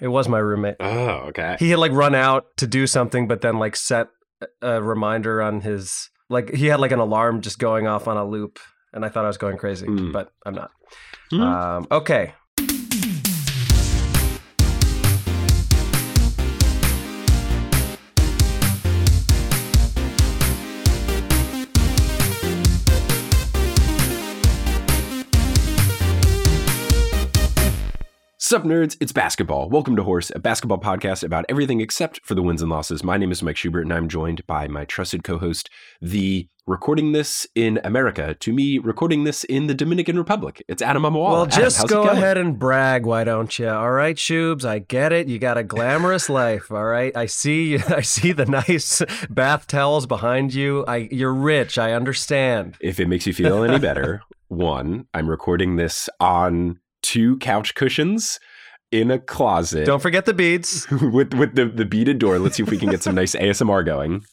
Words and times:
It 0.00 0.08
was 0.08 0.28
my 0.28 0.38
roommate. 0.38 0.76
Oh, 0.80 1.26
okay. 1.28 1.56
He 1.58 1.70
had 1.70 1.78
like 1.78 1.92
run 1.92 2.14
out 2.14 2.46
to 2.58 2.66
do 2.66 2.86
something, 2.86 3.26
but 3.28 3.40
then 3.40 3.58
like 3.58 3.76
set 3.76 4.08
a 4.62 4.80
reminder 4.82 5.42
on 5.42 5.60
his 5.62 6.10
like 6.30 6.54
he 6.54 6.66
had 6.66 6.78
like 6.80 6.92
an 6.92 6.98
alarm 7.00 7.40
just 7.40 7.58
going 7.58 7.86
off 7.86 8.06
on 8.06 8.16
a 8.16 8.24
loop, 8.24 8.58
and 8.92 9.04
I 9.04 9.08
thought 9.08 9.24
I 9.24 9.28
was 9.28 9.38
going 9.38 9.56
crazy, 9.56 9.86
Hmm. 9.86 10.12
but 10.12 10.30
I'm 10.46 10.54
not. 10.54 10.70
Hmm. 11.30 11.40
Um, 11.40 11.86
okay. 11.90 12.34
Sup, 28.48 28.62
nerds? 28.62 28.96
It's 28.98 29.12
basketball. 29.12 29.68
Welcome 29.68 29.94
to 29.96 30.02
Horse, 30.02 30.32
a 30.34 30.38
basketball 30.38 30.78
podcast 30.78 31.22
about 31.22 31.44
everything 31.50 31.82
except 31.82 32.24
for 32.24 32.34
the 32.34 32.40
wins 32.40 32.62
and 32.62 32.70
losses. 32.70 33.04
My 33.04 33.18
name 33.18 33.30
is 33.30 33.42
Mike 33.42 33.58
Schubert, 33.58 33.82
and 33.82 33.92
I'm 33.92 34.08
joined 34.08 34.46
by 34.46 34.66
my 34.68 34.86
trusted 34.86 35.22
co 35.22 35.36
host, 35.36 35.68
the 36.00 36.48
recording 36.66 37.12
this 37.12 37.46
in 37.54 37.78
America, 37.84 38.32
to 38.40 38.52
me, 38.54 38.78
recording 38.78 39.24
this 39.24 39.44
in 39.44 39.66
the 39.66 39.74
Dominican 39.74 40.16
Republic. 40.16 40.62
It's 40.66 40.80
Adam 40.80 41.02
Mamawala. 41.02 41.30
Well, 41.30 41.46
just 41.46 41.84
it 41.84 41.90
go 41.90 42.04
ahead 42.04 42.38
and 42.38 42.58
brag, 42.58 43.04
why 43.04 43.22
don't 43.24 43.58
you? 43.58 43.68
All 43.68 43.90
right, 43.90 44.16
Shubes, 44.16 44.64
I 44.64 44.78
get 44.78 45.12
it. 45.12 45.28
You 45.28 45.38
got 45.38 45.58
a 45.58 45.62
glamorous 45.62 46.30
life. 46.30 46.72
All 46.72 46.86
right, 46.86 47.14
I 47.14 47.26
see. 47.26 47.76
I 47.88 48.00
see 48.00 48.32
the 48.32 48.46
nice 48.46 49.02
bath 49.28 49.66
towels 49.66 50.06
behind 50.06 50.54
you. 50.54 50.86
I, 50.88 51.08
you're 51.10 51.34
rich. 51.34 51.76
I 51.76 51.92
understand. 51.92 52.78
If 52.80 52.98
it 52.98 53.08
makes 53.08 53.26
you 53.26 53.34
feel 53.34 53.62
any 53.62 53.78
better, 53.78 54.22
one, 54.48 55.06
I'm 55.12 55.28
recording 55.28 55.76
this 55.76 56.08
on 56.18 56.80
two 57.08 57.38
couch 57.38 57.74
cushions 57.74 58.38
in 58.92 59.10
a 59.10 59.18
closet. 59.18 59.86
Don't 59.86 60.02
forget 60.02 60.26
the 60.26 60.34
beads. 60.34 60.86
with 61.02 61.32
with 61.32 61.54
the, 61.54 61.66
the 61.66 61.86
beaded 61.86 62.18
door. 62.18 62.38
Let's 62.38 62.56
see 62.56 62.62
if 62.62 62.70
we 62.70 62.76
can 62.76 62.90
get 62.90 63.02
some 63.02 63.14
nice 63.14 63.34
ASMR 63.34 63.84
going. 63.84 64.24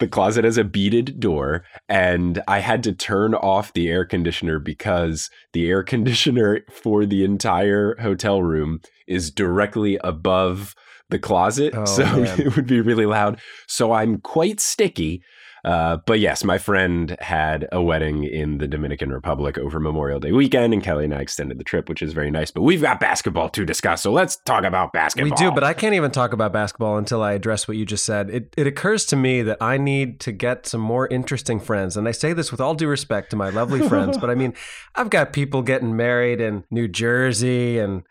the 0.00 0.08
closet 0.08 0.44
has 0.44 0.58
a 0.58 0.64
beaded 0.64 1.20
door, 1.20 1.64
and 1.88 2.42
I 2.48 2.58
had 2.58 2.82
to 2.82 2.92
turn 2.92 3.34
off 3.34 3.72
the 3.72 3.88
air 3.88 4.04
conditioner 4.04 4.58
because 4.58 5.30
the 5.52 5.68
air 5.68 5.84
conditioner 5.84 6.62
for 6.70 7.06
the 7.06 7.24
entire 7.24 7.96
hotel 8.00 8.42
room 8.42 8.80
is 9.06 9.30
directly 9.30 9.98
above 10.02 10.74
the 11.10 11.18
closet. 11.20 11.74
Oh, 11.76 11.84
so 11.84 12.04
man. 12.16 12.40
it 12.40 12.56
would 12.56 12.66
be 12.66 12.80
really 12.80 13.06
loud. 13.06 13.40
So 13.68 13.92
I'm 13.92 14.18
quite 14.20 14.58
sticky. 14.58 15.22
Uh, 15.66 15.96
but 16.06 16.20
yes, 16.20 16.44
my 16.44 16.58
friend 16.58 17.16
had 17.18 17.66
a 17.72 17.82
wedding 17.82 18.22
in 18.22 18.58
the 18.58 18.68
Dominican 18.68 19.10
Republic 19.10 19.58
over 19.58 19.80
Memorial 19.80 20.20
Day 20.20 20.30
weekend, 20.30 20.72
and 20.72 20.80
Kelly 20.80 21.06
and 21.06 21.14
I 21.14 21.18
extended 21.18 21.58
the 21.58 21.64
trip, 21.64 21.88
which 21.88 22.02
is 22.02 22.12
very 22.12 22.30
nice. 22.30 22.52
But 22.52 22.62
we've 22.62 22.80
got 22.80 23.00
basketball 23.00 23.48
to 23.48 23.64
discuss, 23.64 24.02
so 24.02 24.12
let's 24.12 24.36
talk 24.36 24.62
about 24.62 24.92
basketball. 24.92 25.36
We 25.36 25.44
do, 25.44 25.50
but 25.50 25.64
I 25.64 25.74
can't 25.74 25.94
even 25.94 26.12
talk 26.12 26.32
about 26.32 26.52
basketball 26.52 26.98
until 26.98 27.20
I 27.20 27.32
address 27.32 27.66
what 27.66 27.76
you 27.76 27.84
just 27.84 28.04
said. 28.04 28.30
It, 28.30 28.54
it 28.56 28.68
occurs 28.68 29.04
to 29.06 29.16
me 29.16 29.42
that 29.42 29.58
I 29.60 29.76
need 29.76 30.20
to 30.20 30.30
get 30.30 30.66
some 30.66 30.80
more 30.80 31.08
interesting 31.08 31.58
friends. 31.58 31.96
And 31.96 32.06
I 32.06 32.12
say 32.12 32.32
this 32.32 32.52
with 32.52 32.60
all 32.60 32.76
due 32.76 32.88
respect 32.88 33.30
to 33.30 33.36
my 33.36 33.50
lovely 33.50 33.80
friends, 33.88 34.18
but 34.20 34.30
I 34.30 34.36
mean, 34.36 34.54
I've 34.94 35.10
got 35.10 35.32
people 35.32 35.62
getting 35.62 35.96
married 35.96 36.40
in 36.40 36.62
New 36.70 36.86
Jersey 36.86 37.80
and 37.80 38.04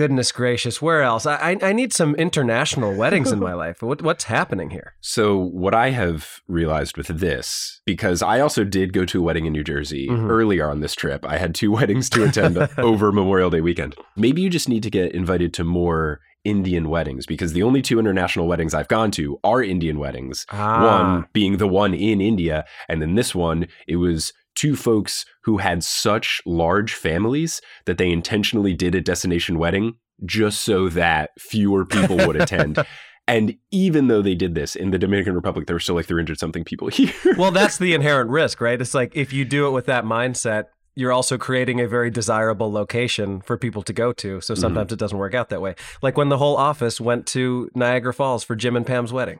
goodness 0.00 0.32
gracious, 0.32 0.80
where 0.80 1.02
else? 1.02 1.26
I, 1.26 1.36
I, 1.50 1.56
I 1.60 1.72
need 1.74 1.92
some 1.92 2.14
international 2.14 2.94
weddings 2.96 3.30
in 3.32 3.38
my 3.38 3.52
life. 3.64 3.82
What, 3.82 4.00
what's 4.00 4.24
happening 4.24 4.70
here? 4.70 4.94
So 5.02 5.36
what 5.36 5.74
I 5.74 5.90
have 5.90 6.40
realized 6.48 6.96
with 6.96 7.08
this, 7.08 7.82
because 7.84 8.22
I 8.22 8.40
also 8.40 8.64
did 8.64 8.94
go 8.94 9.04
to 9.04 9.18
a 9.18 9.22
wedding 9.22 9.44
in 9.44 9.52
New 9.52 9.62
Jersey 9.64 10.08
Mhm. 10.08 10.30
earlier 10.30 10.70
on 10.70 10.80
this 10.80 10.94
trip. 10.94 11.26
I 11.26 11.36
had 11.36 11.54
two 11.54 11.70
weddings 11.78 12.08
to 12.10 12.24
attend 12.24 12.56
over 12.78 13.12
Memorial 13.12 13.50
Day 13.50 13.60
weekend. 13.60 13.94
Maybe 14.16 14.40
you 14.40 14.48
just 14.48 14.68
need 14.70 14.82
to 14.84 14.90
get 14.90 15.12
invited 15.12 15.52
to 15.54 15.64
more 15.64 16.20
Indian 16.42 16.88
weddings 16.88 17.26
because 17.26 17.52
the 17.52 17.62
only 17.62 17.82
two 17.82 17.98
international 17.98 18.46
weddings 18.48 18.72
I've 18.72 18.88
gone 18.88 19.10
to 19.10 19.38
are 19.44 19.62
Indian 19.62 19.98
weddings. 19.98 20.46
Ah. 20.50 20.82
One 21.02 21.26
being 21.34 21.58
the 21.58 21.68
one 21.68 21.92
in 21.92 22.22
India, 22.22 22.64
and 22.88 23.02
then 23.02 23.14
this 23.16 23.34
one, 23.34 23.68
it 23.86 23.96
was 23.96 24.32
two 24.60 24.76
folks 24.76 25.24
who 25.44 25.56
had 25.56 25.82
such 25.82 26.42
large 26.44 26.92
families 26.92 27.62
that 27.86 27.96
they 27.96 28.10
intentionally 28.10 28.74
did 28.74 28.94
a 28.94 29.00
destination 29.00 29.58
wedding 29.58 29.94
just 30.26 30.60
so 30.60 30.90
that 30.90 31.30
fewer 31.38 31.86
people 31.86 32.18
would 32.18 32.36
attend. 32.36 32.78
And 33.28 33.54
even 33.70 34.08
though 34.08 34.22
they 34.22 34.34
did 34.34 34.56
this 34.56 34.74
in 34.74 34.90
the 34.90 34.98
Dominican 34.98 35.34
Republic, 35.34 35.68
there 35.68 35.76
were 35.76 35.80
still 35.80 35.94
like 35.94 36.06
300 36.06 36.36
something 36.36 36.64
people 36.64 36.88
here. 36.88 37.12
well, 37.36 37.52
that's 37.52 37.78
the 37.78 37.94
inherent 37.94 38.28
risk, 38.28 38.60
right? 38.60 38.80
It's 38.80 38.92
like 38.92 39.14
if 39.14 39.32
you 39.32 39.44
do 39.44 39.68
it 39.68 39.70
with 39.70 39.86
that 39.86 40.04
mindset, 40.04 40.64
you're 40.96 41.12
also 41.12 41.38
creating 41.38 41.80
a 41.80 41.86
very 41.86 42.10
desirable 42.10 42.72
location 42.72 43.40
for 43.40 43.56
people 43.56 43.82
to 43.82 43.92
go 43.92 44.12
to. 44.14 44.40
So 44.40 44.54
mm-hmm. 44.54 44.60
sometimes 44.60 44.92
it 44.92 44.98
doesn't 44.98 45.16
work 45.16 45.34
out 45.34 45.48
that 45.50 45.62
way. 45.62 45.76
Like 46.02 46.16
when 46.16 46.28
the 46.28 46.38
whole 46.38 46.56
office 46.56 47.00
went 47.00 47.24
to 47.28 47.70
Niagara 47.72 48.12
Falls 48.12 48.42
for 48.42 48.56
Jim 48.56 48.74
and 48.74 48.86
Pam's 48.86 49.12
wedding. 49.12 49.38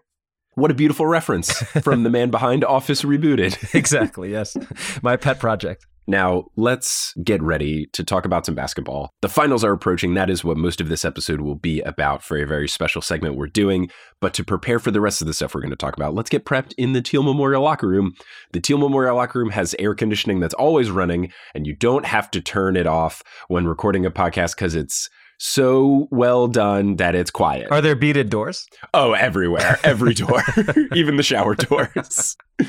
What 0.54 0.70
a 0.70 0.74
beautiful 0.74 1.06
reference 1.06 1.52
from 1.82 2.02
the 2.02 2.10
man 2.10 2.30
behind 2.30 2.64
Office 2.64 3.02
Rebooted. 3.02 3.74
exactly. 3.74 4.30
Yes. 4.30 4.56
My 5.02 5.16
pet 5.16 5.38
project. 5.38 5.86
Now, 6.10 6.46
let's 6.56 7.14
get 7.22 7.40
ready 7.40 7.86
to 7.92 8.02
talk 8.02 8.24
about 8.24 8.44
some 8.44 8.56
basketball. 8.56 9.10
The 9.22 9.28
finals 9.28 9.62
are 9.62 9.72
approaching. 9.72 10.14
That 10.14 10.28
is 10.28 10.42
what 10.42 10.56
most 10.56 10.80
of 10.80 10.88
this 10.88 11.04
episode 11.04 11.40
will 11.40 11.54
be 11.54 11.82
about 11.82 12.24
for 12.24 12.36
a 12.36 12.46
very 12.46 12.66
special 12.66 13.00
segment 13.00 13.36
we're 13.36 13.46
doing. 13.46 13.90
But 14.20 14.34
to 14.34 14.44
prepare 14.44 14.80
for 14.80 14.90
the 14.90 15.00
rest 15.00 15.20
of 15.20 15.28
the 15.28 15.34
stuff 15.34 15.54
we're 15.54 15.60
going 15.60 15.70
to 15.70 15.76
talk 15.76 15.96
about, 15.96 16.14
let's 16.14 16.30
get 16.30 16.44
prepped 16.44 16.72
in 16.76 16.94
the 16.94 17.02
Teal 17.02 17.22
Memorial 17.22 17.62
locker 17.62 17.86
room. 17.86 18.14
The 18.52 18.60
Teal 18.60 18.78
Memorial 18.78 19.14
locker 19.14 19.38
room 19.38 19.50
has 19.50 19.76
air 19.78 19.94
conditioning 19.94 20.40
that's 20.40 20.54
always 20.54 20.90
running, 20.90 21.32
and 21.54 21.64
you 21.64 21.76
don't 21.76 22.06
have 22.06 22.28
to 22.32 22.40
turn 22.40 22.76
it 22.76 22.88
off 22.88 23.22
when 23.46 23.68
recording 23.68 24.04
a 24.04 24.10
podcast 24.10 24.56
because 24.56 24.74
it's 24.74 25.08
so 25.42 26.06
well 26.10 26.48
done 26.48 26.96
that 26.96 27.14
it's 27.14 27.30
quiet. 27.30 27.70
Are 27.70 27.80
there 27.80 27.96
beaded 27.96 28.28
doors? 28.28 28.66
Oh, 28.92 29.14
everywhere, 29.14 29.78
every 29.82 30.12
door, 30.12 30.42
even 30.94 31.16
the 31.16 31.22
shower 31.22 31.54
doors. 31.54 32.36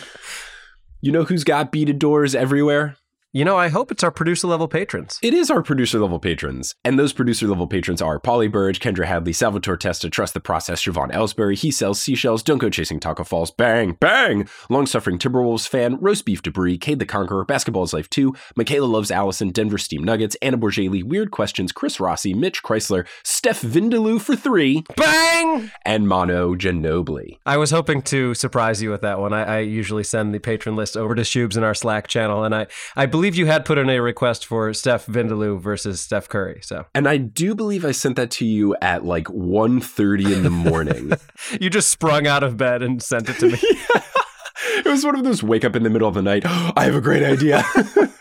You 1.03 1.11
know 1.11 1.23
who's 1.23 1.43
got 1.43 1.71
beaded 1.71 1.97
doors 1.97 2.35
everywhere? 2.35 2.95
You 3.33 3.45
know, 3.45 3.55
I 3.55 3.69
hope 3.69 3.93
it's 3.93 4.03
our 4.03 4.11
producer 4.11 4.47
level 4.47 4.67
patrons. 4.67 5.17
It 5.23 5.33
is 5.33 5.49
our 5.49 5.63
producer 5.63 5.99
level 5.99 6.19
patrons. 6.19 6.75
And 6.83 6.99
those 6.99 7.13
producer 7.13 7.47
level 7.47 7.65
patrons 7.65 8.01
are 8.01 8.19
Polly 8.19 8.49
Burge, 8.49 8.81
Kendra 8.81 9.05
Hadley, 9.05 9.31
Salvatore 9.31 9.77
Testa, 9.77 10.09
Trust 10.09 10.33
the 10.33 10.41
Process, 10.41 10.83
Siobhan 10.83 11.13
Ellsbury, 11.13 11.55
He 11.57 11.71
Sells 11.71 12.01
Seashells, 12.01 12.43
Don't 12.43 12.57
Go 12.57 12.69
Chasing 12.69 12.99
Taco 12.99 13.23
Falls, 13.23 13.49
Bang, 13.49 13.95
Bang, 14.01 14.49
Long 14.69 14.85
Suffering 14.85 15.17
Timberwolves 15.17 15.65
fan, 15.65 15.97
Roast 16.01 16.25
Beef 16.25 16.41
Debris, 16.41 16.77
Cade 16.77 16.99
the 16.99 17.05
Conqueror, 17.05 17.45
Basketball 17.45 17.83
is 17.83 17.93
Life 17.93 18.09
2, 18.09 18.35
Michaela 18.57 18.83
Loves 18.83 19.11
Allison, 19.11 19.51
Denver 19.51 19.77
Steam 19.77 20.03
Nuggets, 20.03 20.35
Anna 20.41 20.57
Borgeli, 20.57 21.01
Weird 21.01 21.31
Questions, 21.31 21.71
Chris 21.71 22.01
Rossi, 22.01 22.33
Mitch 22.33 22.61
Chrysler, 22.61 23.07
Steph 23.23 23.61
Vindaloo 23.61 24.19
for 24.19 24.35
3, 24.35 24.83
Bang! 24.97 25.71
and 25.85 26.05
Mono 26.05 26.53
Ginobili. 26.55 27.37
I 27.45 27.55
was 27.55 27.71
hoping 27.71 28.01
to 28.01 28.33
surprise 28.33 28.81
you 28.81 28.89
with 28.89 29.03
that 29.03 29.19
one. 29.19 29.31
I, 29.31 29.43
I 29.43 29.59
usually 29.59 30.03
send 30.03 30.35
the 30.35 30.39
patron 30.39 30.75
list 30.75 30.97
over 30.97 31.15
to 31.15 31.21
Shubes 31.21 31.55
in 31.55 31.63
our 31.63 31.73
Slack 31.73 32.09
channel, 32.09 32.43
and 32.43 32.53
I, 32.53 32.67
I 32.97 33.05
believe 33.05 33.20
you 33.29 33.45
had 33.45 33.65
put 33.65 33.77
in 33.77 33.89
a 33.89 33.99
request 33.99 34.45
for 34.45 34.73
Steph 34.73 35.05
Vindaloo 35.05 35.59
versus 35.59 36.01
Steph 36.01 36.27
Curry. 36.27 36.59
So 36.63 36.85
And 36.93 37.07
I 37.07 37.17
do 37.17 37.55
believe 37.55 37.85
I 37.85 37.91
sent 37.91 38.15
that 38.15 38.31
to 38.31 38.45
you 38.45 38.75
at 38.81 39.05
like 39.05 39.25
1.30 39.25 40.33
in 40.33 40.43
the 40.43 40.49
morning. 40.49 41.13
you 41.61 41.69
just 41.69 41.89
sprung 41.89 42.27
out 42.27 42.43
of 42.43 42.57
bed 42.57 42.81
and 42.81 43.01
sent 43.01 43.29
it 43.29 43.37
to 43.39 43.49
me. 43.49 43.59
it 44.77 44.85
was 44.85 45.05
one 45.05 45.15
of 45.15 45.23
those 45.23 45.43
wake 45.43 45.63
up 45.63 45.75
in 45.75 45.83
the 45.83 45.89
middle 45.89 46.07
of 46.07 46.15
the 46.15 46.21
night. 46.21 46.43
I 46.45 46.85
have 46.85 46.95
a 46.95 47.01
great 47.01 47.23
idea. 47.23 47.63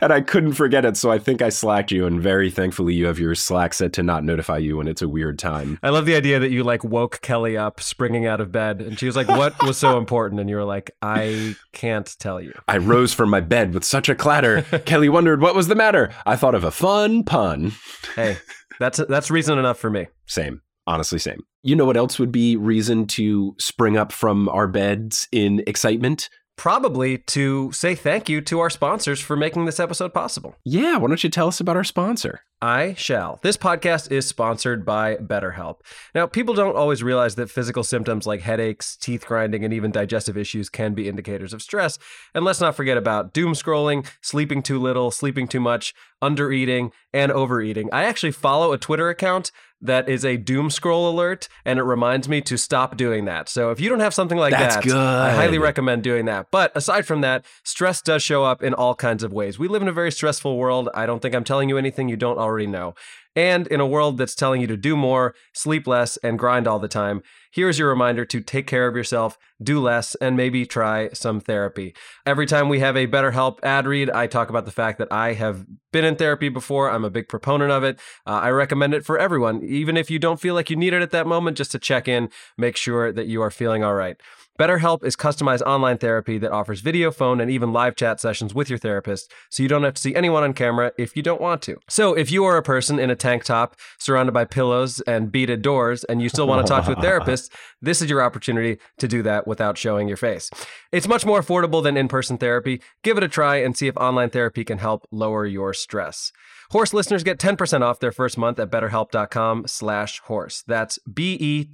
and 0.00 0.12
I 0.12 0.20
couldn't 0.20 0.54
forget 0.54 0.84
it. 0.84 0.96
So 0.96 1.10
I 1.10 1.18
think 1.18 1.42
I 1.42 1.48
slacked 1.48 1.92
you. 1.92 2.06
And 2.06 2.20
very 2.20 2.50
thankfully, 2.50 2.94
you 2.94 3.06
have 3.06 3.18
your 3.18 3.34
Slack 3.34 3.74
set 3.74 3.92
to 3.94 4.02
not 4.02 4.24
notify 4.24 4.58
you 4.58 4.76
when 4.76 4.88
it's 4.88 5.02
a 5.02 5.08
weird 5.08 5.38
time. 5.38 5.78
I 5.82 5.90
love 5.90 6.06
the 6.06 6.14
idea 6.14 6.38
that 6.38 6.50
you 6.50 6.64
like 6.64 6.84
woke 6.84 7.20
Kelly 7.20 7.56
up 7.56 7.80
springing 7.80 8.26
out 8.26 8.40
of 8.40 8.52
bed 8.52 8.80
and 8.80 8.98
she 8.98 9.06
was 9.06 9.16
like, 9.16 9.28
What 9.28 9.60
was 9.62 9.76
so 9.76 9.98
important? 9.98 10.40
And 10.40 10.48
you 10.48 10.56
were 10.56 10.64
like, 10.64 10.90
I 11.02 11.56
can't 11.72 12.14
tell 12.18 12.40
you. 12.40 12.52
I 12.68 12.78
rose 12.78 13.12
from 13.12 13.30
my 13.30 13.40
bed 13.40 13.74
with 13.74 13.84
such 13.84 14.08
a 14.08 14.14
clatter. 14.14 14.62
Kelly 14.84 15.08
wondered 15.08 15.40
what 15.40 15.54
was 15.54 15.68
the 15.68 15.74
matter. 15.74 16.12
I 16.26 16.36
thought 16.36 16.54
of 16.54 16.64
a 16.64 16.70
fun 16.70 17.24
pun. 17.24 17.72
Hey, 18.14 18.38
that's 18.78 18.98
that's 19.08 19.30
reason 19.30 19.58
enough 19.58 19.78
for 19.78 19.90
me. 19.90 20.08
Same. 20.26 20.60
Honestly, 20.86 21.18
same. 21.18 21.40
You 21.62 21.74
know 21.76 21.86
what 21.86 21.96
else 21.96 22.18
would 22.18 22.30
be 22.30 22.56
reason 22.56 23.06
to 23.06 23.54
spring 23.58 23.96
up 23.96 24.12
from 24.12 24.50
our 24.50 24.68
beds 24.68 25.26
in 25.32 25.62
excitement? 25.66 26.28
Probably 26.56 27.18
to 27.18 27.72
say 27.72 27.94
thank 27.94 28.28
you 28.28 28.40
to 28.42 28.60
our 28.60 28.70
sponsors 28.70 29.20
for 29.20 29.36
making 29.36 29.64
this 29.64 29.80
episode 29.80 30.14
possible. 30.14 30.54
Yeah, 30.64 30.96
why 30.98 31.08
don't 31.08 31.24
you 31.24 31.30
tell 31.30 31.48
us 31.48 31.60
about 31.60 31.76
our 31.76 31.84
sponsor? 31.84 32.42
I 32.62 32.94
shall. 32.94 33.40
This 33.42 33.58
podcast 33.58 34.10
is 34.10 34.26
sponsored 34.26 34.86
by 34.86 35.16
BetterHelp. 35.16 35.80
Now, 36.14 36.26
people 36.26 36.54
don't 36.54 36.76
always 36.76 37.02
realize 37.02 37.34
that 37.34 37.50
physical 37.50 37.84
symptoms 37.84 38.26
like 38.26 38.40
headaches, 38.40 38.96
teeth 38.96 39.26
grinding, 39.26 39.64
and 39.64 39.74
even 39.74 39.90
digestive 39.90 40.38
issues 40.38 40.70
can 40.70 40.94
be 40.94 41.08
indicators 41.08 41.52
of 41.52 41.60
stress. 41.60 41.98
And 42.34 42.44
let's 42.44 42.62
not 42.62 42.74
forget 42.74 42.96
about 42.96 43.34
doom 43.34 43.52
scrolling, 43.52 44.06
sleeping 44.22 44.62
too 44.62 44.78
little, 44.78 45.10
sleeping 45.10 45.46
too 45.46 45.60
much, 45.60 45.92
undereating, 46.22 46.92
and 47.12 47.30
overeating. 47.30 47.90
I 47.92 48.04
actually 48.04 48.32
follow 48.32 48.72
a 48.72 48.78
Twitter 48.78 49.10
account 49.10 49.50
that 49.84 50.08
is 50.08 50.24
a 50.24 50.36
doom 50.36 50.70
scroll 50.70 51.08
alert, 51.08 51.48
and 51.64 51.78
it 51.78 51.82
reminds 51.82 52.28
me 52.28 52.40
to 52.40 52.56
stop 52.56 52.96
doing 52.96 53.26
that. 53.26 53.48
So 53.48 53.70
if 53.70 53.78
you 53.78 53.88
don't 53.88 54.00
have 54.00 54.14
something 54.14 54.38
like 54.38 54.52
That's 54.52 54.76
that, 54.76 54.96
I 54.96 55.30
highly 55.34 55.58
recommend 55.58 56.02
doing 56.02 56.24
that. 56.24 56.50
But 56.50 56.72
aside 56.74 57.06
from 57.06 57.20
that, 57.20 57.44
stress 57.62 58.02
does 58.02 58.22
show 58.22 58.44
up 58.44 58.62
in 58.62 58.74
all 58.74 58.94
kinds 58.94 59.22
of 59.22 59.32
ways. 59.32 59.58
We 59.58 59.68
live 59.68 59.82
in 59.82 59.88
a 59.88 59.92
very 59.92 60.10
stressful 60.10 60.56
world. 60.56 60.88
I 60.94 61.06
don't 61.06 61.20
think 61.20 61.34
I'm 61.34 61.44
telling 61.44 61.68
you 61.68 61.78
anything 61.78 62.08
you 62.08 62.16
don't 62.16 62.38
already 62.38 62.66
know. 62.66 62.94
And 63.36 63.66
in 63.66 63.80
a 63.80 63.86
world 63.86 64.18
that's 64.18 64.34
telling 64.34 64.60
you 64.60 64.66
to 64.68 64.76
do 64.76 64.96
more, 64.96 65.34
sleep 65.52 65.86
less, 65.86 66.16
and 66.18 66.38
grind 66.38 66.68
all 66.68 66.78
the 66.78 66.88
time, 66.88 67.22
here's 67.50 67.78
your 67.78 67.88
reminder 67.88 68.24
to 68.24 68.40
take 68.40 68.66
care 68.66 68.86
of 68.86 68.94
yourself, 68.94 69.38
do 69.62 69.80
less, 69.80 70.14
and 70.16 70.36
maybe 70.36 70.64
try 70.64 71.08
some 71.12 71.40
therapy. 71.40 71.94
Every 72.24 72.46
time 72.46 72.68
we 72.68 72.80
have 72.80 72.96
a 72.96 73.06
BetterHelp 73.06 73.58
ad 73.62 73.86
read, 73.86 74.10
I 74.10 74.26
talk 74.26 74.50
about 74.50 74.66
the 74.66 74.70
fact 74.70 74.98
that 74.98 75.12
I 75.12 75.32
have 75.32 75.66
been 75.92 76.04
in 76.04 76.16
therapy 76.16 76.48
before. 76.48 76.90
I'm 76.90 77.04
a 77.04 77.10
big 77.10 77.28
proponent 77.28 77.70
of 77.70 77.82
it. 77.82 77.98
Uh, 78.26 78.40
I 78.42 78.50
recommend 78.50 78.94
it 78.94 79.04
for 79.04 79.18
everyone, 79.18 79.62
even 79.64 79.96
if 79.96 80.10
you 80.10 80.18
don't 80.18 80.40
feel 80.40 80.54
like 80.54 80.70
you 80.70 80.76
need 80.76 80.92
it 80.92 81.02
at 81.02 81.10
that 81.10 81.26
moment, 81.26 81.56
just 81.56 81.72
to 81.72 81.78
check 81.78 82.06
in, 82.06 82.30
make 82.56 82.76
sure 82.76 83.12
that 83.12 83.26
you 83.26 83.42
are 83.42 83.50
feeling 83.50 83.82
all 83.82 83.94
right. 83.94 84.16
BetterHelp 84.58 85.04
is 85.04 85.16
customized 85.16 85.62
online 85.62 85.98
therapy 85.98 86.38
that 86.38 86.52
offers 86.52 86.80
video, 86.80 87.10
phone, 87.10 87.40
and 87.40 87.50
even 87.50 87.72
live 87.72 87.96
chat 87.96 88.20
sessions 88.20 88.54
with 88.54 88.70
your 88.70 88.78
therapist, 88.78 89.32
so 89.50 89.64
you 89.64 89.68
don't 89.68 89.82
have 89.82 89.94
to 89.94 90.00
see 90.00 90.14
anyone 90.14 90.44
on 90.44 90.52
camera 90.52 90.92
if 90.96 91.16
you 91.16 91.24
don't 91.24 91.40
want 91.40 91.60
to. 91.62 91.76
So, 91.88 92.14
if 92.14 92.30
you 92.30 92.44
are 92.44 92.56
a 92.56 92.62
person 92.62 93.00
in 93.00 93.10
a 93.10 93.16
tank 93.16 93.42
top 93.42 93.74
surrounded 93.98 94.30
by 94.30 94.44
pillows 94.44 95.00
and 95.08 95.32
beaded 95.32 95.60
doors 95.60 96.04
and 96.04 96.22
you 96.22 96.28
still 96.28 96.46
want 96.46 96.64
to 96.64 96.70
talk 96.70 96.84
to 96.84 96.96
a 96.96 97.00
therapist, 97.02 97.52
this 97.82 98.00
is 98.00 98.08
your 98.08 98.22
opportunity 98.22 98.78
to 98.98 99.08
do 99.08 99.24
that 99.24 99.48
without 99.48 99.76
showing 99.76 100.06
your 100.06 100.16
face. 100.16 100.48
It's 100.92 101.08
much 101.08 101.26
more 101.26 101.42
affordable 101.42 101.82
than 101.82 101.96
in 101.96 102.06
person 102.06 102.38
therapy. 102.38 102.80
Give 103.02 103.16
it 103.18 103.24
a 103.24 103.28
try 103.28 103.56
and 103.56 103.76
see 103.76 103.88
if 103.88 103.96
online 103.96 104.30
therapy 104.30 104.62
can 104.62 104.78
help 104.78 105.04
lower 105.10 105.44
your 105.46 105.74
stress. 105.74 106.30
Horse 106.74 106.92
listeners 106.92 107.22
get 107.22 107.38
10% 107.38 107.82
off 107.82 108.00
their 108.00 108.10
first 108.10 108.36
month 108.36 108.58
at 108.58 108.68
betterhelp.com 108.68 109.68
slash 109.68 110.18
horse. 110.24 110.64
That's 110.66 110.98
B-E-T-T-E-R-H-E-L-P 111.06 111.72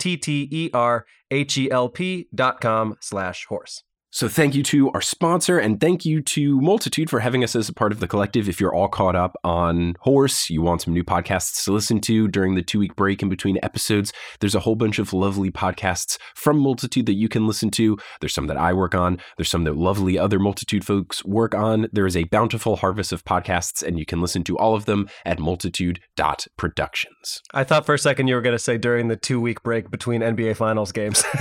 dot 2.34 2.60
com 2.60 2.96
slash 3.00 3.46
horse. 3.46 3.82
So 4.12 4.28
thank 4.28 4.56
you 4.56 4.64
to 4.64 4.90
our 4.90 5.00
sponsor 5.00 5.60
and 5.60 5.80
thank 5.80 6.04
you 6.04 6.20
to 6.20 6.60
Multitude 6.60 7.08
for 7.08 7.20
having 7.20 7.44
us 7.44 7.54
as 7.54 7.68
a 7.68 7.72
part 7.72 7.92
of 7.92 8.00
the 8.00 8.08
collective. 8.08 8.48
If 8.48 8.60
you're 8.60 8.74
all 8.74 8.88
caught 8.88 9.14
up 9.14 9.36
on 9.44 9.94
Horse, 10.00 10.50
you 10.50 10.62
want 10.62 10.82
some 10.82 10.92
new 10.92 11.04
podcasts 11.04 11.62
to 11.64 11.72
listen 11.72 12.00
to 12.00 12.26
during 12.26 12.56
the 12.56 12.62
two 12.62 12.80
week 12.80 12.96
break 12.96 13.22
in 13.22 13.28
between 13.28 13.60
episodes, 13.62 14.12
there's 14.40 14.56
a 14.56 14.60
whole 14.60 14.74
bunch 14.74 14.98
of 14.98 15.12
lovely 15.12 15.52
podcasts 15.52 16.18
from 16.34 16.58
Multitude 16.58 17.06
that 17.06 17.14
you 17.14 17.28
can 17.28 17.46
listen 17.46 17.70
to. 17.70 17.96
There's 18.20 18.34
some 18.34 18.48
that 18.48 18.56
I 18.56 18.72
work 18.72 18.96
on. 18.96 19.18
There's 19.36 19.48
some 19.48 19.62
that 19.62 19.76
lovely 19.76 20.18
other 20.18 20.40
Multitude 20.40 20.84
folks 20.84 21.24
work 21.24 21.54
on. 21.54 21.86
There 21.92 22.06
is 22.06 22.16
a 22.16 22.24
bountiful 22.24 22.74
harvest 22.76 23.12
of 23.12 23.24
podcasts 23.24 23.80
and 23.80 23.96
you 23.96 24.04
can 24.04 24.20
listen 24.20 24.42
to 24.42 24.58
all 24.58 24.74
of 24.74 24.86
them 24.86 25.08
at 25.24 25.38
multitude.productions. 25.38 27.42
I 27.54 27.62
thought 27.62 27.86
for 27.86 27.94
a 27.94 27.98
second 27.98 28.26
you 28.26 28.34
were 28.34 28.42
going 28.42 28.56
to 28.56 28.58
say 28.58 28.76
during 28.76 29.06
the 29.06 29.14
two 29.14 29.40
week 29.40 29.62
break 29.62 29.88
between 29.88 30.20
NBA 30.20 30.56
Finals 30.56 30.90
games. 30.90 31.22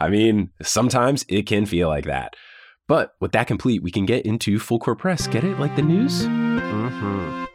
I 0.00 0.08
mean, 0.08 0.50
sometimes 0.78 1.24
it 1.28 1.44
can 1.44 1.66
feel 1.66 1.88
like 1.88 2.04
that. 2.04 2.34
But 2.86 3.14
with 3.20 3.32
that 3.32 3.48
complete, 3.48 3.82
we 3.82 3.90
can 3.90 4.06
get 4.06 4.24
into 4.24 4.60
full 4.60 4.78
court 4.78 5.00
press. 5.00 5.26
Get 5.26 5.42
it? 5.42 5.58
Like 5.58 5.74
the 5.74 5.82
news? 5.82 6.22
mm-hmm. 6.22 7.46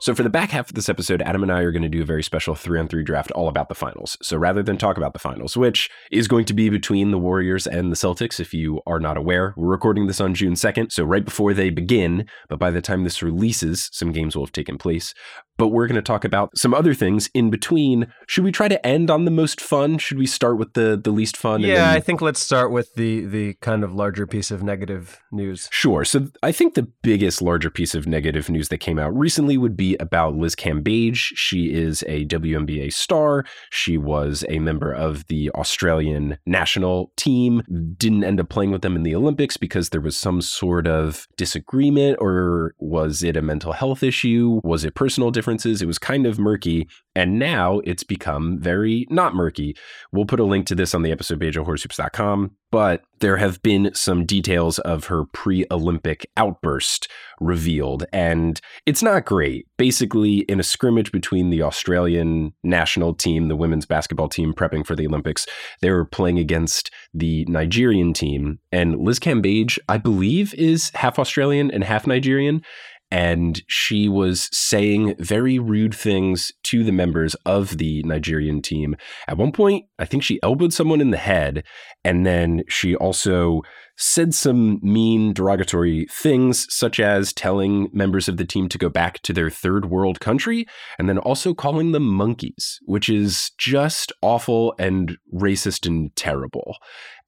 So, 0.00 0.14
for 0.14 0.22
the 0.22 0.30
back 0.30 0.50
half 0.50 0.68
of 0.68 0.76
this 0.76 0.88
episode, 0.88 1.20
Adam 1.22 1.42
and 1.42 1.50
I 1.50 1.62
are 1.62 1.72
going 1.72 1.82
to 1.82 1.88
do 1.88 2.02
a 2.02 2.06
very 2.06 2.22
special 2.22 2.54
three 2.54 2.78
on 2.78 2.86
three 2.86 3.02
draft 3.02 3.32
all 3.32 3.48
about 3.48 3.68
the 3.68 3.74
finals. 3.74 4.16
So, 4.22 4.36
rather 4.36 4.62
than 4.62 4.78
talk 4.78 4.96
about 4.96 5.12
the 5.12 5.18
finals, 5.18 5.56
which 5.56 5.90
is 6.12 6.28
going 6.28 6.44
to 6.44 6.54
be 6.54 6.68
between 6.68 7.10
the 7.10 7.18
Warriors 7.18 7.66
and 7.66 7.90
the 7.90 7.96
Celtics, 7.96 8.38
if 8.38 8.54
you 8.54 8.80
are 8.86 9.00
not 9.00 9.16
aware, 9.16 9.54
we're 9.56 9.66
recording 9.66 10.06
this 10.06 10.20
on 10.20 10.34
June 10.34 10.54
2nd, 10.54 10.92
so 10.92 11.02
right 11.02 11.24
before 11.24 11.52
they 11.52 11.70
begin. 11.70 12.28
But 12.48 12.60
by 12.60 12.70
the 12.70 12.80
time 12.80 13.02
this 13.02 13.24
releases, 13.24 13.90
some 13.92 14.12
games 14.12 14.36
will 14.36 14.44
have 14.44 14.52
taken 14.52 14.78
place 14.78 15.14
but 15.58 15.68
we're 15.68 15.86
going 15.86 15.96
to 15.96 16.02
talk 16.02 16.24
about 16.24 16.56
some 16.56 16.72
other 16.72 16.94
things 16.94 17.28
in 17.34 17.50
between. 17.50 18.06
Should 18.26 18.44
we 18.44 18.52
try 18.52 18.68
to 18.68 18.86
end 18.86 19.10
on 19.10 19.24
the 19.24 19.30
most 19.30 19.60
fun? 19.60 19.98
Should 19.98 20.16
we 20.16 20.26
start 20.26 20.56
with 20.56 20.72
the 20.72 20.98
the 21.02 21.10
least 21.10 21.36
fun? 21.36 21.60
Yeah, 21.60 21.74
then... 21.74 21.96
I 21.96 22.00
think 22.00 22.22
let's 22.22 22.40
start 22.40 22.72
with 22.72 22.94
the 22.94 23.26
the 23.26 23.54
kind 23.54 23.84
of 23.84 23.92
larger 23.92 24.26
piece 24.26 24.50
of 24.50 24.62
negative 24.62 25.20
news. 25.32 25.68
Sure. 25.70 26.04
So 26.04 26.28
I 26.42 26.52
think 26.52 26.74
the 26.74 26.88
biggest 27.02 27.42
larger 27.42 27.70
piece 27.70 27.94
of 27.94 28.06
negative 28.06 28.48
news 28.48 28.68
that 28.68 28.78
came 28.78 28.98
out 28.98 29.14
recently 29.16 29.58
would 29.58 29.76
be 29.76 29.96
about 29.96 30.36
Liz 30.36 30.54
Cambage. 30.54 31.32
She 31.34 31.72
is 31.72 32.04
a 32.06 32.24
WNBA 32.26 32.92
star. 32.92 33.44
She 33.70 33.98
was 33.98 34.44
a 34.48 34.60
member 34.60 34.92
of 34.92 35.26
the 35.26 35.50
Australian 35.50 36.38
national 36.46 37.12
team. 37.16 37.62
Didn't 37.96 38.24
end 38.24 38.40
up 38.40 38.48
playing 38.48 38.70
with 38.70 38.82
them 38.82 38.94
in 38.94 39.02
the 39.02 39.14
Olympics 39.14 39.56
because 39.56 39.90
there 39.90 40.00
was 40.00 40.16
some 40.16 40.40
sort 40.40 40.86
of 40.86 41.26
disagreement 41.36 42.18
or 42.20 42.74
was 42.78 43.24
it 43.24 43.36
a 43.36 43.42
mental 43.42 43.72
health 43.72 44.04
issue? 44.04 44.60
Was 44.62 44.84
it 44.84 44.94
personal 44.94 45.32
difference? 45.32 45.47
Differences. 45.48 45.80
It 45.80 45.86
was 45.86 45.98
kind 45.98 46.26
of 46.26 46.38
murky. 46.38 46.88
And 47.14 47.38
now 47.38 47.80
it's 47.80 48.04
become 48.04 48.60
very 48.60 49.06
not 49.10 49.34
murky. 49.34 49.74
We'll 50.12 50.26
put 50.26 50.40
a 50.40 50.44
link 50.44 50.66
to 50.66 50.74
this 50.74 50.94
on 50.94 51.02
the 51.02 51.10
episode 51.10 51.40
page 51.40 51.56
of 51.56 51.66
horsehoops.com. 51.66 52.52
But 52.70 53.02
there 53.20 53.38
have 53.38 53.62
been 53.62 53.90
some 53.94 54.26
details 54.26 54.78
of 54.80 55.06
her 55.06 55.24
pre 55.32 55.64
Olympic 55.70 56.26
outburst 56.36 57.08
revealed, 57.40 58.04
and 58.12 58.60
it's 58.84 59.02
not 59.02 59.24
great. 59.24 59.66
Basically, 59.78 60.40
in 60.40 60.60
a 60.60 60.62
scrimmage 60.62 61.10
between 61.10 61.48
the 61.48 61.62
Australian 61.62 62.52
national 62.62 63.14
team, 63.14 63.48
the 63.48 63.56
women's 63.56 63.86
basketball 63.86 64.28
team 64.28 64.52
prepping 64.52 64.86
for 64.86 64.94
the 64.94 65.06
Olympics, 65.06 65.46
they 65.80 65.90
were 65.90 66.04
playing 66.04 66.38
against 66.38 66.90
the 67.14 67.46
Nigerian 67.46 68.12
team. 68.12 68.58
And 68.70 69.00
Liz 69.00 69.18
Cambage, 69.18 69.78
I 69.88 69.96
believe, 69.96 70.52
is 70.54 70.90
half 70.94 71.18
Australian 71.18 71.70
and 71.70 71.82
half 71.82 72.06
Nigerian 72.06 72.62
and 73.10 73.62
she 73.68 74.08
was 74.08 74.48
saying 74.52 75.14
very 75.18 75.58
rude 75.58 75.94
things 75.94 76.52
to 76.64 76.84
the 76.84 76.92
members 76.92 77.34
of 77.46 77.78
the 77.78 78.02
Nigerian 78.02 78.60
team. 78.60 78.96
At 79.26 79.38
one 79.38 79.52
point, 79.52 79.86
I 79.98 80.04
think 80.04 80.22
she 80.22 80.40
elbowed 80.42 80.72
someone 80.72 81.00
in 81.00 81.10
the 81.10 81.16
head, 81.16 81.64
and 82.04 82.26
then 82.26 82.62
she 82.68 82.94
also 82.94 83.62
said 83.96 84.32
some 84.32 84.78
mean, 84.80 85.32
derogatory 85.32 86.06
things, 86.10 86.66
such 86.70 87.00
as 87.00 87.32
telling 87.32 87.88
members 87.92 88.28
of 88.28 88.36
the 88.36 88.44
team 88.44 88.68
to 88.68 88.78
go 88.78 88.88
back 88.88 89.20
to 89.22 89.32
their 89.32 89.50
third 89.50 89.86
world 89.86 90.20
country, 90.20 90.66
and 90.98 91.08
then 91.08 91.18
also 91.18 91.52
calling 91.52 91.92
them 91.92 92.06
monkeys, 92.06 92.78
which 92.84 93.08
is 93.08 93.50
just 93.58 94.12
awful 94.22 94.74
and 94.78 95.16
racist 95.34 95.86
and 95.86 96.14
terrible. 96.14 96.76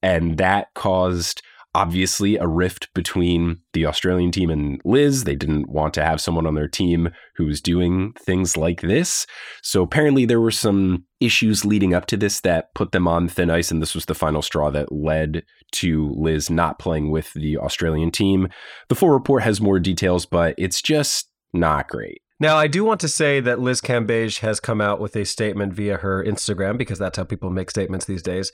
And 0.03 0.38
that 0.38 0.69
caused 0.75 1.43
obviously 1.75 2.37
a 2.37 2.47
rift 2.47 2.93
between 2.95 3.59
the 3.73 3.87
Australian 3.87 4.31
team 4.31 4.51
and 4.51 4.81
Liz. 4.85 5.25
They 5.25 5.37
didn't 5.37 5.69
want 5.69 5.95
to 5.95 6.05
have 6.05 6.21
someone 6.21 6.47
on 6.47 6.55
their 6.55 6.69
team 6.69 7.11
who 7.37 7.47
was 7.47 7.61
doing 7.61 8.13
things 8.19 8.57
like 8.57 8.81
this. 8.81 9.27
So 9.63 9.83
apparently 9.83 10.25
there 10.25 10.41
were 10.41 10.51
some 10.51 11.05
issues 11.21 11.65
leading 11.65 11.95
up 11.95 12.07
to 12.07 12.17
this 12.17 12.41
that 12.41 12.75
put 12.75 12.93
them 12.93 13.07
on 13.07 13.29
thin 13.29 13.51
ice, 13.51 13.71
and 13.71 13.81
this 13.81 13.95
was 13.95 14.07
the 14.07 14.15
final 14.15 14.43
straw 14.43 14.71
that 14.71 14.91
led 14.91 15.45
to 15.73 16.13
Liz 16.17 16.51
not 16.51 16.79
playing 16.79 17.11
with 17.11 17.33
the 17.35 17.57
Australian 17.59 18.11
team. 18.11 18.49
The 18.89 18.95
full 18.95 19.11
report 19.11 19.43
has 19.43 19.61
more 19.61 19.79
details, 19.79 20.27
but 20.27 20.55
it's 20.59 20.83
just 20.83 21.31
not 21.53 21.89
great. 21.89 22.23
Now, 22.41 22.57
I 22.57 22.69
do 22.69 22.85
want 22.85 23.01
to 23.01 23.09
say 23.09 23.41
that 23.41 23.61
Liz 23.61 23.83
Cambage 23.83 24.41
has 24.41 24.61
come 24.61 24.81
out 24.81 24.99
with 24.99 25.15
a 25.15 25.27
statement 25.27 25.75
via 25.75 25.99
her 25.99 26.25
Instagram 26.25 26.79
because 26.79 26.99
that's 26.99 27.19
how 27.19 27.25
people 27.25 27.50
make 27.50 27.71
statements 27.71 28.07
these 28.07 28.23
days. 28.23 28.50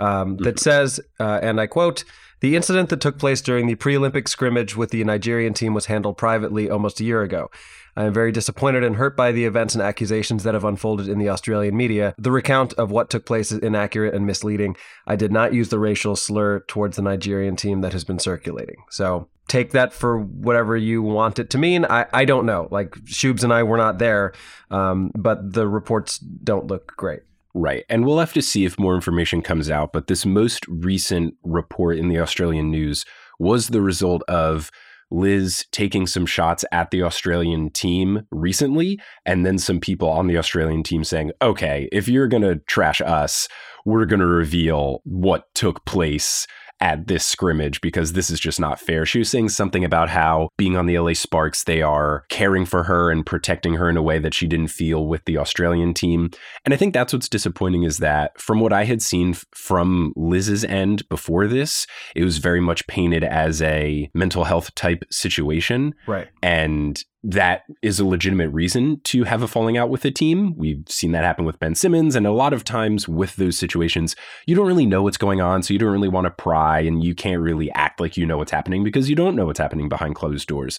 Um, 0.00 0.36
that 0.38 0.56
mm-hmm. 0.56 0.58
says, 0.58 1.00
uh, 1.18 1.40
and 1.42 1.60
I 1.60 1.66
quote, 1.66 2.04
the 2.40 2.54
incident 2.54 2.88
that 2.90 3.00
took 3.00 3.18
place 3.18 3.40
during 3.40 3.66
the 3.66 3.74
pre 3.74 3.96
Olympic 3.96 4.28
scrimmage 4.28 4.76
with 4.76 4.90
the 4.90 5.02
Nigerian 5.02 5.54
team 5.54 5.74
was 5.74 5.86
handled 5.86 6.16
privately 6.16 6.70
almost 6.70 7.00
a 7.00 7.04
year 7.04 7.22
ago. 7.22 7.50
I 7.96 8.04
am 8.04 8.14
very 8.14 8.30
disappointed 8.30 8.84
and 8.84 8.94
hurt 8.94 9.16
by 9.16 9.32
the 9.32 9.44
events 9.44 9.74
and 9.74 9.82
accusations 9.82 10.44
that 10.44 10.54
have 10.54 10.62
unfolded 10.62 11.08
in 11.08 11.18
the 11.18 11.30
Australian 11.30 11.76
media. 11.76 12.14
The 12.16 12.30
recount 12.30 12.72
of 12.74 12.92
what 12.92 13.10
took 13.10 13.26
place 13.26 13.50
is 13.50 13.58
inaccurate 13.58 14.14
and 14.14 14.24
misleading. 14.24 14.76
I 15.04 15.16
did 15.16 15.32
not 15.32 15.52
use 15.52 15.70
the 15.70 15.80
racial 15.80 16.14
slur 16.14 16.60
towards 16.60 16.94
the 16.94 17.02
Nigerian 17.02 17.56
team 17.56 17.80
that 17.80 17.92
has 17.92 18.04
been 18.04 18.20
circulating. 18.20 18.84
So 18.88 19.28
take 19.48 19.72
that 19.72 19.92
for 19.92 20.16
whatever 20.16 20.76
you 20.76 21.02
want 21.02 21.40
it 21.40 21.50
to 21.50 21.58
mean. 21.58 21.86
I, 21.86 22.06
I 22.12 22.24
don't 22.24 22.46
know. 22.46 22.68
Like 22.70 22.92
Shubes 23.06 23.42
and 23.42 23.52
I 23.52 23.64
were 23.64 23.78
not 23.78 23.98
there, 23.98 24.32
um, 24.70 25.10
but 25.16 25.52
the 25.54 25.66
reports 25.66 26.18
don't 26.18 26.68
look 26.68 26.96
great. 26.96 27.22
Right. 27.54 27.84
And 27.88 28.04
we'll 28.04 28.18
have 28.18 28.34
to 28.34 28.42
see 28.42 28.64
if 28.64 28.78
more 28.78 28.94
information 28.94 29.42
comes 29.42 29.70
out. 29.70 29.92
But 29.92 30.06
this 30.06 30.26
most 30.26 30.66
recent 30.68 31.34
report 31.42 31.98
in 31.98 32.08
the 32.08 32.20
Australian 32.20 32.70
news 32.70 33.04
was 33.38 33.68
the 33.68 33.80
result 33.80 34.22
of 34.28 34.70
Liz 35.10 35.64
taking 35.72 36.06
some 36.06 36.26
shots 36.26 36.64
at 36.70 36.90
the 36.90 37.02
Australian 37.02 37.70
team 37.70 38.26
recently, 38.30 39.00
and 39.24 39.46
then 39.46 39.58
some 39.58 39.80
people 39.80 40.08
on 40.08 40.26
the 40.26 40.36
Australian 40.36 40.82
team 40.82 41.02
saying, 41.02 41.32
okay, 41.40 41.88
if 41.92 42.08
you're 42.08 42.28
going 42.28 42.42
to 42.42 42.56
trash 42.66 43.00
us, 43.00 43.48
we're 43.86 44.04
going 44.04 44.20
to 44.20 44.26
reveal 44.26 45.00
what 45.04 45.44
took 45.54 45.84
place 45.86 46.46
at 46.80 47.06
this 47.06 47.24
scrimmage 47.24 47.80
because 47.80 48.12
this 48.12 48.30
is 48.30 48.40
just 48.40 48.60
not 48.60 48.80
fair. 48.80 49.04
She 49.04 49.18
was 49.18 49.28
saying 49.28 49.50
something 49.50 49.84
about 49.84 50.08
how 50.08 50.50
being 50.56 50.76
on 50.76 50.86
the 50.86 50.98
LA 50.98 51.14
Sparks, 51.14 51.64
they 51.64 51.82
are 51.82 52.24
caring 52.28 52.64
for 52.64 52.84
her 52.84 53.10
and 53.10 53.24
protecting 53.24 53.74
her 53.74 53.88
in 53.88 53.96
a 53.96 54.02
way 54.02 54.18
that 54.18 54.34
she 54.34 54.46
didn't 54.46 54.68
feel 54.68 55.06
with 55.06 55.24
the 55.24 55.38
Australian 55.38 55.94
team. 55.94 56.30
And 56.64 56.72
I 56.72 56.76
think 56.76 56.94
that's 56.94 57.12
what's 57.12 57.28
disappointing 57.28 57.82
is 57.82 57.98
that 57.98 58.40
from 58.40 58.60
what 58.60 58.72
I 58.72 58.84
had 58.84 59.02
seen 59.02 59.34
from 59.54 60.12
Liz's 60.16 60.64
end 60.64 61.08
before 61.08 61.46
this, 61.46 61.86
it 62.14 62.24
was 62.24 62.38
very 62.38 62.60
much 62.60 62.86
painted 62.86 63.24
as 63.24 63.60
a 63.62 64.10
mental 64.14 64.44
health 64.44 64.74
type 64.74 65.04
situation. 65.10 65.94
Right. 66.06 66.28
And 66.42 67.02
that 67.24 67.62
is 67.82 67.98
a 67.98 68.06
legitimate 68.06 68.50
reason 68.50 69.00
to 69.02 69.24
have 69.24 69.42
a 69.42 69.48
falling 69.48 69.76
out 69.76 69.90
with 69.90 70.04
a 70.04 70.10
team. 70.10 70.54
We've 70.56 70.84
seen 70.88 71.12
that 71.12 71.24
happen 71.24 71.44
with 71.44 71.58
Ben 71.58 71.74
Simmons. 71.74 72.14
And 72.14 72.26
a 72.26 72.32
lot 72.32 72.52
of 72.52 72.62
times 72.62 73.08
with 73.08 73.36
those 73.36 73.58
situations, 73.58 74.14
you 74.46 74.54
don't 74.54 74.68
really 74.68 74.86
know 74.86 75.02
what's 75.02 75.16
going 75.16 75.40
on. 75.40 75.62
So 75.62 75.72
you 75.72 75.78
don't 75.78 75.90
really 75.90 76.08
want 76.08 76.26
to 76.26 76.30
pry 76.30 76.80
and 76.80 77.02
you 77.02 77.14
can't 77.14 77.42
really 77.42 77.72
act 77.72 78.00
like 78.00 78.16
you 78.16 78.24
know 78.24 78.38
what's 78.38 78.52
happening 78.52 78.84
because 78.84 79.10
you 79.10 79.16
don't 79.16 79.34
know 79.34 79.46
what's 79.46 79.58
happening 79.58 79.88
behind 79.88 80.14
closed 80.14 80.46
doors. 80.46 80.78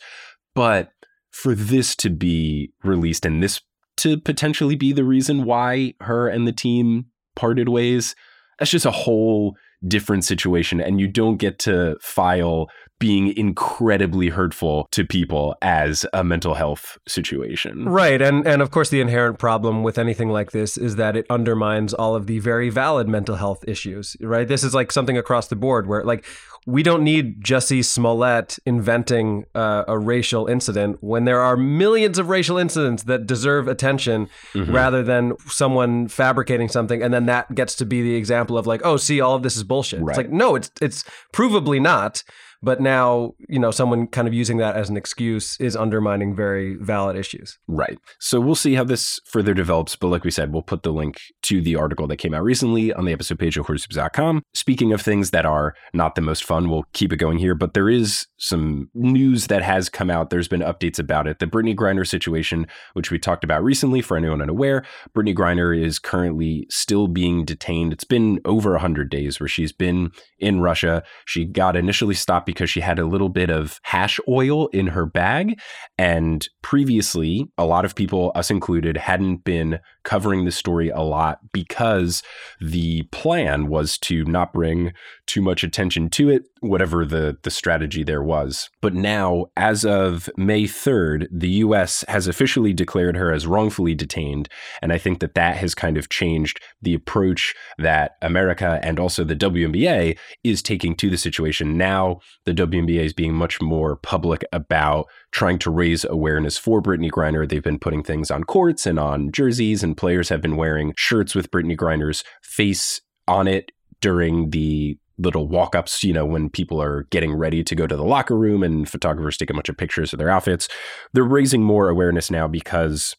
But 0.56 0.92
for 1.32 1.54
this 1.54 1.96
to 1.98 2.10
be 2.10 2.72
released 2.84 3.26
and 3.26 3.44
this 3.44 3.62
to 3.98 4.18
potentially 4.18 4.76
be 4.76 4.94
the 4.94 5.04
reason 5.04 5.44
why 5.44 5.94
her 6.00 6.30
and 6.30 6.48
the 6.48 6.54
team 6.54 7.08
parted 7.36 7.68
ways, 7.68 8.16
that's 8.58 8.72
just 8.72 8.86
a 8.86 8.92
whole 8.92 9.56
different 9.86 10.24
situation. 10.24 10.80
And 10.80 11.00
you 11.02 11.08
don't 11.08 11.38
get 11.38 11.60
to 11.60 11.98
file 12.02 12.68
being 13.00 13.36
incredibly 13.38 14.28
hurtful 14.28 14.88
to 14.92 15.06
people 15.06 15.56
as 15.62 16.06
a 16.14 16.24
mental 16.24 16.54
health 16.54 16.98
situation. 17.08 17.86
Right. 17.86 18.22
And 18.22 18.46
and 18.46 18.62
of 18.62 18.72
course 18.72 18.90
the 18.90 19.00
inherent 19.00 19.40
problem 19.40 19.84
with 19.84 19.98
anything 19.98 20.30
like 20.30 20.52
this 20.52 20.78
is 20.78 20.98
that 20.98 21.16
it 21.16 21.26
undermines 21.30 21.94
all 21.94 22.16
of 22.16 22.28
the 22.28 22.40
very 22.40 22.70
valid 22.70 23.08
mental 23.08 23.38
health 23.38 23.64
issues, 23.68 24.18
right? 24.20 24.48
This 24.48 24.64
is 24.64 24.74
like 24.74 24.92
something 24.92 25.18
across 25.18 25.48
the 25.48 25.56
board 25.56 25.88
where 25.88 26.04
like 26.04 26.26
we 26.66 26.84
don't 26.84 27.04
need 27.04 27.42
Jussie 27.42 27.84
Smollett 27.84 28.60
inventing 28.66 29.46
uh, 29.56 29.86
a 29.88 29.98
racial 29.98 30.48
incident 30.48 30.98
when 31.00 31.24
there 31.24 31.42
are 31.42 31.56
millions 31.56 32.20
of 32.20 32.28
racial 32.28 32.58
incidents 32.58 33.04
that 33.04 33.26
deserve 33.26 33.68
attention 33.68 34.30
mm-hmm. 34.54 34.72
rather 34.72 35.02
than 35.02 35.38
someone 35.48 36.10
fabricating 36.10 36.68
something 36.68 37.02
and 37.02 37.14
then 37.14 37.26
that 37.28 37.56
gets 37.56 37.76
to 37.76 37.86
be 37.86 38.02
the 38.02 38.16
example 38.16 38.58
of 38.58 38.68
like, 38.68 38.82
oh, 38.84 38.98
see, 38.98 39.22
all 39.22 39.36
of 39.36 39.44
this 39.44 39.56
is 39.56 39.64
bullshit. 39.64 40.02
Right. 40.02 40.10
It's 40.10 40.18
like, 40.18 40.32
no, 40.32 40.56
it's 40.56 40.70
it's 40.82 41.06
provably 41.34 41.82
not. 41.82 42.24
But 42.62 42.82
now, 42.82 43.36
you 43.48 43.60
know, 43.60 43.72
someone 43.72 44.08
kind 44.08 44.28
of 44.28 44.34
using 44.34 44.58
that 44.58 44.76
as 44.76 44.90
an 44.90 44.98
excuse 44.98 45.58
is 45.60 45.76
undermining 45.76 46.36
very 46.36 46.76
valid 46.76 47.16
issues. 47.16 47.58
Right. 47.68 47.98
So 48.20 48.42
we'll 48.42 48.56
see 48.56 48.74
how 48.74 48.84
this 48.84 49.20
further 49.26 49.54
develops. 49.54 49.96
But 49.96 50.10
like 50.10 50.26
we 50.26 50.32
said, 50.32 50.52
we'll 50.52 50.62
put 50.62 50.84
the 50.84 50.92
link 50.92 51.22
to 51.44 51.62
the 51.62 51.78
article 51.78 52.06
that 52.08 52.18
came 52.18 52.34
out 52.34 52.44
recently 52.44 52.94
on 52.94 53.06
the 53.06 53.14
episode 53.14 53.40
page 53.40 53.58
of 53.58 53.66
horsehoops.com. 53.66 54.44
Speaking 54.54 54.92
of 54.92 55.02
things 55.02 55.32
that 55.32 55.46
are 55.46 55.74
not 55.94 56.16
the 56.16 56.22
most 56.22 56.44
fun, 56.44 56.70
we'll 56.70 56.86
keep 56.92 57.14
it 57.14 57.18
going 57.18 57.38
here. 57.38 57.56
But 57.56 57.74
there 57.74 57.90
is 57.90 58.28
some 58.38 58.90
news 58.94 59.48
that 59.48 59.62
has 59.62 59.88
come 59.88 60.10
out. 60.10 60.30
There's 60.30 60.50
been 60.50 60.62
updates 60.62 61.00
about 61.00 61.28
it. 61.28 61.40
The 61.40 61.48
Brittney 61.48 61.76
Griner 61.76 62.06
situation, 62.06 62.68
which 62.94 63.10
we 63.10 63.20
talked 63.20 63.46
about 63.46 63.64
recently 63.64 64.02
for 64.02 64.18
anyone 64.18 64.42
unaware, 64.42 64.84
Brittney 65.16 65.36
Griner 65.36 65.78
is 65.78 65.98
currently 65.98 66.68
still 66.70 67.08
being 67.08 67.46
detained. 67.46 67.94
It's 67.94 68.04
been 68.04 68.42
over 68.44 68.72
100 68.72 69.10
days 69.10 69.40
where 69.40 69.48
she's 69.48 69.72
been 69.72 70.12
in 70.40 70.60
Russia. 70.60 71.04
She 71.26 71.46
got 71.46 71.78
initially 71.78 72.16
stopped 72.16 72.49
because 72.50 72.70
she 72.70 72.80
had 72.80 72.98
a 72.98 73.06
little 73.06 73.30
bit 73.30 73.52
of 73.52 73.80
hash 73.84 74.20
oil 74.28 74.68
in 74.70 74.88
her 74.88 75.06
bag. 75.06 75.60
And 76.00 76.48
previously, 76.64 77.46
a 77.60 77.66
lot 77.66 77.86
of 77.86 77.94
people, 77.94 78.32
us 78.34 78.50
included, 78.50 78.98
hadn't 78.98 79.44
been 79.44 79.80
covering 80.10 80.44
the 80.44 80.52
story 80.52 80.90
a 80.90 81.02
lot 81.02 81.38
because 81.54 82.24
the 82.60 83.04
plan 83.12 83.68
was 83.68 83.96
to 83.96 84.26
not 84.26 84.52
bring 84.52 84.92
too 85.28 85.40
much 85.40 85.64
attention 85.64 86.10
to 86.10 86.32
it, 86.32 86.46
whatever 86.62 87.06
the, 87.06 87.38
the 87.44 87.52
strategy 87.52 88.04
there 88.04 88.24
was. 88.24 88.72
But 88.82 88.96
now, 88.96 89.46
as 89.56 89.86
of 89.86 90.28
May 90.36 90.64
3rd, 90.64 91.28
the 91.32 91.50
US 91.66 92.04
has 92.08 92.28
officially 92.28 92.74
declared 92.74 93.18
her 93.18 93.32
as 93.32 93.46
wrongfully 93.46 93.94
detained. 93.94 94.50
And 94.82 94.92
I 94.92 94.98
think 94.98 95.20
that 95.20 95.36
that 95.36 95.58
has 95.58 95.76
kind 95.76 95.96
of 95.96 96.10
changed 96.10 96.60
the 96.82 96.96
approach 96.96 97.54
that 97.78 98.14
America 98.24 98.80
and 98.82 99.00
also 99.00 99.24
the 99.24 99.36
WNBA 99.36 100.18
is 100.44 100.64
taking 100.64 100.96
to 100.96 101.12
the 101.12 101.18
situation. 101.18 101.78
Now, 101.78 102.20
the 102.46 102.54
WNBA 102.54 103.06
is 103.06 103.14
being 103.14 103.36
much 103.36 103.62
more 103.62 103.96
public 103.96 104.44
about 104.52 105.06
trying 105.32 105.60
to 105.60 105.70
raise 105.70 106.04
awareness 106.04 106.58
for 106.58 106.82
Brittney 106.82 107.12
Griner. 107.12 107.48
They've 107.48 107.62
been 107.62 107.78
putting 107.78 108.02
things 108.02 108.32
on 108.32 108.44
courts 108.44 108.88
and 108.88 109.00
on 109.00 109.32
jerseys, 109.32 109.84
and 109.84 109.96
players 110.00 110.30
have 110.30 110.42
been 110.42 110.56
wearing 110.56 110.94
shirts 110.96 111.36
with 111.36 111.52
Brittney 111.52 111.76
Griner's 111.76 112.24
face 112.42 113.02
on 113.28 113.48
it 113.48 113.72
during 114.00 114.52
the 114.52 114.98
little 115.18 115.50
walk 115.50 115.76
ups, 115.76 116.06
you 116.06 116.14
know, 116.14 116.26
when 116.26 116.50
people 116.50 116.82
are 116.82 117.04
getting 117.12 117.34
ready 117.36 117.66
to 117.66 117.76
go 117.76 117.86
to 117.86 117.98
the 117.98 118.06
locker 118.06 118.38
room 118.38 118.64
and 118.64 118.88
photographers 118.88 119.36
take 119.36 119.50
a 119.50 119.54
bunch 119.54 119.68
of 119.68 119.76
pictures 119.76 120.14
of 120.14 120.20
their 120.20 120.30
outfits. 120.30 120.70
They're 121.12 121.26
raising 121.26 121.64
more 121.64 121.90
awareness 121.90 122.32
now 122.32 122.48
because 122.48 123.18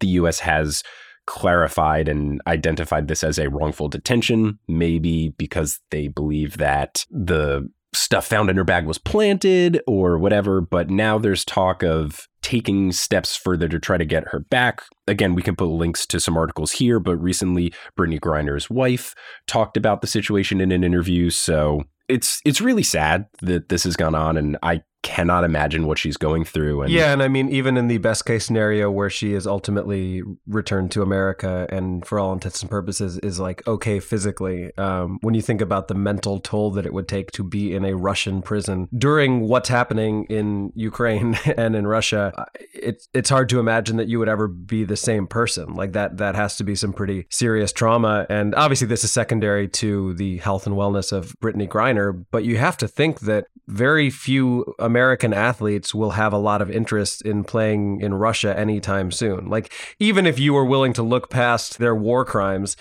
the 0.00 0.08
US 0.08 0.40
has 0.40 0.82
clarified 1.26 2.08
and 2.08 2.42
identified 2.48 3.06
this 3.06 3.22
as 3.22 3.38
a 3.38 3.48
wrongful 3.48 3.88
detention, 3.88 4.58
maybe 4.66 5.28
because 5.38 5.78
they 5.92 6.08
believe 6.08 6.56
that 6.56 7.04
the 7.08 7.70
stuff 7.92 8.26
found 8.26 8.50
in 8.50 8.56
her 8.56 8.64
bag 8.64 8.86
was 8.86 8.98
planted 8.98 9.80
or 9.86 10.18
whatever. 10.18 10.60
But 10.60 10.90
now 10.90 11.18
there's 11.18 11.44
talk 11.44 11.82
of 11.82 12.28
taking 12.42 12.92
steps 12.92 13.36
further 13.36 13.68
to 13.68 13.78
try 13.78 13.98
to 13.98 14.04
get 14.04 14.28
her 14.28 14.40
back. 14.40 14.82
Again, 15.06 15.34
we 15.34 15.42
can 15.42 15.56
put 15.56 15.66
links 15.66 16.06
to 16.06 16.20
some 16.20 16.36
articles 16.36 16.72
here, 16.72 16.98
but 16.98 17.16
recently 17.16 17.72
Brittney 17.98 18.20
Griner's 18.20 18.70
wife 18.70 19.14
talked 19.46 19.76
about 19.76 20.00
the 20.00 20.06
situation 20.06 20.60
in 20.60 20.72
an 20.72 20.84
interview. 20.84 21.30
So 21.30 21.84
it's 22.08 22.40
it's 22.44 22.60
really 22.60 22.82
sad 22.82 23.26
that 23.42 23.68
this 23.68 23.84
has 23.84 23.96
gone 23.96 24.14
on 24.14 24.36
and 24.36 24.56
I 24.62 24.82
cannot 25.02 25.44
imagine 25.44 25.86
what 25.86 25.98
she's 25.98 26.16
going 26.16 26.44
through. 26.44 26.82
And 26.82 26.92
yeah, 26.92 27.12
and 27.12 27.22
I 27.22 27.28
mean, 27.28 27.48
even 27.48 27.76
in 27.76 27.88
the 27.88 27.98
best 27.98 28.26
case 28.26 28.44
scenario 28.44 28.90
where 28.90 29.10
she 29.10 29.32
is 29.32 29.46
ultimately 29.46 30.22
returned 30.46 30.90
to 30.92 31.02
America 31.02 31.66
and 31.70 32.06
for 32.06 32.18
all 32.18 32.32
intents 32.32 32.60
and 32.62 32.70
purposes 32.70 33.18
is 33.18 33.40
like 33.40 33.66
okay 33.66 34.00
physically, 34.00 34.76
um, 34.76 35.18
when 35.22 35.34
you 35.34 35.42
think 35.42 35.60
about 35.60 35.88
the 35.88 35.94
mental 35.94 36.38
toll 36.38 36.70
that 36.72 36.86
it 36.86 36.92
would 36.92 37.08
take 37.08 37.30
to 37.32 37.42
be 37.42 37.74
in 37.74 37.84
a 37.84 37.96
Russian 37.96 38.42
prison 38.42 38.88
during 38.96 39.40
what's 39.40 39.68
happening 39.68 40.24
in 40.24 40.72
Ukraine 40.74 41.38
and 41.56 41.74
in 41.74 41.86
Russia, 41.86 42.32
uh, 42.36 42.44
it's 42.74 43.08
it's 43.14 43.30
hard 43.30 43.48
to 43.50 43.58
imagine 43.58 43.96
that 43.96 44.08
you 44.08 44.18
would 44.18 44.28
ever 44.28 44.48
be 44.48 44.84
the 44.84 44.96
same 44.96 45.26
person. 45.26 45.74
Like 45.74 45.92
that, 45.92 46.18
that 46.18 46.34
has 46.34 46.56
to 46.58 46.64
be 46.64 46.74
some 46.74 46.92
pretty 46.92 47.26
serious 47.30 47.72
trauma. 47.72 48.26
And 48.28 48.54
obviously, 48.54 48.86
this 48.86 49.04
is 49.04 49.12
secondary 49.12 49.68
to 49.68 50.14
the 50.14 50.38
health 50.38 50.66
and 50.66 50.76
wellness 50.76 51.12
of 51.12 51.34
Brittney 51.40 51.68
Griner, 51.68 52.24
but 52.30 52.44
you 52.44 52.58
have 52.58 52.76
to 52.78 52.88
think 52.88 53.20
that 53.20 53.46
very 53.70 54.10
few 54.10 54.74
American 54.90 55.32
athletes 55.32 55.94
will 55.94 56.10
have 56.10 56.32
a 56.32 56.38
lot 56.38 56.60
of 56.60 56.68
interest 56.68 57.22
in 57.22 57.44
playing 57.44 58.00
in 58.00 58.12
Russia 58.12 58.58
anytime 58.58 59.12
soon. 59.12 59.48
Like, 59.48 59.72
even 60.00 60.26
if 60.26 60.36
you 60.40 60.52
were 60.52 60.64
willing 60.64 60.92
to 60.94 61.02
look 61.04 61.30
past 61.30 61.78
their 61.78 61.94
war 61.94 62.24
crimes, 62.24 62.76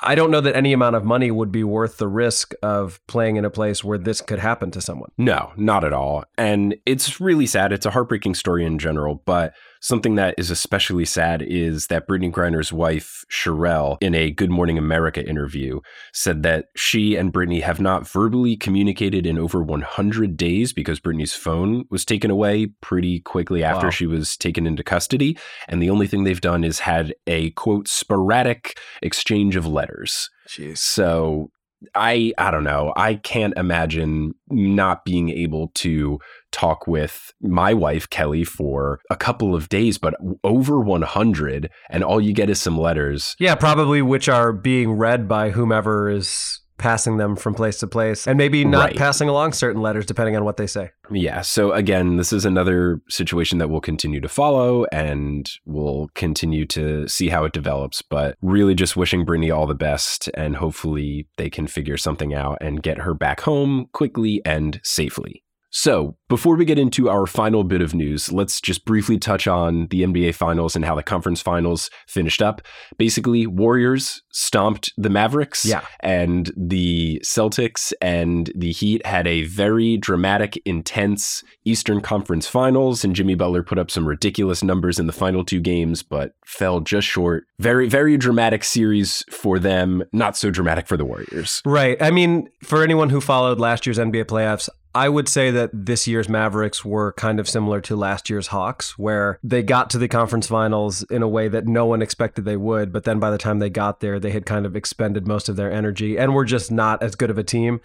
I 0.00 0.16
don't 0.16 0.32
know 0.32 0.40
that 0.40 0.56
any 0.56 0.72
amount 0.72 0.96
of 0.96 1.04
money 1.04 1.30
would 1.30 1.52
be 1.52 1.62
worth 1.62 1.98
the 1.98 2.08
risk 2.08 2.52
of 2.64 3.00
playing 3.06 3.36
in 3.36 3.44
a 3.44 3.50
place 3.50 3.84
where 3.84 3.96
this 3.96 4.20
could 4.20 4.40
happen 4.40 4.72
to 4.72 4.80
someone. 4.80 5.12
No, 5.16 5.52
not 5.56 5.84
at 5.84 5.92
all. 5.92 6.24
And 6.36 6.74
it's 6.84 7.20
really 7.20 7.46
sad. 7.46 7.72
It's 7.72 7.86
a 7.86 7.92
heartbreaking 7.92 8.34
story 8.34 8.66
in 8.66 8.80
general, 8.80 9.22
but 9.24 9.54
something 9.80 10.14
that 10.16 10.34
is 10.38 10.50
especially 10.50 11.04
sad 11.04 11.42
is 11.42 11.86
that 11.88 12.08
Brittney 12.08 12.32
Griner's 12.32 12.72
wife, 12.72 13.24
Cherelle, 13.30 13.98
in 14.00 14.14
a 14.14 14.30
Good 14.30 14.50
Morning 14.50 14.78
America 14.78 15.26
interview, 15.26 15.80
said 16.12 16.42
that 16.42 16.66
she 16.76 17.16
and 17.16 17.32
Brittney 17.32 17.62
have 17.62 17.80
not 17.80 18.08
verbally 18.08 18.56
communicated 18.56 19.26
in 19.26 19.38
over 19.38 19.62
100 19.62 20.36
days 20.36 20.72
because 20.72 21.00
Brittney's 21.00 21.34
phone 21.34 21.84
was 21.90 22.04
taken 22.04 22.30
away 22.30 22.66
pretty 22.80 23.20
quickly 23.20 23.62
after 23.62 23.86
wow. 23.86 23.90
she 23.90 24.06
was 24.06 24.36
taken 24.36 24.66
into 24.66 24.82
custody. 24.82 25.38
And 25.68 25.82
the 25.82 25.90
only 25.90 26.06
thing 26.06 26.24
they've 26.24 26.40
done 26.40 26.64
is 26.64 26.80
had 26.80 27.14
a 27.26 27.50
quote, 27.50 27.88
sporadic 27.88 28.78
exchange 29.02 29.56
of 29.56 29.66
letters. 29.66 30.30
Jeez. 30.48 30.78
So 30.78 31.50
I 31.94 32.32
I 32.38 32.50
don't 32.50 32.64
know. 32.64 32.92
I 32.96 33.16
can't 33.16 33.56
imagine 33.56 34.34
not 34.50 35.04
being 35.04 35.30
able 35.30 35.70
to 35.76 36.18
talk 36.52 36.86
with 36.86 37.32
my 37.40 37.74
wife 37.74 38.08
Kelly 38.08 38.44
for 38.44 39.00
a 39.10 39.16
couple 39.16 39.54
of 39.54 39.68
days, 39.68 39.98
but 39.98 40.14
over 40.42 40.80
100 40.80 41.70
and 41.90 42.02
all 42.02 42.20
you 42.20 42.32
get 42.32 42.50
is 42.50 42.60
some 42.60 42.78
letters. 42.78 43.36
Yeah, 43.38 43.54
probably 43.54 44.02
which 44.02 44.28
are 44.28 44.52
being 44.52 44.92
read 44.92 45.28
by 45.28 45.50
whomever 45.50 46.08
is 46.08 46.60
passing 46.78 47.16
them 47.16 47.36
from 47.36 47.54
place 47.54 47.78
to 47.78 47.86
place 47.86 48.26
and 48.26 48.36
maybe 48.36 48.64
not 48.64 48.86
right. 48.86 48.96
passing 48.96 49.28
along 49.28 49.52
certain 49.52 49.80
letters 49.80 50.06
depending 50.06 50.36
on 50.36 50.44
what 50.44 50.56
they 50.56 50.66
say. 50.66 50.90
Yeah. 51.10 51.40
So 51.40 51.72
again, 51.72 52.16
this 52.16 52.32
is 52.32 52.44
another 52.44 53.00
situation 53.08 53.58
that 53.58 53.68
we'll 53.68 53.80
continue 53.80 54.20
to 54.20 54.28
follow 54.28 54.84
and 54.92 55.50
we'll 55.64 56.08
continue 56.14 56.66
to 56.66 57.08
see 57.08 57.28
how 57.28 57.44
it 57.44 57.52
develops. 57.52 58.02
But 58.02 58.36
really 58.42 58.74
just 58.74 58.96
wishing 58.96 59.24
Brittney 59.24 59.54
all 59.54 59.66
the 59.66 59.74
best 59.74 60.28
and 60.34 60.56
hopefully 60.56 61.28
they 61.36 61.50
can 61.50 61.66
figure 61.66 61.96
something 61.96 62.34
out 62.34 62.58
and 62.60 62.82
get 62.82 62.98
her 62.98 63.14
back 63.14 63.40
home 63.40 63.88
quickly 63.92 64.42
and 64.44 64.80
safely. 64.82 65.42
So, 65.70 66.16
before 66.28 66.56
we 66.56 66.64
get 66.64 66.78
into 66.78 67.08
our 67.08 67.26
final 67.26 67.64
bit 67.64 67.80
of 67.80 67.94
news, 67.94 68.32
let's 68.32 68.60
just 68.60 68.84
briefly 68.84 69.18
touch 69.18 69.46
on 69.46 69.88
the 69.88 70.02
NBA 70.02 70.34
Finals 70.34 70.74
and 70.74 70.84
how 70.84 70.94
the 70.94 71.02
conference 71.02 71.40
finals 71.40 71.90
finished 72.08 72.40
up. 72.40 72.62
Basically, 72.98 73.46
Warriors 73.46 74.22
stomped 74.32 74.90
the 74.96 75.10
Mavericks, 75.10 75.64
yeah. 75.64 75.82
and 76.00 76.52
the 76.56 77.20
Celtics 77.24 77.92
and 78.00 78.50
the 78.56 78.72
Heat 78.72 79.04
had 79.06 79.26
a 79.26 79.44
very 79.44 79.96
dramatic, 79.96 80.60
intense 80.64 81.42
Eastern 81.64 82.00
Conference 82.00 82.46
Finals, 82.46 83.04
and 83.04 83.14
Jimmy 83.14 83.34
Butler 83.34 83.62
put 83.62 83.78
up 83.78 83.90
some 83.90 84.06
ridiculous 84.06 84.62
numbers 84.62 84.98
in 84.98 85.06
the 85.06 85.12
final 85.12 85.44
two 85.44 85.60
games, 85.60 86.02
but 86.02 86.32
fell 86.44 86.80
just 86.80 87.06
short. 87.06 87.44
Very, 87.58 87.88
very 87.88 88.16
dramatic 88.16 88.64
series 88.64 89.24
for 89.30 89.58
them, 89.58 90.04
not 90.12 90.36
so 90.36 90.50
dramatic 90.50 90.86
for 90.86 90.96
the 90.96 91.04
Warriors. 91.04 91.60
Right. 91.64 92.00
I 92.00 92.10
mean, 92.10 92.48
for 92.62 92.82
anyone 92.82 93.10
who 93.10 93.20
followed 93.20 93.58
last 93.58 93.86
year's 93.86 93.98
NBA 93.98 94.24
playoffs, 94.24 94.68
I 94.96 95.10
would 95.10 95.28
say 95.28 95.50
that 95.50 95.68
this 95.74 96.08
year's 96.08 96.26
Mavericks 96.26 96.82
were 96.82 97.12
kind 97.12 97.38
of 97.38 97.46
similar 97.46 97.82
to 97.82 97.94
last 97.94 98.30
year's 98.30 98.46
Hawks, 98.46 98.96
where 98.96 99.38
they 99.42 99.62
got 99.62 99.90
to 99.90 99.98
the 99.98 100.08
conference 100.08 100.46
finals 100.46 101.02
in 101.10 101.20
a 101.20 101.28
way 101.28 101.48
that 101.48 101.66
no 101.66 101.84
one 101.84 102.00
expected 102.00 102.46
they 102.46 102.56
would. 102.56 102.94
But 102.94 103.04
then 103.04 103.20
by 103.20 103.30
the 103.30 103.36
time 103.36 103.58
they 103.58 103.68
got 103.68 104.00
there, 104.00 104.18
they 104.18 104.30
had 104.30 104.46
kind 104.46 104.64
of 104.64 104.74
expended 104.74 105.26
most 105.26 105.50
of 105.50 105.56
their 105.56 105.70
energy 105.70 106.16
and 106.16 106.34
were 106.34 106.46
just 106.46 106.72
not 106.72 107.02
as 107.02 107.14
good 107.14 107.28
of 107.28 107.36
a 107.36 107.44
team 107.44 107.82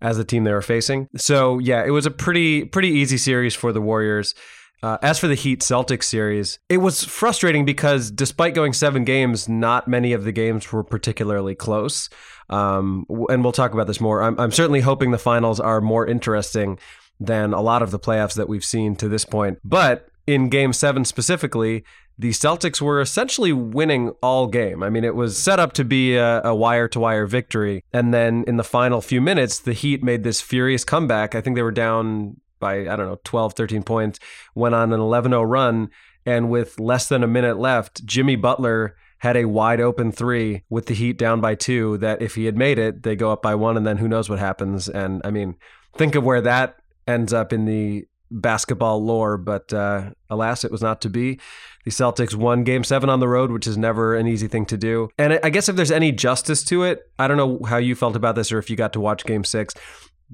as 0.00 0.16
the 0.16 0.24
team 0.24 0.44
they 0.44 0.52
were 0.52 0.62
facing. 0.62 1.10
So 1.18 1.58
yeah, 1.58 1.84
it 1.84 1.90
was 1.90 2.06
a 2.06 2.10
pretty 2.10 2.64
pretty 2.64 2.88
easy 2.88 3.18
series 3.18 3.54
for 3.54 3.70
the 3.70 3.82
Warriors. 3.82 4.34
Uh, 4.82 4.98
as 5.00 5.18
for 5.18 5.28
the 5.28 5.34
Heat 5.34 5.60
Celtics 5.60 6.04
series, 6.04 6.58
it 6.68 6.78
was 6.78 7.04
frustrating 7.04 7.64
because 7.64 8.10
despite 8.10 8.54
going 8.54 8.74
seven 8.74 9.04
games, 9.04 9.48
not 9.48 9.88
many 9.88 10.12
of 10.12 10.24
the 10.24 10.32
games 10.32 10.70
were 10.72 10.84
particularly 10.84 11.54
close. 11.54 12.10
Um, 12.50 13.06
and 13.30 13.42
we'll 13.42 13.52
talk 13.52 13.72
about 13.72 13.86
this 13.86 14.00
more. 14.00 14.22
I'm, 14.22 14.38
I'm 14.38 14.52
certainly 14.52 14.80
hoping 14.80 15.10
the 15.10 15.18
finals 15.18 15.58
are 15.58 15.80
more 15.80 16.06
interesting 16.06 16.78
than 17.18 17.54
a 17.54 17.62
lot 17.62 17.82
of 17.82 17.92
the 17.92 17.98
playoffs 17.98 18.34
that 18.34 18.48
we've 18.48 18.64
seen 18.64 18.96
to 18.96 19.08
this 19.08 19.24
point. 19.24 19.58
But 19.64 20.08
in 20.26 20.48
game 20.50 20.72
seven 20.72 21.04
specifically, 21.04 21.84
the 22.18 22.30
Celtics 22.30 22.80
were 22.80 23.00
essentially 23.00 23.52
winning 23.52 24.10
all 24.22 24.46
game. 24.46 24.82
I 24.82 24.90
mean, 24.90 25.04
it 25.04 25.14
was 25.14 25.36
set 25.36 25.58
up 25.58 25.72
to 25.74 25.84
be 25.84 26.16
a 26.16 26.54
wire 26.54 26.88
to 26.88 27.00
wire 27.00 27.26
victory. 27.26 27.84
And 27.92 28.14
then 28.14 28.44
in 28.46 28.56
the 28.56 28.64
final 28.64 29.00
few 29.00 29.20
minutes, 29.20 29.58
the 29.58 29.72
Heat 29.72 30.02
made 30.02 30.22
this 30.22 30.40
furious 30.40 30.84
comeback. 30.84 31.34
I 31.34 31.40
think 31.40 31.56
they 31.56 31.62
were 31.62 31.72
down 31.72 32.36
by, 32.64 32.80
I 32.88 32.96
don't 32.96 33.06
know, 33.06 33.20
12, 33.24 33.52
13 33.52 33.82
points, 33.82 34.18
went 34.54 34.74
on 34.74 34.90
an 34.94 35.00
11 35.00 35.32
0 35.32 35.42
run. 35.42 35.90
And 36.24 36.48
with 36.48 36.80
less 36.80 37.08
than 37.08 37.22
a 37.22 37.26
minute 37.26 37.58
left, 37.58 38.06
Jimmy 38.06 38.36
Butler 38.36 38.96
had 39.18 39.36
a 39.36 39.44
wide 39.44 39.80
open 39.80 40.10
three 40.10 40.62
with 40.70 40.86
the 40.86 40.94
Heat 40.94 41.18
down 41.18 41.42
by 41.42 41.54
two. 41.54 41.98
That 41.98 42.22
if 42.22 42.36
he 42.36 42.46
had 42.46 42.56
made 42.56 42.78
it, 42.78 43.02
they 43.02 43.16
go 43.16 43.30
up 43.30 43.42
by 43.42 43.54
one, 43.54 43.76
and 43.76 43.86
then 43.86 43.98
who 43.98 44.08
knows 44.08 44.30
what 44.30 44.38
happens. 44.38 44.88
And 44.88 45.20
I 45.24 45.30
mean, 45.30 45.56
think 45.94 46.14
of 46.14 46.24
where 46.24 46.40
that 46.40 46.76
ends 47.06 47.34
up 47.34 47.52
in 47.52 47.66
the 47.66 48.06
basketball 48.30 49.04
lore, 49.04 49.36
but 49.36 49.70
uh, 49.74 50.12
alas, 50.30 50.64
it 50.64 50.72
was 50.72 50.80
not 50.80 51.02
to 51.02 51.10
be. 51.10 51.38
The 51.84 51.90
Celtics 51.90 52.34
won 52.34 52.64
game 52.64 52.82
seven 52.82 53.10
on 53.10 53.20
the 53.20 53.28
road, 53.28 53.50
which 53.50 53.66
is 53.66 53.76
never 53.76 54.16
an 54.16 54.26
easy 54.26 54.48
thing 54.48 54.64
to 54.66 54.78
do. 54.78 55.10
And 55.18 55.38
I 55.42 55.50
guess 55.50 55.68
if 55.68 55.76
there's 55.76 55.90
any 55.90 56.12
justice 56.12 56.64
to 56.64 56.84
it, 56.84 57.02
I 57.18 57.28
don't 57.28 57.36
know 57.36 57.60
how 57.66 57.76
you 57.76 57.94
felt 57.94 58.16
about 58.16 58.34
this 58.34 58.50
or 58.50 58.58
if 58.58 58.70
you 58.70 58.76
got 58.76 58.94
to 58.94 59.00
watch 59.00 59.26
game 59.26 59.44
six 59.44 59.74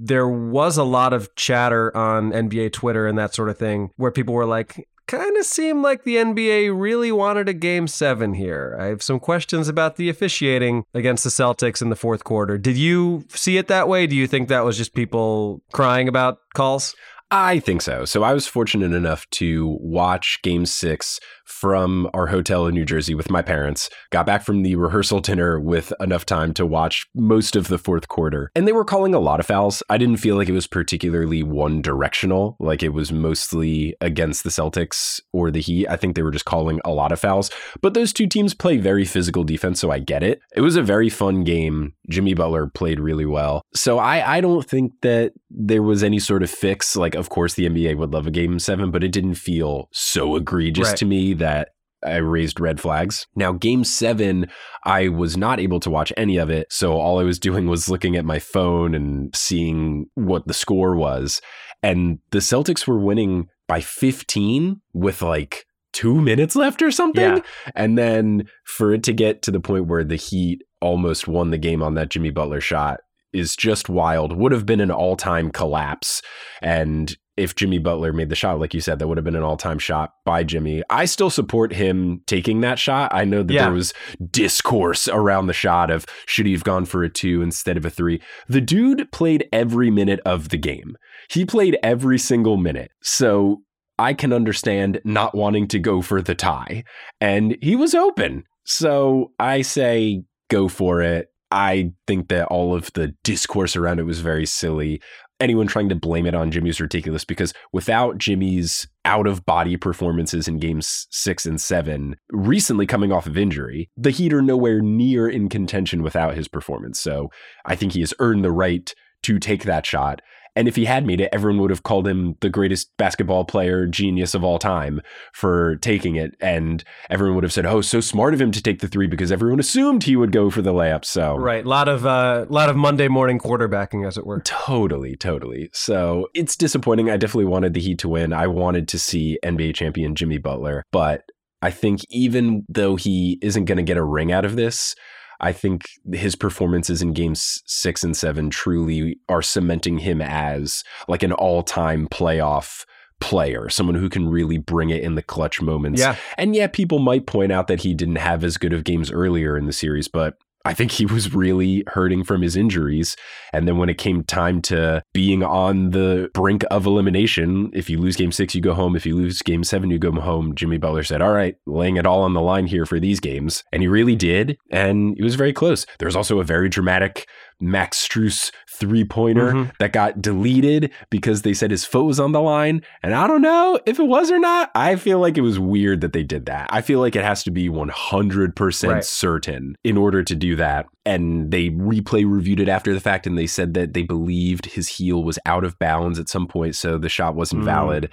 there 0.03 0.27
was 0.27 0.79
a 0.79 0.85
lot 0.85 1.13
of 1.13 1.35
chatter 1.37 1.95
on 1.95 2.33
NBA 2.33 2.73
Twitter 2.73 3.07
and 3.07 3.19
that 3.19 3.35
sort 3.35 3.51
of 3.51 3.59
thing 3.59 3.91
where 3.97 4.11
people 4.11 4.35
were 4.35 4.47
like, 4.47 4.89
kind 5.07 5.37
of 5.37 5.45
seemed 5.45 5.83
like 5.83 6.05
the 6.05 6.17
NBA 6.17 6.73
really 6.79 7.11
wanted 7.13 7.49
a 7.49 7.53
game 7.53 7.87
seven 7.87 8.33
here. 8.33 8.77
I 8.81 8.87
have 8.87 9.03
some 9.03 9.19
questions 9.19 9.69
about 9.69 9.97
the 9.97 10.09
officiating 10.09 10.85
against 10.95 11.25
the 11.25 11.31
Celtics 11.31 11.83
in 11.83 11.91
the 11.91 11.97
fourth 11.97 12.25
quarter. 12.25 12.57
Did 12.57 12.77
you 12.77 13.25
see 13.29 13.59
it 13.59 13.67
that 13.67 13.89
way? 13.89 14.07
Do 14.07 14.15
you 14.17 14.27
think 14.27 14.49
that 14.49 14.65
was 14.65 14.79
just 14.79 14.95
people 14.95 15.63
crying 15.73 16.09
about 16.09 16.39
calls? 16.55 16.95
I 17.33 17.61
think 17.61 17.83
so. 17.83 18.05
So 18.05 18.23
I 18.23 18.35
was 18.35 18.47
fortunate 18.47 18.93
enough 18.93 19.29
to 19.31 19.79
watch 19.81 20.41
game 20.43 20.67
six 20.67 21.21
from 21.51 22.09
our 22.15 22.29
hotel 22.29 22.67
in 22.67 22.75
New 22.75 22.85
Jersey 22.85 23.15
with 23.15 23.31
my 23.31 23.43
parents, 23.43 23.91
got 24.11 24.25
back 24.25 24.43
from 24.43 24.63
the 24.63 24.77
rehearsal 24.77 25.21
dinner 25.21 25.59
with 25.61 25.93
enough 26.01 26.25
time 26.25 26.55
to 26.55 26.65
watch 26.65 27.07
most 27.15 27.57
of 27.57 27.69
the 27.69 27.79
fourth 27.79 28.09
quarter. 28.09 28.51
And 28.55 28.67
they 28.67 28.73
were 28.73 28.85
calling 28.85 29.15
a 29.15 29.21
lot 29.21 29.41
of 29.41 29.47
fouls. 29.47 29.83
I 29.91 29.99
didn't 29.99 30.19
feel 30.19 30.37
like 30.37 30.49
it 30.49 30.53
was 30.53 30.67
particularly 30.67 31.43
one 31.43 31.83
directional, 31.83 32.57
like 32.61 32.83
it 32.83 32.91
was 32.91 33.13
mostly 33.13 33.95
against 34.01 34.45
the 34.45 34.51
Celtics 34.51 35.21
or 35.33 35.51
the 35.51 35.61
Heat. 35.61 35.89
I 35.89 35.97
think 35.97 36.15
they 36.15 36.23
were 36.23 36.31
just 36.31 36.45
calling 36.45 36.81
a 36.85 36.91
lot 36.91 37.13
of 37.13 37.21
fouls. 37.21 37.51
But 37.83 37.95
those 37.95 38.13
two 38.13 38.27
teams 38.27 38.55
play 38.55 38.79
very 38.79 39.05
physical 39.05 39.45
defense, 39.45 39.81
so 39.81 39.91
I 39.91 39.99
get 39.99 40.23
it. 40.23 40.41
It 40.55 40.61
was 40.61 40.77
a 40.77 40.83
very 40.83 41.09
fun 41.09 41.45
game. 41.45 41.95
Jimmy 42.09 42.35
Butler 42.35 42.69
played 42.69 43.01
really 43.01 43.27
well. 43.27 43.63
So 43.75 43.99
I, 43.99 44.37
I 44.37 44.41
don't 44.41 44.67
think 44.67 44.93
that 45.03 45.33
there 45.51 45.83
was 45.83 46.03
any 46.03 46.19
sort 46.19 46.43
of 46.43 46.51
fix. 46.51 46.97
Like, 46.97 47.15
of 47.15 47.29
course, 47.29 47.55
the 47.55 47.69
NBA 47.69 47.97
would 47.97 48.13
love 48.13 48.27
a 48.27 48.31
game 48.31 48.59
seven, 48.59 48.91
but 48.91 49.03
it 49.03 49.13
didn't 49.13 49.35
feel 49.35 49.89
so 49.93 50.37
egregious 50.37 50.89
right. 50.89 50.97
to 50.99 51.05
me 51.05 51.35
that 51.41 51.71
I 52.03 52.17
raised 52.17 52.61
red 52.61 52.81
flags. 52.81 53.27
Now, 53.35 53.53
game 53.53 53.85
seven, 53.85 54.51
I 54.85 55.09
was 55.09 55.37
not 55.37 55.61
able 55.61 55.81
to 55.81 55.91
watch 55.91 56.13
any 56.17 56.39
of 56.39 56.49
it. 56.49 56.73
So 56.73 56.93
all 56.93 57.21
I 57.21 57.25
was 57.25 57.39
doing 57.39 57.67
was 57.67 57.91
looking 57.91 58.17
at 58.17 58.25
my 58.25 58.39
phone 58.39 58.95
and 58.95 59.35
seeing 59.37 60.07
what 60.15 60.47
the 60.47 60.55
score 60.55 60.97
was. 60.97 61.41
And 61.83 62.19
the 62.31 62.39
Celtics 62.39 62.87
were 62.87 62.99
winning 62.99 63.49
by 63.69 63.81
15 63.81 64.81
with 64.93 65.23
like 65.23 65.67
two 65.93 66.21
minutes 66.21 66.57
left 66.57 66.83
or 66.83 66.91
something. 66.91 67.37
Yeah. 67.37 67.43
And 67.75 67.99
then 67.99 68.45
for 68.65 68.93
it 68.93 69.03
to 69.05 69.13
get 69.13 69.43
to 69.43 69.51
the 69.51 69.61
point 69.61 69.87
where 69.87 70.05
the 70.05 70.17
Heat 70.17 70.63
almost 70.81 71.29
won 71.29 71.51
the 71.51 71.59
game 71.59 71.83
on 71.83 71.95
that 71.95 72.09
Jimmy 72.09 72.31
Butler 72.31 72.61
shot 72.61 73.01
is 73.33 73.55
just 73.55 73.89
wild. 73.89 74.37
Would 74.37 74.53
have 74.53 74.67
been 74.67 74.81
an 74.81 74.91
all 74.91 75.17
time 75.17 75.51
collapse. 75.51 76.23
And 76.63 77.17
if 77.41 77.55
Jimmy 77.55 77.79
Butler 77.79 78.13
made 78.13 78.29
the 78.29 78.37
shot, 78.37 78.61
like 78.61 78.75
you 78.75 78.81
said, 78.81 78.99
that 78.99 79.09
would 79.09 79.17
have 79.17 79.25
been 79.25 79.35
an 79.35 79.43
all 79.43 79.57
time 79.57 79.79
shot 79.79 80.13
by 80.25 80.45
Jimmy. 80.45 80.83
I 80.91 81.07
still 81.07 81.31
support 81.31 81.73
him 81.73 82.23
taking 82.27 82.61
that 82.61 82.79
shot. 82.79 83.13
I 83.15 83.25
know 83.25 83.43
that 83.43 83.53
yeah. 83.53 83.65
there 83.65 83.73
was 83.73 83.95
discourse 84.31 85.09
around 85.09 85.47
the 85.47 85.53
shot 85.55 85.91
of 85.91 86.05
should 86.27 86.47
he 86.47 86.53
have 86.53 86.65
gone 86.65 86.85
for 86.85 87.03
a 87.03 87.09
two 87.09 87.41
instead 87.41 87.77
of 87.77 87.85
a 87.87 87.91
three. 87.91 88.21
The 88.49 88.61
dude 88.61 89.11
played 89.11 89.49
every 89.53 89.91
minute 89.91 90.21
of 90.27 90.51
the 90.51 90.59
game, 90.59 90.97
he 91.31 91.45
played 91.47 91.79
every 91.83 92.19
single 92.19 92.59
minute. 92.59 92.91
So 93.03 93.63
I 93.99 94.15
can 94.15 94.33
understand 94.33 95.01
not 95.05 95.35
wanting 95.35 95.69
to 95.69 95.79
go 95.79 96.03
for 96.03 96.23
the 96.23 96.35
tie. 96.35 96.85
And 97.21 97.57
he 97.63 97.77
was 97.77 97.95
open. 97.95 98.45
So 98.65 99.33
I 99.39 99.63
say 99.63 100.23
go 100.49 100.69
for 100.69 101.01
it. 101.03 101.29
I 101.51 101.93
think 102.07 102.29
that 102.29 102.47
all 102.47 102.75
of 102.75 102.93
the 102.93 103.09
discourse 103.25 103.77
around 103.77 103.99
it 103.99 104.05
was 104.05 104.21
very 104.21 104.47
silly 104.47 105.03
anyone 105.41 105.67
trying 105.67 105.89
to 105.89 105.95
blame 105.95 106.27
it 106.27 106.35
on 106.35 106.51
Jimmy 106.51 106.71
is 106.71 106.81
ridiculous 106.81 107.25
because 107.25 107.53
without 107.73 108.19
Jimmy's 108.19 108.87
out 109.05 109.27
of 109.27 109.47
body 109.47 109.77
performances 109.77 110.47
in 110.47 110.59
games 110.59 111.07
six 111.11 111.47
and 111.47 111.61
seven, 111.61 112.17
recently 112.31 112.87
coming 112.87 113.13
off 113.13 113.27
of 113.27 113.39
injury, 113.39 113.91
the 113.97 114.11
Heat 114.11 114.33
are 114.33 114.43
nowhere 114.43 114.81
near 114.81 115.29
in 115.29 115.49
contention 115.49 116.03
without 116.03 116.35
his 116.35 116.49
performance. 116.49 117.01
So 117.01 117.31
I 117.65 117.75
think 117.75 117.93
he 117.93 118.01
has 118.01 118.15
earned 118.19 118.45
the 118.45 118.53
right 118.53 118.93
to 119.23 119.39
take 119.39 119.65
that 119.65 119.87
shot. 119.87 120.21
And 120.57 120.69
if 120.69 120.77
he 120.77 120.85
had 120.85 121.07
made 121.07 121.21
it, 121.21 121.31
everyone 121.33 121.61
would 121.61 121.71
have 121.71 121.83
called 121.83 122.07
him 122.07 122.37
the 122.41 122.51
greatest 122.51 122.91
basketball 122.97 123.45
player 123.45 123.87
genius 123.87 124.35
of 124.35 124.45
all 124.45 124.59
time 124.59 125.01
for 125.33 125.77
taking 125.77 126.17
it. 126.17 126.35
And 126.41 126.83
everyone 127.09 127.37
would 127.37 127.45
have 127.45 127.53
said, 127.53 127.67
"Oh, 127.67 127.81
so 127.81 128.01
smart 128.01 128.35
of 128.35 128.41
him 128.41 128.51
to 128.53 128.63
take 128.63 128.81
the 128.81 128.89
three 128.89 129.07
because 129.07 129.33
everyone 129.33 129.61
assumed 129.61 130.05
he 130.05 130.17
would 130.17 130.33
go 130.33 130.51
for 130.51 130.63
the 130.63 130.73
layup." 130.73 131.05
So 131.05 131.37
right, 131.37 131.65
a 131.65 131.69
lot 131.69 131.89
of 131.89 132.07
uh, 132.07 132.47
lot 132.49 132.69
of 132.69 132.77
Monday 132.77 133.09
morning 133.09 133.39
quarterbacking, 133.39 134.07
as 134.07 134.17
it 134.17 134.27
were. 134.27 134.41
Totally, 134.41 135.17
totally. 135.17 135.71
So 135.73 136.29
it's 136.35 136.57
disappointing. 136.57 137.11
I 137.11 137.17
definitely 137.17 137.47
wanted 137.47 137.75
the 137.75 137.81
Heat 137.81 137.99
to 138.01 138.09
win. 138.09 138.33
I 138.33 138.47
wanted 138.47 138.89
to 138.89 138.99
see 138.99 139.39
NBA 139.45 139.75
champion 139.75 140.15
Jimmy 140.15 140.39
Butler, 140.39 140.85
but 140.93 141.25
I 141.63 141.71
think 141.71 142.01
even 142.09 142.65
though 142.69 142.97
he 142.97 143.39
isn't 143.43 143.67
going 143.67 143.77
to 143.77 143.83
get 143.83 143.97
a 143.97 144.05
ring 144.05 144.33
out 144.33 144.45
of 144.45 144.57
this, 144.57 144.95
I 145.41 145.53
think 145.53 145.89
his 146.13 146.37
performances 146.37 147.03
in 147.03 147.13
games 147.13 147.63
six 147.67 148.05
and 148.05 148.17
seven 148.17 148.51
truly 148.51 149.19
are 149.29 149.43
cementing 149.43 149.99
him 149.99 150.21
as 150.21 150.85
like 151.09 151.23
an 151.23 151.33
all 151.33 151.63
time 151.63 152.09
playoff 152.09 152.85
player, 153.21 153.69
someone 153.69 153.95
who 153.95 154.09
can 154.09 154.29
really 154.29 154.59
bring 154.59 154.91
it 154.91 155.03
in 155.03 155.15
the 155.15 155.23
clutch 155.23 155.61
moments. 155.61 156.01
Yeah. 156.01 156.17
And 156.37 156.55
yeah, 156.57 156.67
people 156.67 156.99
might 156.99 157.27
point 157.27 157.53
out 157.53 157.67
that 157.69 157.83
he 157.83 157.95
didn't 157.95 158.17
have 158.17 158.43
as 158.43 158.57
good 158.57 158.73
of 158.73 158.85
games 158.85 159.11
earlier 159.11 159.57
in 159.57 159.67
the 159.67 159.73
series, 159.73 160.09
but 160.09 160.39
I 160.65 160.75
think 160.75 160.91
he 160.91 161.07
was 161.07 161.35
really 161.35 161.85
hurting 161.87 162.25
from 162.25 162.43
his 162.43 162.57
injuries. 162.57 163.17
And 163.53 163.67
then 163.67 163.79
when 163.79 163.89
it 163.89 163.97
came 163.97 164.25
time 164.25 164.61
to 164.63 165.03
being 165.13 165.43
on 165.43 165.91
the 165.91 166.31
brink 166.35 166.65
of 166.71 166.85
elimination, 166.85 167.71
if 167.73 167.89
you 167.89 167.99
lose 167.99 168.17
game 168.17 168.33
six, 168.33 168.55
you 168.55 168.61
go 168.61 168.75
home. 168.75 168.95
If 168.95 169.07
you 169.07 169.17
lose 169.17 169.41
game 169.41 169.65
seven, 169.65 169.91
you 169.91 169.99
go 169.99 170.13
home. 170.13 170.55
Jimmy 170.55 170.77
Butler 170.77 171.03
said, 171.03 171.23
All 171.23 171.33
right, 171.33 171.57
laying 171.67 171.97
it 171.97 172.07
all 172.07 172.23
on 172.23 172.35
the 172.35 172.41
line 172.43 172.67
here 172.67 172.85
for 172.85 173.01
these 173.01 173.21
games. 173.21 173.65
And 173.73 173.83
he 173.83 173.89
really 173.89 174.17
did. 174.17 174.59
And 174.71 175.17
it 175.19 175.23
was 175.23 175.35
very 175.35 175.53
close. 175.53 175.87
There 175.99 176.07
was 176.07 176.17
also 176.17 176.41
a 176.41 176.45
very 176.45 176.69
dramatic 176.69 177.27
Max 177.61 178.07
Strus 178.07 178.51
three 178.69 179.05
pointer 179.05 179.53
mm-hmm. 179.53 179.71
that 179.79 179.93
got 179.93 180.21
deleted 180.23 180.91
because 181.11 181.43
they 181.43 181.53
said 181.53 181.71
his 181.71 181.85
foot 181.85 182.05
was 182.05 182.19
on 182.19 182.33
the 182.33 182.41
line. 182.41 182.83
And 183.03 183.15
I 183.15 183.27
don't 183.27 183.43
know 183.43 183.79
if 183.87 183.99
it 183.99 184.05
was 184.05 184.31
or 184.31 184.39
not. 184.39 184.71
I 184.75 184.97
feel 184.97 185.19
like 185.19 185.37
it 185.37 185.43
was 185.43 185.59
weird 185.59 186.01
that 186.01 186.13
they 186.13 186.23
did 186.23 186.47
that. 186.47 186.69
I 186.73 186.81
feel 186.81 187.01
like 187.01 187.15
it 187.15 187.25
has 187.25 187.45
to 187.45 187.51
be 187.51 187.69
100% 187.69 188.89
right. 188.89 189.05
certain 189.05 189.77
in 189.85 189.97
order 189.97 190.23
to 190.23 190.35
do 190.35 190.57
that. 190.57 190.87
And 191.05 191.51
they 191.51 191.71
replay 191.71 192.25
reviewed 192.31 192.61
it 192.61 192.69
after 192.69 192.95
the 192.95 193.01
fact 193.01 193.27
and 193.27 193.37
they 193.37 193.47
said 193.47 193.75
that 193.75 193.93
they 193.93 194.03
believed 194.03 194.67
his 194.67 194.89
heel 194.89 195.23
was 195.23 195.39
out 195.45 195.65
of 195.65 195.79
bounds 195.79 196.19
at 196.19 196.29
some 196.29 196.47
point. 196.47 196.75
So 196.77 196.99
the 196.99 197.09
shot 197.09 197.35
wasn't 197.35 197.63
mm. 197.63 197.67
valid. 197.67 198.11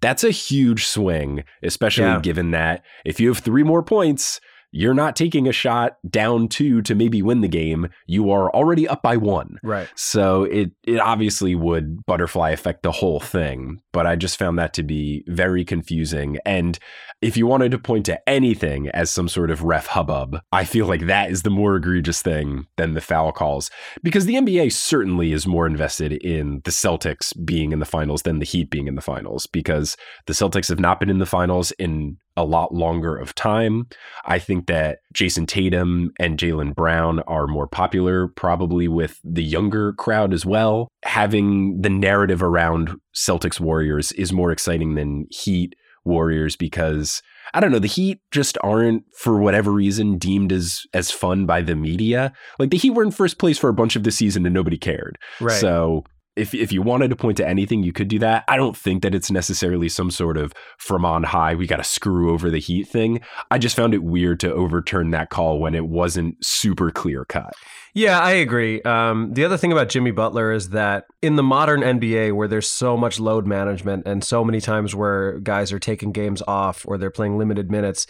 That's 0.00 0.24
a 0.24 0.30
huge 0.30 0.86
swing, 0.86 1.44
especially 1.62 2.04
yeah. 2.04 2.20
given 2.20 2.52
that 2.52 2.84
if 3.04 3.20
you 3.20 3.28
have 3.28 3.38
three 3.38 3.62
more 3.62 3.82
points, 3.82 4.40
you're 4.72 4.94
not 4.94 5.16
taking 5.16 5.48
a 5.48 5.52
shot 5.52 5.96
down 6.08 6.48
two 6.48 6.82
to 6.82 6.94
maybe 6.94 7.22
win 7.22 7.40
the 7.40 7.48
game. 7.48 7.88
You 8.06 8.30
are 8.30 8.50
already 8.50 8.86
up 8.86 9.02
by 9.02 9.16
one. 9.16 9.58
Right. 9.62 9.88
So 9.96 10.44
it 10.44 10.72
it 10.84 11.00
obviously 11.00 11.54
would 11.54 12.04
butterfly 12.06 12.50
affect 12.50 12.82
the 12.82 12.92
whole 12.92 13.20
thing. 13.20 13.82
But 13.92 14.06
I 14.06 14.16
just 14.16 14.38
found 14.38 14.58
that 14.58 14.72
to 14.74 14.82
be 14.82 15.24
very 15.26 15.64
confusing. 15.64 16.38
And 16.44 16.78
if 17.20 17.36
you 17.36 17.46
wanted 17.46 17.70
to 17.72 17.78
point 17.78 18.06
to 18.06 18.28
anything 18.28 18.88
as 18.90 19.10
some 19.10 19.28
sort 19.28 19.50
of 19.50 19.62
ref 19.62 19.86
hubbub, 19.86 20.40
I 20.52 20.64
feel 20.64 20.86
like 20.86 21.06
that 21.06 21.30
is 21.30 21.42
the 21.42 21.50
more 21.50 21.76
egregious 21.76 22.22
thing 22.22 22.66
than 22.76 22.94
the 22.94 23.00
foul 23.00 23.32
calls. 23.32 23.70
Because 24.02 24.24
the 24.24 24.34
NBA 24.34 24.72
certainly 24.72 25.32
is 25.32 25.46
more 25.46 25.66
invested 25.66 26.12
in 26.12 26.62
the 26.64 26.70
Celtics 26.70 27.32
being 27.44 27.72
in 27.72 27.78
the 27.78 27.84
finals 27.84 28.22
than 28.22 28.38
the 28.38 28.46
Heat 28.46 28.70
being 28.70 28.86
in 28.86 28.94
the 28.94 29.02
finals. 29.02 29.46
Because 29.46 29.96
the 30.26 30.32
Celtics 30.32 30.68
have 30.68 30.80
not 30.80 30.98
been 31.00 31.10
in 31.10 31.18
the 31.18 31.26
finals 31.26 31.72
in 31.72 32.16
a 32.40 32.44
lot 32.44 32.72
longer 32.72 33.16
of 33.16 33.34
time. 33.34 33.86
I 34.24 34.38
think 34.38 34.66
that 34.66 35.00
Jayson 35.14 35.46
Tatum 35.46 36.10
and 36.18 36.38
Jaylen 36.38 36.74
Brown 36.74 37.20
are 37.20 37.46
more 37.46 37.66
popular, 37.66 38.28
probably 38.28 38.88
with 38.88 39.20
the 39.22 39.44
younger 39.44 39.92
crowd 39.92 40.32
as 40.32 40.46
well. 40.46 40.88
Having 41.04 41.82
the 41.82 41.90
narrative 41.90 42.42
around 42.42 42.90
Celtics 43.14 43.60
Warriors 43.60 44.10
is 44.12 44.32
more 44.32 44.50
exciting 44.50 44.94
than 44.94 45.26
Heat 45.30 45.74
Warriors 46.04 46.56
because 46.56 47.22
I 47.52 47.60
don't 47.60 47.72
know, 47.72 47.78
the 47.78 47.88
Heat 47.88 48.20
just 48.30 48.56
aren't 48.62 49.04
for 49.14 49.38
whatever 49.38 49.70
reason 49.70 50.16
deemed 50.16 50.50
as 50.50 50.82
as 50.94 51.10
fun 51.10 51.44
by 51.44 51.60
the 51.60 51.76
media. 51.76 52.32
Like 52.58 52.70
the 52.70 52.78
Heat 52.78 52.90
were 52.90 53.02
in 53.02 53.10
first 53.10 53.38
place 53.38 53.58
for 53.58 53.68
a 53.68 53.74
bunch 53.74 53.96
of 53.96 54.04
the 54.04 54.10
season 54.10 54.46
and 54.46 54.54
nobody 54.54 54.78
cared. 54.78 55.18
Right. 55.40 55.60
So 55.60 56.04
if 56.36 56.54
if 56.54 56.72
you 56.72 56.82
wanted 56.82 57.08
to 57.10 57.16
point 57.16 57.36
to 57.38 57.48
anything, 57.48 57.82
you 57.82 57.92
could 57.92 58.08
do 58.08 58.18
that. 58.20 58.44
I 58.48 58.56
don't 58.56 58.76
think 58.76 59.02
that 59.02 59.14
it's 59.14 59.30
necessarily 59.30 59.88
some 59.88 60.10
sort 60.10 60.36
of 60.36 60.52
from 60.78 61.04
on 61.04 61.24
high, 61.24 61.54
we 61.54 61.66
got 61.66 61.76
to 61.76 61.84
screw 61.84 62.32
over 62.32 62.50
the 62.50 62.60
Heat 62.60 62.88
thing. 62.88 63.20
I 63.50 63.58
just 63.58 63.76
found 63.76 63.94
it 63.94 64.02
weird 64.02 64.40
to 64.40 64.52
overturn 64.52 65.10
that 65.10 65.30
call 65.30 65.58
when 65.58 65.74
it 65.74 65.86
wasn't 65.86 66.44
super 66.44 66.90
clear 66.90 67.24
cut. 67.24 67.54
Yeah, 67.92 68.20
I 68.20 68.32
agree. 68.32 68.80
Um, 68.82 69.34
the 69.34 69.44
other 69.44 69.56
thing 69.56 69.72
about 69.72 69.88
Jimmy 69.88 70.12
Butler 70.12 70.52
is 70.52 70.70
that 70.70 71.06
in 71.22 71.34
the 71.34 71.42
modern 71.42 71.80
NBA, 71.80 72.32
where 72.34 72.46
there's 72.46 72.70
so 72.70 72.96
much 72.96 73.18
load 73.18 73.46
management 73.46 74.06
and 74.06 74.22
so 74.22 74.44
many 74.44 74.60
times 74.60 74.94
where 74.94 75.40
guys 75.40 75.72
are 75.72 75.80
taking 75.80 76.12
games 76.12 76.42
off 76.46 76.86
or 76.86 76.98
they're 76.98 77.10
playing 77.10 77.36
limited 77.36 77.70
minutes, 77.70 78.06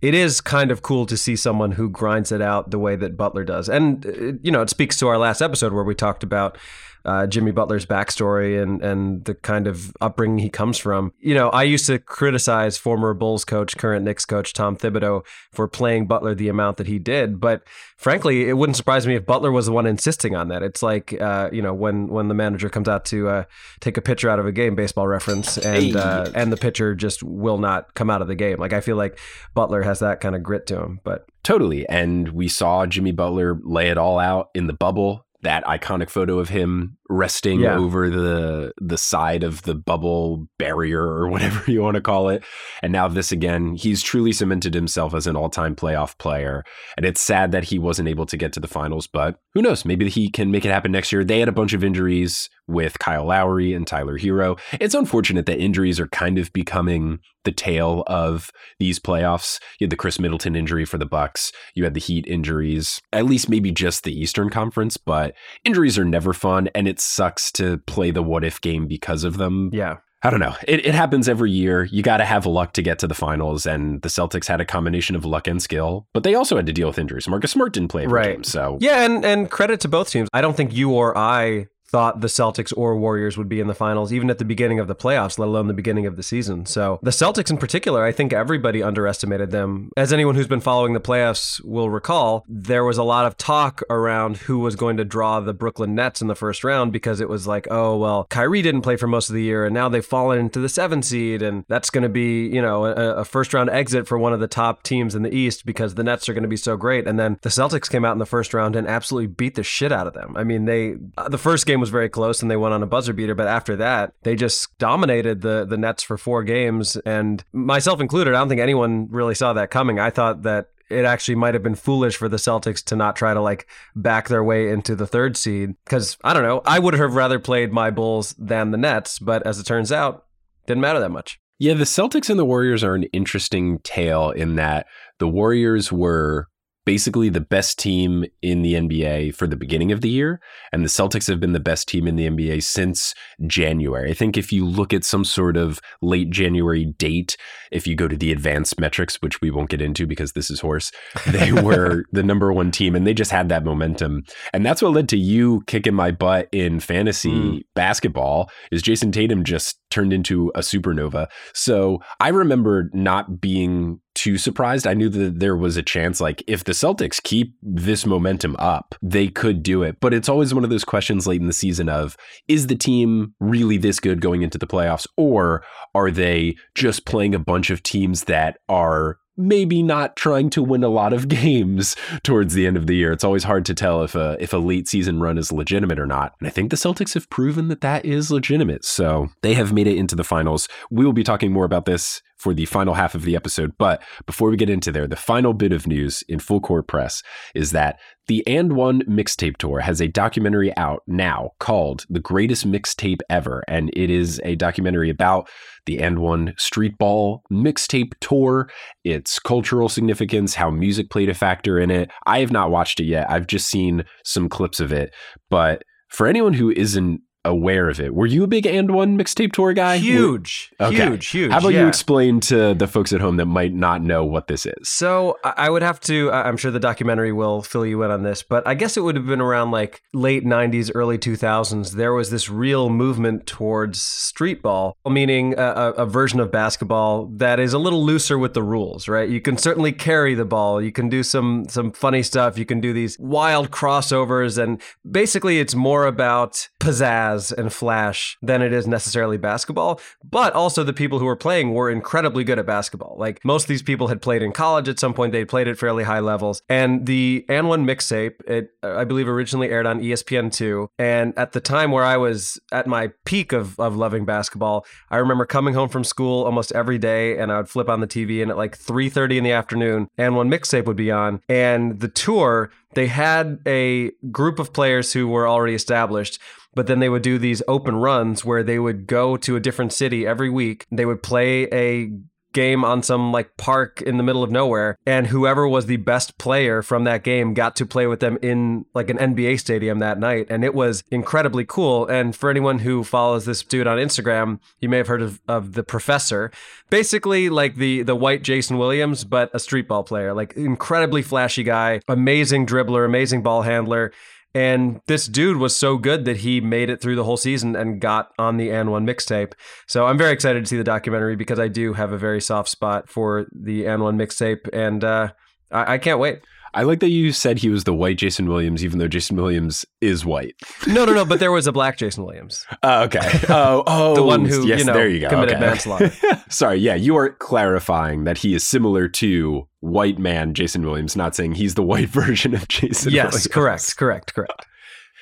it 0.00 0.14
is 0.14 0.40
kind 0.40 0.70
of 0.70 0.82
cool 0.82 1.06
to 1.06 1.16
see 1.16 1.34
someone 1.34 1.72
who 1.72 1.88
grinds 1.88 2.30
it 2.30 2.42
out 2.42 2.70
the 2.70 2.78
way 2.78 2.94
that 2.94 3.16
Butler 3.16 3.44
does. 3.44 3.68
And, 3.68 4.06
uh, 4.06 4.32
you 4.42 4.52
know, 4.52 4.62
it 4.62 4.70
speaks 4.70 4.96
to 4.98 5.08
our 5.08 5.18
last 5.18 5.40
episode 5.40 5.72
where 5.72 5.84
we 5.84 5.94
talked 5.94 6.22
about 6.22 6.56
uh, 7.04 7.26
Jimmy 7.26 7.50
Butler's 7.50 7.86
backstory 7.86 8.62
and 8.62 8.82
and 8.82 9.24
the 9.24 9.34
kind 9.34 9.66
of 9.66 9.94
upbringing 10.00 10.38
he 10.38 10.48
comes 10.48 10.78
from. 10.78 11.12
You 11.20 11.34
know, 11.34 11.50
I 11.50 11.64
used 11.64 11.86
to 11.86 11.98
criticize 11.98 12.78
former 12.78 13.14
Bulls 13.14 13.44
coach, 13.44 13.76
current 13.76 14.04
Knicks 14.04 14.24
coach 14.24 14.52
Tom 14.52 14.76
Thibodeau 14.76 15.24
for 15.52 15.68
playing 15.68 16.06
Butler 16.06 16.34
the 16.34 16.48
amount 16.48 16.78
that 16.78 16.86
he 16.86 16.98
did, 16.98 17.40
but 17.40 17.62
frankly, 17.96 18.48
it 18.48 18.54
wouldn't 18.54 18.76
surprise 18.76 19.06
me 19.06 19.16
if 19.16 19.26
Butler 19.26 19.52
was 19.52 19.66
the 19.66 19.72
one 19.72 19.86
insisting 19.86 20.34
on 20.34 20.48
that. 20.48 20.62
It's 20.62 20.82
like 20.82 21.20
uh, 21.20 21.50
you 21.52 21.62
know 21.62 21.74
when 21.74 22.08
when 22.08 22.28
the 22.28 22.34
manager 22.34 22.68
comes 22.68 22.88
out 22.88 23.04
to 23.06 23.28
uh, 23.28 23.44
take 23.80 23.96
a 23.96 24.02
pitcher 24.02 24.30
out 24.30 24.38
of 24.38 24.46
a 24.46 24.52
game, 24.52 24.74
baseball 24.74 25.06
reference, 25.06 25.58
and 25.58 25.96
uh, 25.96 26.30
and 26.34 26.52
the 26.52 26.56
pitcher 26.56 26.94
just 26.94 27.22
will 27.22 27.58
not 27.58 27.94
come 27.94 28.10
out 28.10 28.22
of 28.22 28.28
the 28.28 28.34
game. 28.34 28.58
Like 28.58 28.72
I 28.72 28.80
feel 28.80 28.96
like 28.96 29.18
Butler 29.54 29.82
has 29.82 29.98
that 30.00 30.20
kind 30.20 30.34
of 30.34 30.42
grit 30.42 30.66
to 30.68 30.80
him, 30.80 31.00
but. 31.04 31.26
Totally. 31.42 31.86
And 31.90 32.30
we 32.30 32.48
saw 32.48 32.86
Jimmy 32.86 33.12
Butler 33.12 33.60
lay 33.62 33.90
it 33.90 33.98
all 33.98 34.18
out 34.18 34.48
in 34.54 34.66
the 34.66 34.72
bubble 34.72 35.23
that 35.44 35.64
iconic 35.64 36.10
photo 36.10 36.38
of 36.38 36.48
him 36.48 36.96
resting 37.08 37.60
yeah. 37.60 37.76
over 37.76 38.10
the 38.10 38.72
the 38.78 38.98
side 38.98 39.44
of 39.44 39.62
the 39.62 39.74
bubble 39.74 40.48
barrier 40.58 41.02
or 41.02 41.28
whatever 41.30 41.70
you 41.70 41.80
want 41.80 41.94
to 41.94 42.00
call 42.00 42.28
it. 42.28 42.42
And 42.82 42.92
now 42.92 43.06
this 43.08 43.30
again, 43.30 43.74
he's 43.74 44.02
truly 44.02 44.32
cemented 44.32 44.74
himself 44.74 45.14
as 45.14 45.26
an 45.26 45.36
all-time 45.36 45.76
playoff 45.76 46.18
player. 46.18 46.64
And 46.96 47.06
it's 47.06 47.20
sad 47.20 47.52
that 47.52 47.64
he 47.64 47.78
wasn't 47.78 48.08
able 48.08 48.26
to 48.26 48.36
get 48.36 48.52
to 48.54 48.60
the 48.60 48.68
finals, 48.68 49.06
but 49.06 49.38
who 49.54 49.62
knows? 49.62 49.84
Maybe 49.84 50.08
he 50.08 50.30
can 50.30 50.50
make 50.50 50.64
it 50.64 50.72
happen 50.72 50.92
next 50.92 51.12
year. 51.12 51.24
They 51.24 51.40
had 51.40 51.48
a 51.48 51.52
bunch 51.52 51.72
of 51.72 51.84
injuries 51.84 52.48
with 52.66 52.98
Kyle 52.98 53.26
Lowry 53.26 53.74
and 53.74 53.86
Tyler 53.86 54.18
Herro. 54.18 54.58
It's 54.80 54.94
unfortunate 54.94 55.46
that 55.46 55.58
injuries 55.58 56.00
are 56.00 56.08
kind 56.08 56.38
of 56.38 56.52
becoming 56.52 57.18
the 57.44 57.52
tale 57.52 58.04
of 58.06 58.50
these 58.78 58.98
playoffs. 58.98 59.60
You 59.78 59.84
had 59.84 59.90
the 59.90 59.96
Khris 59.96 60.18
Middleton 60.18 60.56
injury 60.56 60.84
for 60.84 60.98
the 60.98 61.06
Bucks. 61.06 61.52
You 61.74 61.84
had 61.84 61.94
the 61.94 62.00
Heat 62.00 62.26
injuries. 62.26 63.00
At 63.12 63.26
least 63.26 63.48
maybe 63.48 63.70
just 63.70 64.04
the 64.04 64.18
Eastern 64.18 64.50
Conference, 64.50 64.96
but 64.96 65.34
injuries 65.64 65.98
are 65.98 66.04
never 66.04 66.32
fun 66.32 66.68
and 66.74 66.88
it 66.88 67.00
sucks 67.00 67.52
to 67.52 67.78
play 67.78 68.10
the 68.10 68.22
what 68.22 68.44
if 68.44 68.60
game 68.60 68.86
because 68.86 69.24
of 69.24 69.36
them. 69.36 69.70
Yeah. 69.72 69.98
I 70.24 70.30
don't 70.30 70.40
know. 70.40 70.54
It, 70.66 70.86
it 70.86 70.94
happens 70.94 71.28
every 71.28 71.50
year. 71.50 71.84
You 71.84 72.02
got 72.02 72.16
to 72.16 72.24
have 72.24 72.46
luck 72.46 72.72
to 72.72 72.82
get 72.82 72.98
to 73.00 73.06
the 73.06 73.14
finals, 73.14 73.66
and 73.66 74.00
the 74.00 74.08
Celtics 74.08 74.46
had 74.46 74.58
a 74.58 74.64
combination 74.64 75.14
of 75.16 75.26
luck 75.26 75.46
and 75.46 75.60
skill, 75.60 76.08
but 76.14 76.22
they 76.22 76.34
also 76.34 76.56
had 76.56 76.64
to 76.64 76.72
deal 76.72 76.88
with 76.88 76.98
injuries. 76.98 77.28
Marcus 77.28 77.50
Smart 77.50 77.74
didn't 77.74 77.90
play 77.90 78.04
every 78.04 78.18
right. 78.18 78.36
game, 78.36 78.44
so 78.44 78.78
yeah. 78.80 79.04
And 79.04 79.22
and 79.22 79.50
credit 79.50 79.80
to 79.80 79.88
both 79.88 80.08
teams. 80.08 80.30
I 80.32 80.40
don't 80.40 80.56
think 80.56 80.72
you 80.72 80.92
or 80.92 81.16
I 81.16 81.66
thought 81.94 82.22
the 82.22 82.26
Celtics 82.26 82.72
or 82.76 82.96
Warriors 82.96 83.38
would 83.38 83.48
be 83.48 83.60
in 83.60 83.68
the 83.68 83.74
finals, 83.74 84.12
even 84.12 84.28
at 84.28 84.38
the 84.38 84.44
beginning 84.44 84.80
of 84.80 84.88
the 84.88 84.96
playoffs, 84.96 85.38
let 85.38 85.46
alone 85.46 85.68
the 85.68 85.72
beginning 85.72 86.06
of 86.06 86.16
the 86.16 86.24
season. 86.24 86.66
So 86.66 86.98
the 87.04 87.12
Celtics 87.12 87.52
in 87.52 87.56
particular, 87.56 88.04
I 88.04 88.10
think 88.10 88.32
everybody 88.32 88.82
underestimated 88.82 89.52
them. 89.52 89.92
As 89.96 90.12
anyone 90.12 90.34
who's 90.34 90.48
been 90.48 90.58
following 90.58 90.92
the 90.92 91.00
playoffs 91.00 91.64
will 91.64 91.90
recall, 91.90 92.44
there 92.48 92.82
was 92.82 92.98
a 92.98 93.04
lot 93.04 93.26
of 93.26 93.36
talk 93.36 93.80
around 93.88 94.38
who 94.38 94.58
was 94.58 94.74
going 94.74 94.96
to 94.96 95.04
draw 95.04 95.38
the 95.38 95.54
Brooklyn 95.54 95.94
Nets 95.94 96.20
in 96.20 96.26
the 96.26 96.34
first 96.34 96.64
round 96.64 96.92
because 96.92 97.20
it 97.20 97.28
was 97.28 97.46
like, 97.46 97.68
oh, 97.70 97.96
well, 97.96 98.26
Kyrie 98.28 98.62
didn't 98.62 98.82
play 98.82 98.96
for 98.96 99.06
most 99.06 99.28
of 99.28 99.36
the 99.36 99.44
year 99.44 99.64
and 99.64 99.72
now 99.72 99.88
they've 99.88 100.04
fallen 100.04 100.40
into 100.40 100.58
the 100.58 100.68
seven 100.68 101.00
seed 101.00 101.42
and 101.42 101.64
that's 101.68 101.90
going 101.90 102.02
to 102.02 102.08
be, 102.08 102.48
you 102.48 102.60
know, 102.60 102.86
a, 102.86 103.18
a 103.18 103.24
first 103.24 103.54
round 103.54 103.70
exit 103.70 104.08
for 104.08 104.18
one 104.18 104.32
of 104.32 104.40
the 104.40 104.48
top 104.48 104.82
teams 104.82 105.14
in 105.14 105.22
the 105.22 105.32
East 105.32 105.64
because 105.64 105.94
the 105.94 106.02
Nets 106.02 106.28
are 106.28 106.34
going 106.34 106.42
to 106.42 106.48
be 106.48 106.56
so 106.56 106.76
great. 106.76 107.06
And 107.06 107.20
then 107.20 107.38
the 107.42 107.50
Celtics 107.50 107.88
came 107.88 108.04
out 108.04 108.14
in 108.14 108.18
the 108.18 108.26
first 108.26 108.52
round 108.52 108.74
and 108.74 108.88
absolutely 108.88 109.28
beat 109.28 109.54
the 109.54 109.62
shit 109.62 109.92
out 109.92 110.08
of 110.08 110.14
them. 110.14 110.36
I 110.36 110.42
mean, 110.42 110.64
they, 110.64 110.96
uh, 111.16 111.28
the 111.28 111.38
first 111.38 111.66
game 111.66 111.83
was 111.84 111.90
very 111.90 112.08
close 112.08 112.40
and 112.40 112.50
they 112.50 112.56
went 112.56 112.72
on 112.72 112.82
a 112.82 112.86
buzzer 112.86 113.12
beater. 113.12 113.34
But 113.34 113.46
after 113.46 113.76
that, 113.76 114.14
they 114.22 114.34
just 114.34 114.76
dominated 114.78 115.42
the 115.42 115.66
the 115.68 115.76
Nets 115.76 116.02
for 116.02 116.16
four 116.16 116.42
games, 116.42 116.96
and 117.04 117.44
myself 117.52 118.00
included. 118.00 118.34
I 118.34 118.38
don't 118.38 118.48
think 118.48 118.60
anyone 118.60 119.08
really 119.10 119.34
saw 119.34 119.52
that 119.52 119.70
coming. 119.70 119.98
I 119.98 120.08
thought 120.10 120.42
that 120.42 120.70
it 120.88 121.04
actually 121.04 121.34
might 121.34 121.54
have 121.54 121.62
been 121.62 121.74
foolish 121.74 122.16
for 122.16 122.28
the 122.28 122.38
Celtics 122.38 122.82
to 122.84 122.96
not 122.96 123.16
try 123.16 123.34
to 123.34 123.40
like 123.40 123.66
back 123.94 124.28
their 124.28 124.42
way 124.42 124.70
into 124.70 124.96
the 124.96 125.06
third 125.06 125.36
seed 125.36 125.74
because 125.84 126.16
I 126.24 126.32
don't 126.32 126.42
know. 126.42 126.62
I 126.64 126.78
would 126.78 126.94
have 126.94 127.14
rather 127.14 127.38
played 127.38 127.72
my 127.72 127.90
Bulls 127.90 128.34
than 128.38 128.70
the 128.70 128.78
Nets, 128.78 129.18
but 129.18 129.46
as 129.46 129.58
it 129.58 129.66
turns 129.66 129.92
out, 129.92 130.24
didn't 130.66 130.80
matter 130.80 131.00
that 131.00 131.10
much. 131.10 131.38
Yeah, 131.58 131.74
the 131.74 131.84
Celtics 131.84 132.30
and 132.30 132.38
the 132.38 132.44
Warriors 132.44 132.82
are 132.82 132.94
an 132.94 133.04
interesting 133.04 133.78
tale 133.80 134.30
in 134.30 134.56
that 134.56 134.86
the 135.18 135.28
Warriors 135.28 135.92
were 135.92 136.48
basically 136.84 137.28
the 137.28 137.40
best 137.40 137.78
team 137.78 138.24
in 138.42 138.62
the 138.62 138.74
NBA 138.74 139.34
for 139.34 139.46
the 139.46 139.56
beginning 139.56 139.92
of 139.92 140.00
the 140.00 140.08
year. 140.08 140.40
And 140.72 140.84
the 140.84 140.88
Celtics 140.88 141.26
have 141.28 141.40
been 141.40 141.52
the 141.52 141.60
best 141.60 141.88
team 141.88 142.06
in 142.06 142.16
the 142.16 142.28
NBA 142.28 142.62
since 142.62 143.14
January. 143.46 144.10
I 144.10 144.14
think 144.14 144.36
if 144.36 144.52
you 144.52 144.66
look 144.66 144.92
at 144.92 145.04
some 145.04 145.24
sort 145.24 145.56
of 145.56 145.80
late 146.02 146.30
January 146.30 146.84
date, 146.84 147.36
if 147.70 147.86
you 147.86 147.96
go 147.96 148.08
to 148.08 148.16
the 148.16 148.32
advanced 148.32 148.78
metrics, 148.78 149.16
which 149.22 149.40
we 149.40 149.50
won't 149.50 149.70
get 149.70 149.80
into 149.80 150.06
because 150.06 150.32
this 150.32 150.50
is 150.50 150.60
horse, 150.60 150.92
they 151.26 151.52
were 151.62 152.04
the 152.12 152.22
number 152.22 152.52
one 152.52 152.70
team 152.70 152.94
and 152.94 153.06
they 153.06 153.14
just 153.14 153.30
had 153.30 153.48
that 153.48 153.64
momentum. 153.64 154.24
And 154.52 154.64
that's 154.64 154.82
what 154.82 154.92
led 154.92 155.08
to 155.10 155.18
you 155.18 155.62
kicking 155.66 155.94
my 155.94 156.10
butt 156.10 156.48
in 156.52 156.80
fantasy 156.80 157.30
mm. 157.30 157.62
basketball 157.74 158.50
is 158.70 158.82
Jayson 158.82 159.12
Tatum 159.12 159.44
just 159.44 159.78
turned 159.94 160.12
into 160.12 160.50
a 160.54 160.60
supernova. 160.60 161.28
So 161.54 162.00
I 162.18 162.28
remember 162.28 162.90
not 162.92 163.40
being 163.40 164.00
too 164.14 164.38
surprised. 164.38 164.86
I 164.86 164.94
knew 164.94 165.08
that 165.08 165.38
there 165.38 165.56
was 165.56 165.76
a 165.76 165.82
chance, 165.82 166.20
like, 166.20 166.42
if 166.46 166.64
the 166.64 166.72
Celtics 166.72 167.22
keep 167.22 167.54
this 167.62 168.04
momentum 168.04 168.56
up, 168.58 168.94
they 169.02 169.28
could 169.28 169.62
do 169.62 169.82
it. 169.82 169.96
But 170.00 170.14
it's 170.14 170.28
always 170.28 170.52
one 170.52 170.64
of 170.64 170.70
those 170.70 170.84
questions 170.84 171.26
late 171.26 171.40
in 171.40 171.46
the 171.46 171.52
season 171.52 171.88
of 171.88 172.16
is 172.48 172.66
the 172.66 172.76
team 172.76 173.34
really 173.40 173.76
this 173.76 174.00
good 174.00 174.20
going 174.20 174.42
into 174.42 174.58
the 174.58 174.66
playoffs, 174.66 175.06
or 175.16 175.64
are 175.94 176.10
they 176.10 176.56
just 176.74 177.06
playing 177.06 177.34
a 177.34 177.40
bunch 177.40 177.70
of 177.70 177.82
teams 177.82 178.24
that 178.24 178.58
are 178.68 179.18
maybe 179.36 179.82
not 179.82 180.16
trying 180.16 180.50
to 180.50 180.62
win 180.62 180.84
a 180.84 180.88
lot 180.88 181.12
of 181.12 181.28
games 181.44 181.96
towards 182.22 182.54
the 182.54 182.66
end 182.66 182.76
of 182.76 182.86
the 182.86 182.96
year. 182.96 183.12
It's 183.12 183.24
always 183.24 183.44
hard 183.44 183.64
to 183.66 183.74
tell 183.74 184.02
if 184.02 184.14
a 184.14 184.36
if 184.40 184.52
a 184.52 184.58
late 184.58 184.88
season 184.88 185.20
run 185.20 185.38
is 185.38 185.52
legitimate 185.52 185.98
or 185.98 186.06
not. 186.06 186.34
And 186.40 186.48
I 186.48 186.50
think 186.50 186.70
the 186.70 186.76
Celtics 186.76 187.14
have 187.14 187.30
proven 187.30 187.68
that 187.68 187.80
that 187.80 188.04
is 188.04 188.30
legitimate. 188.30 188.84
So 188.84 189.28
they 189.42 189.54
have 189.54 189.72
made 189.72 189.86
it 189.86 189.96
into 189.96 190.16
the 190.16 190.24
finals. 190.24 190.68
We 190.90 191.04
will 191.04 191.12
be 191.12 191.24
talking 191.24 191.52
more 191.52 191.64
about 191.64 191.84
this 191.84 192.22
for 192.44 192.52
the 192.52 192.66
final 192.66 192.92
half 192.92 193.14
of 193.14 193.22
the 193.22 193.34
episode. 193.34 193.72
But 193.78 194.02
before 194.26 194.50
we 194.50 194.58
get 194.58 194.68
into 194.68 194.92
there, 194.92 195.08
the 195.08 195.16
final 195.16 195.54
bit 195.54 195.72
of 195.72 195.86
news 195.86 196.22
in 196.28 196.38
full 196.38 196.60
court 196.60 196.86
press 196.86 197.22
is 197.54 197.70
that 197.70 197.98
the 198.26 198.46
And 198.46 198.74
One 198.74 199.00
mixtape 199.04 199.56
tour 199.56 199.80
has 199.80 199.98
a 199.98 200.08
documentary 200.08 200.76
out 200.76 201.02
now 201.06 201.52
called 201.58 202.04
The 202.10 202.20
Greatest 202.20 202.70
Mixtape 202.70 203.20
Ever. 203.30 203.64
And 203.66 203.90
it 203.96 204.10
is 204.10 204.42
a 204.44 204.56
documentary 204.56 205.08
about 205.08 205.48
the 205.86 206.00
And 206.00 206.18
One 206.18 206.52
Street 206.58 206.98
Ball 206.98 207.42
mixtape 207.50 208.12
tour, 208.20 208.68
its 209.04 209.38
cultural 209.38 209.88
significance, 209.88 210.54
how 210.54 210.70
music 210.70 211.08
played 211.08 211.30
a 211.30 211.34
factor 211.34 211.78
in 211.78 211.90
it. 211.90 212.10
I 212.26 212.40
have 212.40 212.52
not 212.52 212.70
watched 212.70 213.00
it 213.00 213.04
yet. 213.04 213.30
I've 213.30 213.46
just 213.46 213.68
seen 213.68 214.04
some 214.22 214.50
clips 214.50 214.80
of 214.80 214.92
it. 214.92 215.14
But 215.48 215.82
for 216.10 216.26
anyone 216.26 216.52
who 216.52 216.70
isn't 216.70 217.22
aware 217.44 217.88
of 217.88 218.00
it. 218.00 218.14
Were 218.14 218.26
you 218.26 218.44
a 218.44 218.46
big 218.46 218.66
and 218.66 218.90
one 218.90 219.18
mixtape 219.18 219.52
tour 219.52 219.72
guy? 219.72 219.96
Huge, 219.96 220.72
okay. 220.80 220.96
huge, 220.96 221.28
huge. 221.28 221.52
How 221.52 221.58
about 221.58 221.72
yeah. 221.72 221.82
you 221.82 221.88
explain 221.88 222.40
to 222.40 222.74
the 222.74 222.86
folks 222.86 223.12
at 223.12 223.20
home 223.20 223.36
that 223.36 223.46
might 223.46 223.74
not 223.74 224.02
know 224.02 224.24
what 224.24 224.46
this 224.46 224.66
is? 224.66 224.88
So 224.88 225.38
I 225.44 225.68
would 225.70 225.82
have 225.82 226.00
to. 226.00 226.30
I'm 226.32 226.56
sure 226.56 226.70
the 226.70 226.80
documentary 226.80 227.32
will 227.32 227.62
fill 227.62 227.84
you 227.84 228.02
in 228.02 228.10
on 228.10 228.22
this, 228.22 228.42
but 228.42 228.66
I 228.66 228.74
guess 228.74 228.96
it 228.96 229.00
would 229.00 229.16
have 229.16 229.26
been 229.26 229.40
around 229.40 229.70
like 229.70 230.02
late 230.12 230.44
'90s, 230.44 230.90
early 230.94 231.18
2000s. 231.18 231.92
There 231.92 232.12
was 232.12 232.30
this 232.30 232.48
real 232.48 232.88
movement 232.88 233.46
towards 233.46 234.00
street 234.00 234.62
ball, 234.62 234.96
meaning 235.06 235.54
a, 235.58 235.92
a 235.96 236.06
version 236.06 236.40
of 236.40 236.50
basketball 236.50 237.26
that 237.36 237.60
is 237.60 237.72
a 237.72 237.78
little 237.78 238.04
looser 238.04 238.38
with 238.38 238.54
the 238.54 238.62
rules. 238.62 239.08
Right? 239.08 239.28
You 239.28 239.40
can 239.40 239.58
certainly 239.58 239.92
carry 239.92 240.34
the 240.34 240.44
ball. 240.44 240.80
You 240.80 240.92
can 240.92 241.08
do 241.08 241.22
some 241.22 241.66
some 241.68 241.92
funny 241.92 242.22
stuff. 242.22 242.58
You 242.58 242.64
can 242.64 242.80
do 242.80 242.92
these 242.92 243.18
wild 243.18 243.70
crossovers, 243.70 244.62
and 244.62 244.80
basically, 245.08 245.58
it's 245.58 245.74
more 245.74 246.06
about 246.06 246.68
pizzazz 246.80 247.33
pizzazz 247.34 247.52
and 247.56 247.72
flash 247.72 248.36
than 248.42 248.62
it 248.62 248.72
is 248.72 248.86
necessarily 248.86 249.36
basketball. 249.36 250.00
But 250.28 250.52
also, 250.52 250.82
the 250.82 250.92
people 250.92 251.18
who 251.18 251.24
were 251.24 251.36
playing 251.36 251.74
were 251.74 251.90
incredibly 251.90 252.44
good 252.44 252.58
at 252.58 252.66
basketball. 252.66 253.16
Like 253.18 253.44
most 253.44 253.64
of 253.64 253.68
these 253.68 253.82
people 253.82 254.08
had 254.08 254.22
played 254.22 254.42
in 254.42 254.52
college 254.52 254.88
at 254.88 254.98
some 254.98 255.14
point, 255.14 255.32
they 255.32 255.44
played 255.44 255.68
at 255.68 255.78
fairly 255.78 256.04
high 256.04 256.20
levels. 256.20 256.62
And 256.68 257.06
the 257.06 257.44
And 257.48 257.68
One 257.68 257.86
mixtape, 257.86 258.40
it 258.46 258.70
I 258.82 259.04
believe 259.04 259.28
originally 259.28 259.70
aired 259.70 259.86
on 259.86 260.00
ESPN2. 260.00 260.88
And 260.98 261.34
at 261.36 261.52
the 261.52 261.60
time 261.60 261.90
where 261.90 262.04
I 262.04 262.16
was 262.16 262.58
at 262.72 262.86
my 262.86 263.12
peak 263.24 263.52
of, 263.52 263.78
of 263.78 263.96
loving 263.96 264.24
basketball, 264.24 264.86
I 265.10 265.16
remember 265.16 265.46
coming 265.46 265.74
home 265.74 265.88
from 265.88 266.04
school 266.04 266.44
almost 266.44 266.72
every 266.72 266.98
day 266.98 267.38
and 267.38 267.52
I 267.52 267.58
would 267.58 267.68
flip 267.68 267.88
on 267.88 268.00
the 268.00 268.06
TV 268.06 268.42
and 268.42 268.50
at 268.50 268.56
like 268.56 268.78
3.30 268.78 269.38
in 269.38 269.44
the 269.44 269.52
afternoon, 269.52 270.08
And 270.18 270.36
One 270.36 270.50
mixtape 270.50 270.86
would 270.86 270.96
be 270.96 271.10
on. 271.10 271.40
And 271.48 272.00
the 272.00 272.08
tour, 272.08 272.70
they 272.94 273.06
had 273.08 273.60
a 273.66 274.12
group 274.30 274.58
of 274.58 274.72
players 274.72 275.12
who 275.12 275.28
were 275.28 275.48
already 275.48 275.74
established 275.74 276.38
but 276.74 276.86
then 276.86 277.00
they 277.00 277.08
would 277.08 277.22
do 277.22 277.38
these 277.38 277.62
open 277.68 277.96
runs 277.96 278.44
where 278.44 278.62
they 278.62 278.78
would 278.78 279.06
go 279.06 279.36
to 279.38 279.56
a 279.56 279.60
different 279.60 279.92
city 279.92 280.26
every 280.26 280.50
week. 280.50 280.86
They 280.90 281.06
would 281.06 281.22
play 281.22 281.64
a 281.72 282.10
game 282.54 282.84
on 282.84 283.02
some 283.02 283.32
like 283.32 283.56
park 283.58 284.00
in 284.00 284.16
the 284.16 284.22
middle 284.22 284.42
of 284.42 284.50
nowhere 284.50 284.96
and 285.04 285.26
whoever 285.26 285.68
was 285.68 285.86
the 285.86 285.96
best 285.98 286.38
player 286.38 286.80
from 286.80 287.04
that 287.04 287.22
game 287.22 287.52
got 287.52 287.76
to 287.76 287.84
play 287.84 288.06
with 288.06 288.20
them 288.20 288.38
in 288.40 288.86
like 288.94 289.10
an 289.10 289.18
NBA 289.18 289.58
stadium 289.60 289.98
that 289.98 290.18
night 290.18 290.46
and 290.48 290.64
it 290.64 290.72
was 290.72 291.02
incredibly 291.10 291.64
cool. 291.64 292.06
And 292.06 292.34
for 292.34 292.48
anyone 292.48 292.78
who 292.78 293.04
follows 293.04 293.44
this 293.44 293.62
dude 293.62 293.86
on 293.86 293.98
Instagram 293.98 294.60
you 294.80 294.88
may 294.88 294.98
have 294.98 295.08
heard 295.08 295.20
of, 295.20 295.40
of 295.48 295.72
the 295.72 295.82
professor. 295.82 296.50
Basically 296.88 297.50
like 297.50 297.74
the 297.74 298.02
the 298.02 298.14
white 298.14 298.42
Jason 298.42 298.78
Williams 298.78 299.24
but 299.24 299.50
a 299.52 299.58
street 299.58 299.88
ball 299.88 300.04
player. 300.04 300.32
Like 300.32 300.54
incredibly 300.54 301.22
flashy 301.22 301.64
guy 301.64 302.00
amazing 302.08 302.66
dribbler 302.66 303.04
amazing 303.04 303.42
ball 303.42 303.62
handler 303.62 304.12
and 304.54 305.00
this 305.06 305.26
dude 305.26 305.56
was 305.56 305.74
so 305.74 305.98
good 305.98 306.24
that 306.26 306.38
he 306.38 306.60
made 306.60 306.88
it 306.88 307.00
through 307.00 307.16
the 307.16 307.24
whole 307.24 307.36
season 307.36 307.74
and 307.74 308.00
got 308.00 308.30
on 308.38 308.56
the 308.56 308.70
And 308.70 308.92
One 308.92 309.04
mixtape. 309.04 309.52
So 309.88 310.06
I'm 310.06 310.16
very 310.16 310.32
excited 310.32 310.60
to 310.60 310.68
see 310.68 310.76
the 310.76 310.84
documentary 310.84 311.34
because 311.34 311.58
I 311.58 311.66
do 311.66 311.94
have 311.94 312.12
a 312.12 312.18
very 312.18 312.40
soft 312.40 312.68
spot 312.68 313.08
for 313.08 313.46
the 313.52 313.84
And 313.86 314.02
One 314.02 314.16
mixtape, 314.16 314.68
and 314.72 315.02
uh, 315.02 315.32
I-, 315.72 315.94
I 315.94 315.98
can't 315.98 316.20
wait. 316.20 316.40
I 316.74 316.82
like 316.82 317.00
that 317.00 317.10
you 317.10 317.30
said 317.30 317.58
he 317.58 317.68
was 317.68 317.84
the 317.84 317.94
white 317.94 318.18
Jason 318.18 318.48
Williams, 318.48 318.84
even 318.84 318.98
though 318.98 319.06
Jason 319.06 319.36
Williams 319.36 319.86
is 320.00 320.24
white. 320.24 320.56
No, 320.88 321.04
no, 321.04 321.14
no. 321.14 321.24
But 321.24 321.38
there 321.38 321.52
was 321.52 321.68
a 321.68 321.72
black 321.72 321.96
Jason 321.98 322.24
Williams. 322.24 322.66
Oh, 322.82 323.04
okay. 323.04 323.20
Oh, 323.48 323.82
oh, 323.86 324.14
the 324.14 324.22
one 324.22 324.44
who 324.44 324.66
yes, 324.66 324.80
you 324.80 324.84
know 324.84 324.92
there 324.92 325.08
you 325.08 325.20
go. 325.20 325.30
committed 325.30 325.56
okay. 325.56 325.66
manslaughter. 325.66 326.12
Sorry, 326.50 326.76
yeah, 326.76 326.94
you 326.94 327.16
are 327.16 327.30
clarifying 327.30 328.24
that 328.24 328.36
he 328.36 328.54
is 328.54 328.66
similar 328.66 329.08
to 329.08 329.66
white 329.80 330.18
man 330.18 330.52
Jason 330.52 330.84
Williams, 330.84 331.16
not 331.16 331.34
saying 331.34 331.54
he's 331.54 331.74
the 331.74 331.82
white 331.82 332.08
version 332.08 332.52
of 332.52 332.68
Jason. 332.68 333.12
Williams. 333.12 333.14
Yes, 333.14 333.32
Williams. 333.32 333.46
correct, 333.46 333.96
correct, 333.96 334.34
correct. 334.34 334.66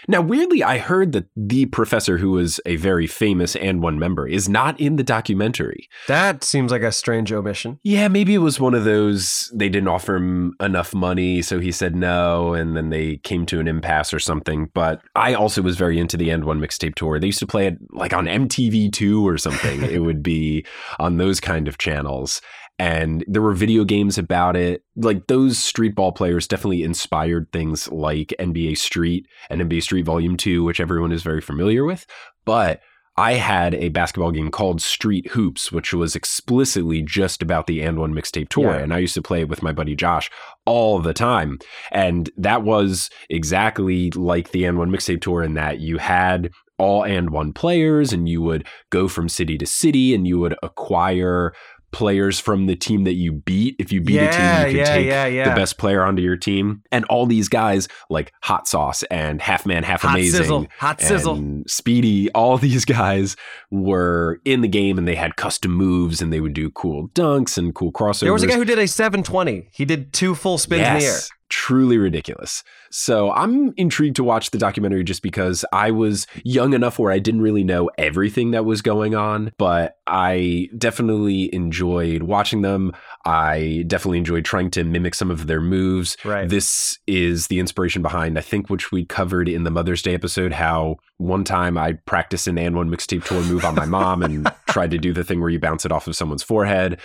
Now, 0.09 0.21
weirdly, 0.21 0.63
I 0.63 0.79
heard 0.79 1.13
that 1.13 1.27
the 1.37 1.67
professor, 1.67 2.19
who 2.19 2.31
was 2.31 2.61
a 2.67 2.77
very 2.77 3.07
famous 3.07 3.57
and 3.57 3.83
one 3.83 3.99
member, 3.99 4.27
is 4.27 4.49
not 4.49 4.79
in 4.81 4.97
the 4.97 5.03
documentary. 5.03 5.89
That 6.09 6.45
seems 6.45 6.73
like 6.73 6.83
a 6.83 6.93
strange 6.93 7.33
omission. 7.33 7.79
Yeah, 7.83 8.09
maybe 8.09 8.35
it 8.35 8.39
was 8.39 8.59
one 8.59 8.75
of 8.75 8.85
those 8.85 9.51
they 9.55 9.69
didn't 9.69 9.89
offer 9.89 10.17
him 10.17 10.55
enough 10.61 10.95
money, 10.95 11.43
so 11.43 11.61
he 11.61 11.73
said 11.73 11.95
no, 11.95 12.55
and 12.55 12.77
then 12.77 12.91
they 12.91 13.19
came 13.19 13.47
to 13.47 13.61
an 13.61 13.69
impasse 13.69 14.13
or 14.13 14.19
something. 14.19 14.71
But 14.75 15.03
I 15.15 15.35
also 15.35 15.63
was 15.63 15.77
very 15.77 15.99
into 15.99 16.17
the 16.17 16.31
And 16.31 16.45
One 16.45 16.61
mixtape 16.61 16.95
tour. 16.95 17.19
They 17.19 17.27
used 17.27 17.39
to 17.39 17.47
play 17.47 17.67
it 17.67 17.79
like 17.91 18.13
on 18.13 18.27
MTV2 18.27 19.23
or 19.23 19.39
something. 19.39 19.83
it 19.83 20.01
would 20.01 20.23
be 20.23 20.65
on 20.99 21.17
those 21.17 21.41
kind 21.41 21.69
of 21.69 21.79
channels 21.79 22.41
and 22.83 23.25
there 23.29 23.43
were 23.43 23.55
video 23.55 23.85
games 23.85 24.19
about 24.19 24.57
it. 24.57 24.83
Like 24.97 25.29
those 25.29 25.57
street 25.57 25.95
ball 25.95 26.11
players 26.11 26.49
definitely 26.49 26.83
inspired 26.83 27.47
things 27.53 27.89
like 27.93 28.35
NBA 28.41 28.77
Street 28.77 29.29
and 29.49 29.61
NBA 29.61 29.85
Street 29.85 30.05
Volume 30.05 30.37
2, 30.37 30.65
which 30.65 30.81
everyone 30.81 31.13
is 31.13 31.23
very 31.23 31.41
familiar 31.41 31.85
with. 31.85 32.05
But 32.45 32.81
I 33.17 33.35
had 33.35 33.77
a 33.77 33.91
basketball 33.91 34.33
game 34.33 34.51
called 34.51 34.83
Street 34.83 35.29
Hoops, 35.29 35.71
which 35.71 35.95
was 35.95 36.17
explicitly 36.17 37.03
just 37.03 37.41
about 37.41 37.69
the 37.69 37.83
And 37.83 38.01
One 38.01 38.15
mixtape 38.15 38.49
tour. 38.49 38.73
Yeah. 38.73 38.79
And 38.79 38.93
I 38.93 38.99
used 38.99 39.15
to 39.15 39.23
play 39.23 39.43
it 39.43 39.49
with 39.49 39.63
my 39.63 39.71
buddy 39.71 39.95
Josh 39.95 40.29
all 40.67 40.99
the 40.99 41.15
time. 41.15 41.61
And 41.93 42.31
that 42.37 42.65
was 42.65 43.11
exactly 43.31 44.11
like 44.11 44.51
the 44.51 44.65
And 44.65 44.77
One 44.77 44.91
mixtape 44.91 45.21
tour 45.21 45.45
in 45.45 45.55
that 45.55 45.79
you 45.79 45.99
had 45.99 46.51
all 46.83 47.05
and 47.05 47.31
one 47.31 47.53
players 47.53 48.13
and 48.13 48.29
you 48.29 48.43
would 48.43 48.67
go 48.91 49.07
from 49.07 49.29
city 49.29 49.57
to 49.57 49.65
city 49.65 50.13
and 50.15 50.27
you 50.27 50.39
would 50.41 50.57
acquire 50.65 51.53
players 51.93 52.41
from 52.41 52.67
the 52.67 52.75
team 52.75 53.05
that 53.05 53.15
you 53.15 53.33
beat. 53.33 53.77
If 53.79 53.93
you 53.93 54.01
beat 54.01 54.19
a 54.19 54.31
team, 54.31 54.31
you 54.31 54.37
can 54.37 54.77
yeah, 54.77 54.85
take 54.85 55.07
yeah, 55.07 55.27
yeah. 55.27 55.49
the 55.49 55.55
best 55.55 55.79
player 55.79 56.03
onto 56.03 56.23
your 56.23 56.37
team. 56.37 56.83
And 56.91 57.05
all 57.05 57.27
these 57.27 57.49
guys 57.49 57.87
like 58.11 58.33
Hot 58.43 58.67
Sauce 58.67 59.03
and 59.05 59.41
Half 59.41 59.67
Man, 59.67 59.85
Half 59.85 60.03
Hot 60.03 60.15
Amazing. 60.15 60.41
sizzle, 60.41 60.67
hot 60.79 61.01
sizzle. 61.01 61.63
Speedy, 61.67 62.31
all 62.33 62.59
these 62.59 62.85
guys 62.87 63.37
were 63.71 64.41
in 64.45 64.63
the 64.63 64.69
game 64.69 64.99
and 64.99 65.07
they 65.07 65.15
had 65.15 65.37
custom 65.37 65.73
moves 65.73 66.21
and 66.21 66.33
they 66.33 66.41
would 66.41 66.55
do 66.55 66.71
cool 66.71 67.09
dunks 67.11 67.57
and 67.57 67.75
cool 67.75 67.93
crossovers. 67.93 68.21
There 68.21 68.33
was 68.33 68.43
a 68.43 68.49
guy 68.49 68.57
who 68.57 68.65
did 68.65 68.79
a 68.79 68.89
720. 68.89 69.69
He 69.73 69.85
did 69.85 70.13
two 70.13 70.35
full 70.35 70.59
spins 70.59 70.87
in 70.87 70.99
the 70.99 71.05
air. 71.05 71.19
Truly 71.53 71.99
ridiculous. 71.99 72.65
So 72.91 73.31
I'm 73.31 73.75
intrigued 73.77 74.17
to 74.17 74.25
watch 74.25 74.53
the 74.53 74.59
documentary 74.59 75.05
just 75.05 75.21
because 75.21 75.67
I 75.71 75.91
was 75.91 76.27
young 76.45 76.73
enough 76.73 76.99
where 76.99 77.13
I 77.13 77.19
didn't 77.19 77.43
really 77.43 77.63
know 77.63 77.91
everything 77.99 78.53
that 78.53 78.65
was 78.65 78.81
going 78.81 79.15
on, 79.15 79.53
but 79.59 79.99
I 80.07 80.71
definitely 80.79 81.55
enjoyed 81.55 82.23
watching 82.23 82.63
them. 82.63 82.93
I 83.27 83.85
definitely 83.87 84.17
enjoyed 84.17 84.47
trying 84.47 84.71
to 84.71 84.83
mimic 84.83 85.15
some 85.15 85.31
of 85.31 85.47
their 85.47 85.61
moves. 85.61 86.17
Right. 86.25 86.49
This 86.49 86.99
is 87.07 87.49
the 87.49 87.61
inspiration 87.61 88.01
behind, 88.01 88.39
I 88.39 88.43
think, 88.43 88.71
which 88.71 88.91
we 88.91 89.05
covered 89.05 89.47
in 89.47 89.65
the 89.65 89.71
Mother's 89.71 90.01
Day 90.01 90.15
episode, 90.15 90.55
how 90.55 90.97
one 91.19 91.45
time 91.45 91.77
I 91.77 91.93
practiced 92.07 92.47
an 92.47 92.57
and 92.57 92.75
one 92.75 92.89
mixtape 92.89 93.25
tour 93.25 93.43
move 93.43 93.67
on 93.67 93.75
my 93.75 93.85
mom 93.85 94.23
and 94.23 94.51
tried 94.71 94.93
to 94.93 94.99
do 94.99 95.13
the 95.13 95.23
thing 95.23 95.43
where 95.43 95.51
you 95.51 95.61
bounce 95.61 95.85
it 95.85 95.93
off 95.93 96.07
of 96.07 96.17
someone's 96.17 96.43
forehead 96.43 96.99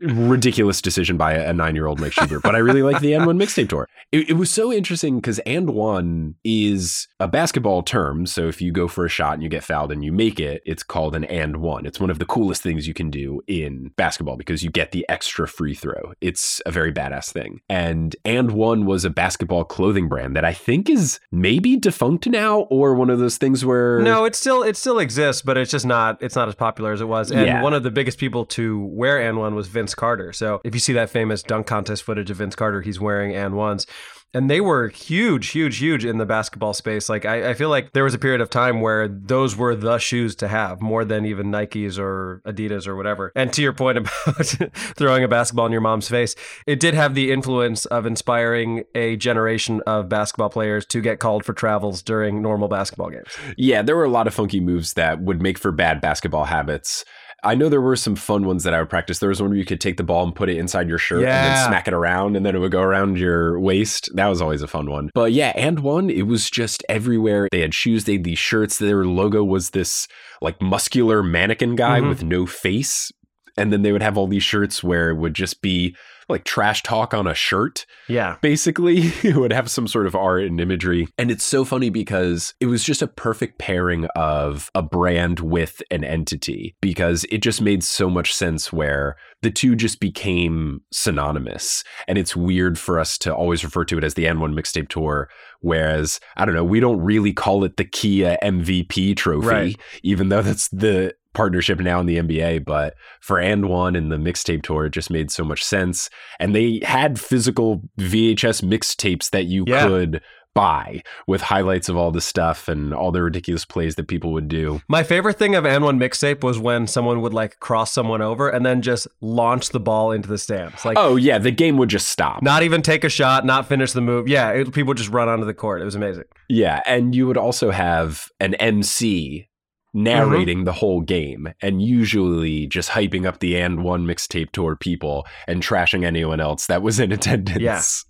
ridiculous 0.00 0.80
decision 0.82 1.16
by 1.16 1.32
a 1.34 1.52
nine 1.52 1.74
year 1.74 1.86
old 1.86 2.00
Mike 2.00 2.12
Schubert, 2.12 2.42
but 2.42 2.54
I 2.54 2.58
really 2.58 2.82
like 2.82 3.00
the 3.00 3.12
And1 3.12 3.40
mixtape 3.42 3.68
tour. 3.68 3.88
It, 4.12 4.30
it 4.30 4.32
was 4.34 4.50
so 4.50 4.72
interesting 4.72 5.16
because 5.16 5.38
And 5.40 5.70
One 5.70 6.34
is 6.44 7.08
a 7.20 7.28
basketball 7.28 7.82
term. 7.82 8.26
So 8.26 8.46
if 8.48 8.60
you 8.60 8.72
go 8.72 8.88
for 8.88 9.04
a 9.04 9.08
shot 9.08 9.34
and 9.34 9.42
you 9.42 9.48
get 9.48 9.64
fouled 9.64 9.92
and 9.92 10.04
you 10.04 10.12
make 10.12 10.38
it, 10.38 10.62
it's 10.64 10.82
called 10.82 11.14
an 11.16 11.24
And 11.24 11.58
One. 11.58 11.86
It's 11.86 11.98
one 12.00 12.10
of 12.10 12.18
the 12.18 12.26
coolest 12.26 12.62
things 12.62 12.86
you 12.86 12.94
can 12.94 13.10
do 13.10 13.42
in 13.46 13.90
basketball 13.96 14.36
because 14.36 14.62
you 14.62 14.70
get 14.70 14.92
the 14.92 15.04
extra 15.08 15.48
free 15.48 15.74
throw. 15.74 16.12
It's 16.20 16.60
a 16.66 16.70
very 16.70 16.92
badass 16.92 17.32
thing. 17.32 17.60
And 17.68 18.14
And 18.24 18.52
One 18.52 18.86
was 18.86 19.04
a 19.04 19.10
basketball 19.10 19.64
clothing 19.64 20.08
brand 20.08 20.36
that 20.36 20.44
I 20.44 20.52
think 20.52 20.88
is 20.90 21.20
maybe 21.32 21.76
defunct 21.76 22.26
now 22.26 22.60
or 22.70 22.94
one 22.94 23.10
of 23.10 23.18
those 23.18 23.38
things 23.38 23.64
where. 23.64 24.00
No, 24.00 24.24
it 24.24 24.34
still 24.34 24.62
it 24.62 24.76
still 24.76 24.98
exists, 24.98 25.42
but 25.42 25.56
it's 25.56 25.70
just 25.70 25.86
not 25.86 26.22
it's 26.22 26.36
not 26.36 26.48
as 26.48 26.54
popular 26.54 26.92
as 26.92 27.00
it 27.00 27.08
was. 27.08 27.30
And 27.30 27.46
Yeah. 27.46 27.62
one 27.62 27.74
of 27.74 27.82
the 27.82 27.90
biggest 27.90 28.18
people 28.18 28.44
to 28.46 28.84
wear 28.92 29.20
and 29.20 29.38
one 29.38 29.54
was 29.54 29.68
Vince 29.68 29.85
Carter. 29.94 30.32
So 30.32 30.60
if 30.64 30.74
you 30.74 30.80
see 30.80 30.92
that 30.94 31.10
famous 31.10 31.42
dunk 31.42 31.66
contest 31.66 32.02
footage 32.02 32.30
of 32.30 32.38
Vince 32.38 32.56
Carter, 32.56 32.82
he's 32.82 33.00
wearing 33.00 33.34
and 33.34 33.54
ones. 33.54 33.86
And 34.34 34.50
they 34.50 34.60
were 34.60 34.88
huge, 34.88 35.48
huge, 35.48 35.78
huge 35.78 36.04
in 36.04 36.18
the 36.18 36.26
basketball 36.26 36.74
space. 36.74 37.08
Like 37.08 37.24
I, 37.24 37.50
I 37.50 37.54
feel 37.54 37.70
like 37.70 37.92
there 37.92 38.04
was 38.04 38.12
a 38.12 38.18
period 38.18 38.42
of 38.42 38.50
time 38.50 38.82
where 38.82 39.08
those 39.08 39.56
were 39.56 39.74
the 39.74 39.96
shoes 39.96 40.34
to 40.36 40.48
have 40.48 40.82
more 40.82 41.06
than 41.06 41.24
even 41.24 41.46
Nikes 41.46 41.98
or 41.98 42.42
Adidas 42.44 42.86
or 42.86 42.96
whatever. 42.96 43.32
And 43.34 43.50
to 43.54 43.62
your 43.62 43.72
point 43.72 43.96
about 44.26 44.46
throwing 44.74 45.24
a 45.24 45.28
basketball 45.28 45.64
in 45.64 45.72
your 45.72 45.80
mom's 45.80 46.08
face, 46.08 46.34
it 46.66 46.80
did 46.80 46.92
have 46.92 47.14
the 47.14 47.32
influence 47.32 47.86
of 47.86 48.04
inspiring 48.04 48.84
a 48.94 49.16
generation 49.16 49.80
of 49.86 50.10
basketball 50.10 50.50
players 50.50 50.84
to 50.86 51.00
get 51.00 51.18
called 51.18 51.44
for 51.44 51.54
travels 51.54 52.02
during 52.02 52.42
normal 52.42 52.68
basketball 52.68 53.08
games. 53.08 53.34
Yeah, 53.56 53.80
there 53.80 53.96
were 53.96 54.04
a 54.04 54.10
lot 54.10 54.26
of 54.26 54.34
funky 54.34 54.60
moves 54.60 54.94
that 54.94 55.22
would 55.22 55.40
make 55.40 55.56
for 55.56 55.72
bad 55.72 56.02
basketball 56.02 56.44
habits. 56.44 57.06
I 57.46 57.54
know 57.54 57.68
there 57.68 57.80
were 57.80 57.96
some 57.96 58.16
fun 58.16 58.44
ones 58.44 58.64
that 58.64 58.74
I 58.74 58.80
would 58.80 58.90
practice. 58.90 59.18
There 59.20 59.28
was 59.28 59.40
one 59.40 59.50
where 59.50 59.58
you 59.58 59.64
could 59.64 59.80
take 59.80 59.96
the 59.96 60.02
ball 60.02 60.24
and 60.24 60.34
put 60.34 60.48
it 60.48 60.56
inside 60.58 60.88
your 60.88 60.98
shirt 60.98 61.20
and 61.20 61.26
then 61.54 61.66
smack 61.66 61.86
it 61.88 61.94
around 61.94 62.36
and 62.36 62.44
then 62.44 62.54
it 62.54 62.58
would 62.58 62.72
go 62.72 62.82
around 62.82 63.18
your 63.18 63.58
waist. 63.60 64.10
That 64.14 64.26
was 64.26 64.42
always 64.42 64.62
a 64.62 64.66
fun 64.66 64.90
one. 64.90 65.10
But 65.14 65.32
yeah, 65.32 65.52
and 65.54 65.80
one, 65.80 66.10
it 66.10 66.22
was 66.26 66.50
just 66.50 66.84
everywhere. 66.88 67.48
They 67.52 67.60
had 67.60 67.72
shoes, 67.74 68.04
they 68.04 68.14
had 68.14 68.24
these 68.24 68.38
shirts. 68.38 68.78
Their 68.78 69.04
logo 69.04 69.44
was 69.44 69.70
this 69.70 70.08
like 70.42 70.60
muscular 70.60 71.22
mannequin 71.22 71.76
guy 71.76 72.00
Mhm. 72.00 72.08
with 72.08 72.22
no 72.24 72.46
face. 72.46 73.10
And 73.56 73.72
then 73.72 73.82
they 73.82 73.92
would 73.92 74.02
have 74.02 74.16
all 74.18 74.26
these 74.26 74.42
shirts 74.42 74.82
where 74.84 75.10
it 75.10 75.16
would 75.16 75.34
just 75.34 75.62
be 75.62 75.96
like 76.28 76.42
trash 76.42 76.82
talk 76.82 77.14
on 77.14 77.28
a 77.28 77.34
shirt 77.34 77.86
Yeah. 78.08 78.36
basically. 78.42 79.12
It 79.22 79.36
would 79.36 79.52
have 79.52 79.70
some 79.70 79.86
sort 79.86 80.06
of 80.08 80.16
art 80.16 80.42
and 80.42 80.60
imagery. 80.60 81.06
And 81.18 81.30
it's 81.30 81.44
so 81.44 81.64
funny 81.64 81.88
because 81.88 82.52
it 82.58 82.66
was 82.66 82.82
just 82.82 83.00
a 83.00 83.06
perfect 83.06 83.58
pairing 83.60 84.06
of 84.16 84.70
a 84.74 84.82
brand 84.82 85.38
with 85.38 85.82
an 85.92 86.02
entity 86.02 86.74
because 86.80 87.24
it 87.30 87.38
just 87.42 87.60
made 87.62 87.84
so 87.84 88.10
much 88.10 88.34
sense 88.34 88.72
where 88.72 89.14
the 89.42 89.52
two 89.52 89.76
just 89.76 90.00
became 90.00 90.80
synonymous. 90.92 91.84
And 92.08 92.18
it's 92.18 92.34
weird 92.34 92.76
for 92.78 92.98
us 92.98 93.16
to 93.18 93.32
always 93.34 93.62
refer 93.64 93.84
to 93.84 93.98
it 93.98 94.02
as 94.04 94.14
the 94.14 94.24
And1 94.24 94.52
mixtape 94.58 94.88
tour 94.88 95.28
whereas 95.66 96.20
I 96.36 96.44
don't 96.44 96.54
know 96.54 96.64
we 96.64 96.80
don't 96.80 97.00
really 97.00 97.32
call 97.32 97.64
it 97.64 97.76
the 97.76 97.84
Kia 97.84 98.38
MVP 98.42 99.16
trophy 99.16 99.46
Right. 99.46 99.76
even 100.02 100.28
though 100.30 100.42
that's 100.42 100.68
the 100.68 101.14
partnership 101.34 101.78
now 101.80 102.00
in 102.00 102.06
the 102.06 102.16
NBA 102.16 102.64
but 102.64 102.94
for 103.20 103.38
and 103.38 103.68
one 103.68 103.94
and 103.94 104.10
the 104.10 104.16
mixtape 104.16 104.62
tour 104.62 104.86
it 104.86 104.90
just 104.94 105.10
made 105.10 105.30
so 105.30 105.44
much 105.44 105.62
sense 105.62 106.08
and 106.40 106.54
they 106.54 106.80
had 106.82 107.20
physical 107.20 107.82
VHS 107.98 108.62
mixtapes 108.62 109.28
that 109.30 109.44
you 109.44 109.64
Yeah. 109.66 109.86
could 109.86 110.22
by 110.56 111.02
with 111.26 111.42
highlights 111.42 111.90
of 111.90 111.96
all 111.96 112.10
the 112.10 112.20
stuff 112.20 112.66
and 112.66 112.94
all 112.94 113.12
the 113.12 113.22
ridiculous 113.22 113.64
plays 113.64 113.94
that 113.96 114.08
people 114.08 114.32
would 114.32 114.48
do. 114.48 114.80
My 114.88 115.02
favorite 115.02 115.38
thing 115.38 115.54
of 115.54 115.64
And1 115.64 115.98
mixtape 115.98 116.42
was 116.42 116.58
when 116.58 116.86
someone 116.86 117.20
would 117.20 117.34
like 117.34 117.60
cross 117.60 117.92
someone 117.92 118.22
over 118.22 118.48
and 118.48 118.64
then 118.64 118.80
just 118.80 119.06
launch 119.20 119.68
the 119.68 119.78
ball 119.78 120.10
into 120.10 120.28
the 120.28 120.38
stands. 120.38 120.84
Like, 120.84 120.96
oh 120.98 121.16
yeah, 121.16 121.38
the 121.38 121.50
game 121.50 121.76
would 121.76 121.90
just 121.90 122.08
stop. 122.08 122.42
Not 122.42 122.62
even 122.62 122.80
take 122.80 123.04
a 123.04 123.10
shot, 123.10 123.44
not 123.44 123.68
finish 123.68 123.92
the 123.92 124.00
move. 124.00 124.28
Yeah, 124.28 124.50
it, 124.50 124.72
people 124.72 124.88
would 124.88 124.96
just 124.96 125.10
run 125.10 125.28
onto 125.28 125.44
the 125.44 125.54
court. 125.54 125.82
It 125.82 125.84
was 125.84 125.94
amazing. 125.94 126.24
Yeah, 126.48 126.80
and 126.86 127.14
you 127.14 127.26
would 127.26 127.36
also 127.36 127.70
have 127.70 128.30
an 128.40 128.54
MC 128.54 129.46
narrating 129.92 130.58
mm-hmm. 130.58 130.64
the 130.64 130.72
whole 130.72 131.00
game 131.00 131.52
and 131.60 131.82
usually 131.82 132.66
just 132.66 132.90
hyping 132.90 133.26
up 133.26 133.40
the 133.40 133.54
And1 133.54 134.04
mixtape 134.04 134.52
tour 134.52 134.74
people 134.74 135.26
and 135.46 135.62
trashing 135.62 136.04
anyone 136.04 136.40
else 136.40 136.66
that 136.66 136.82
was 136.82 136.98
in 136.98 137.12
attendance. 137.12 137.60
Yes. 137.60 138.05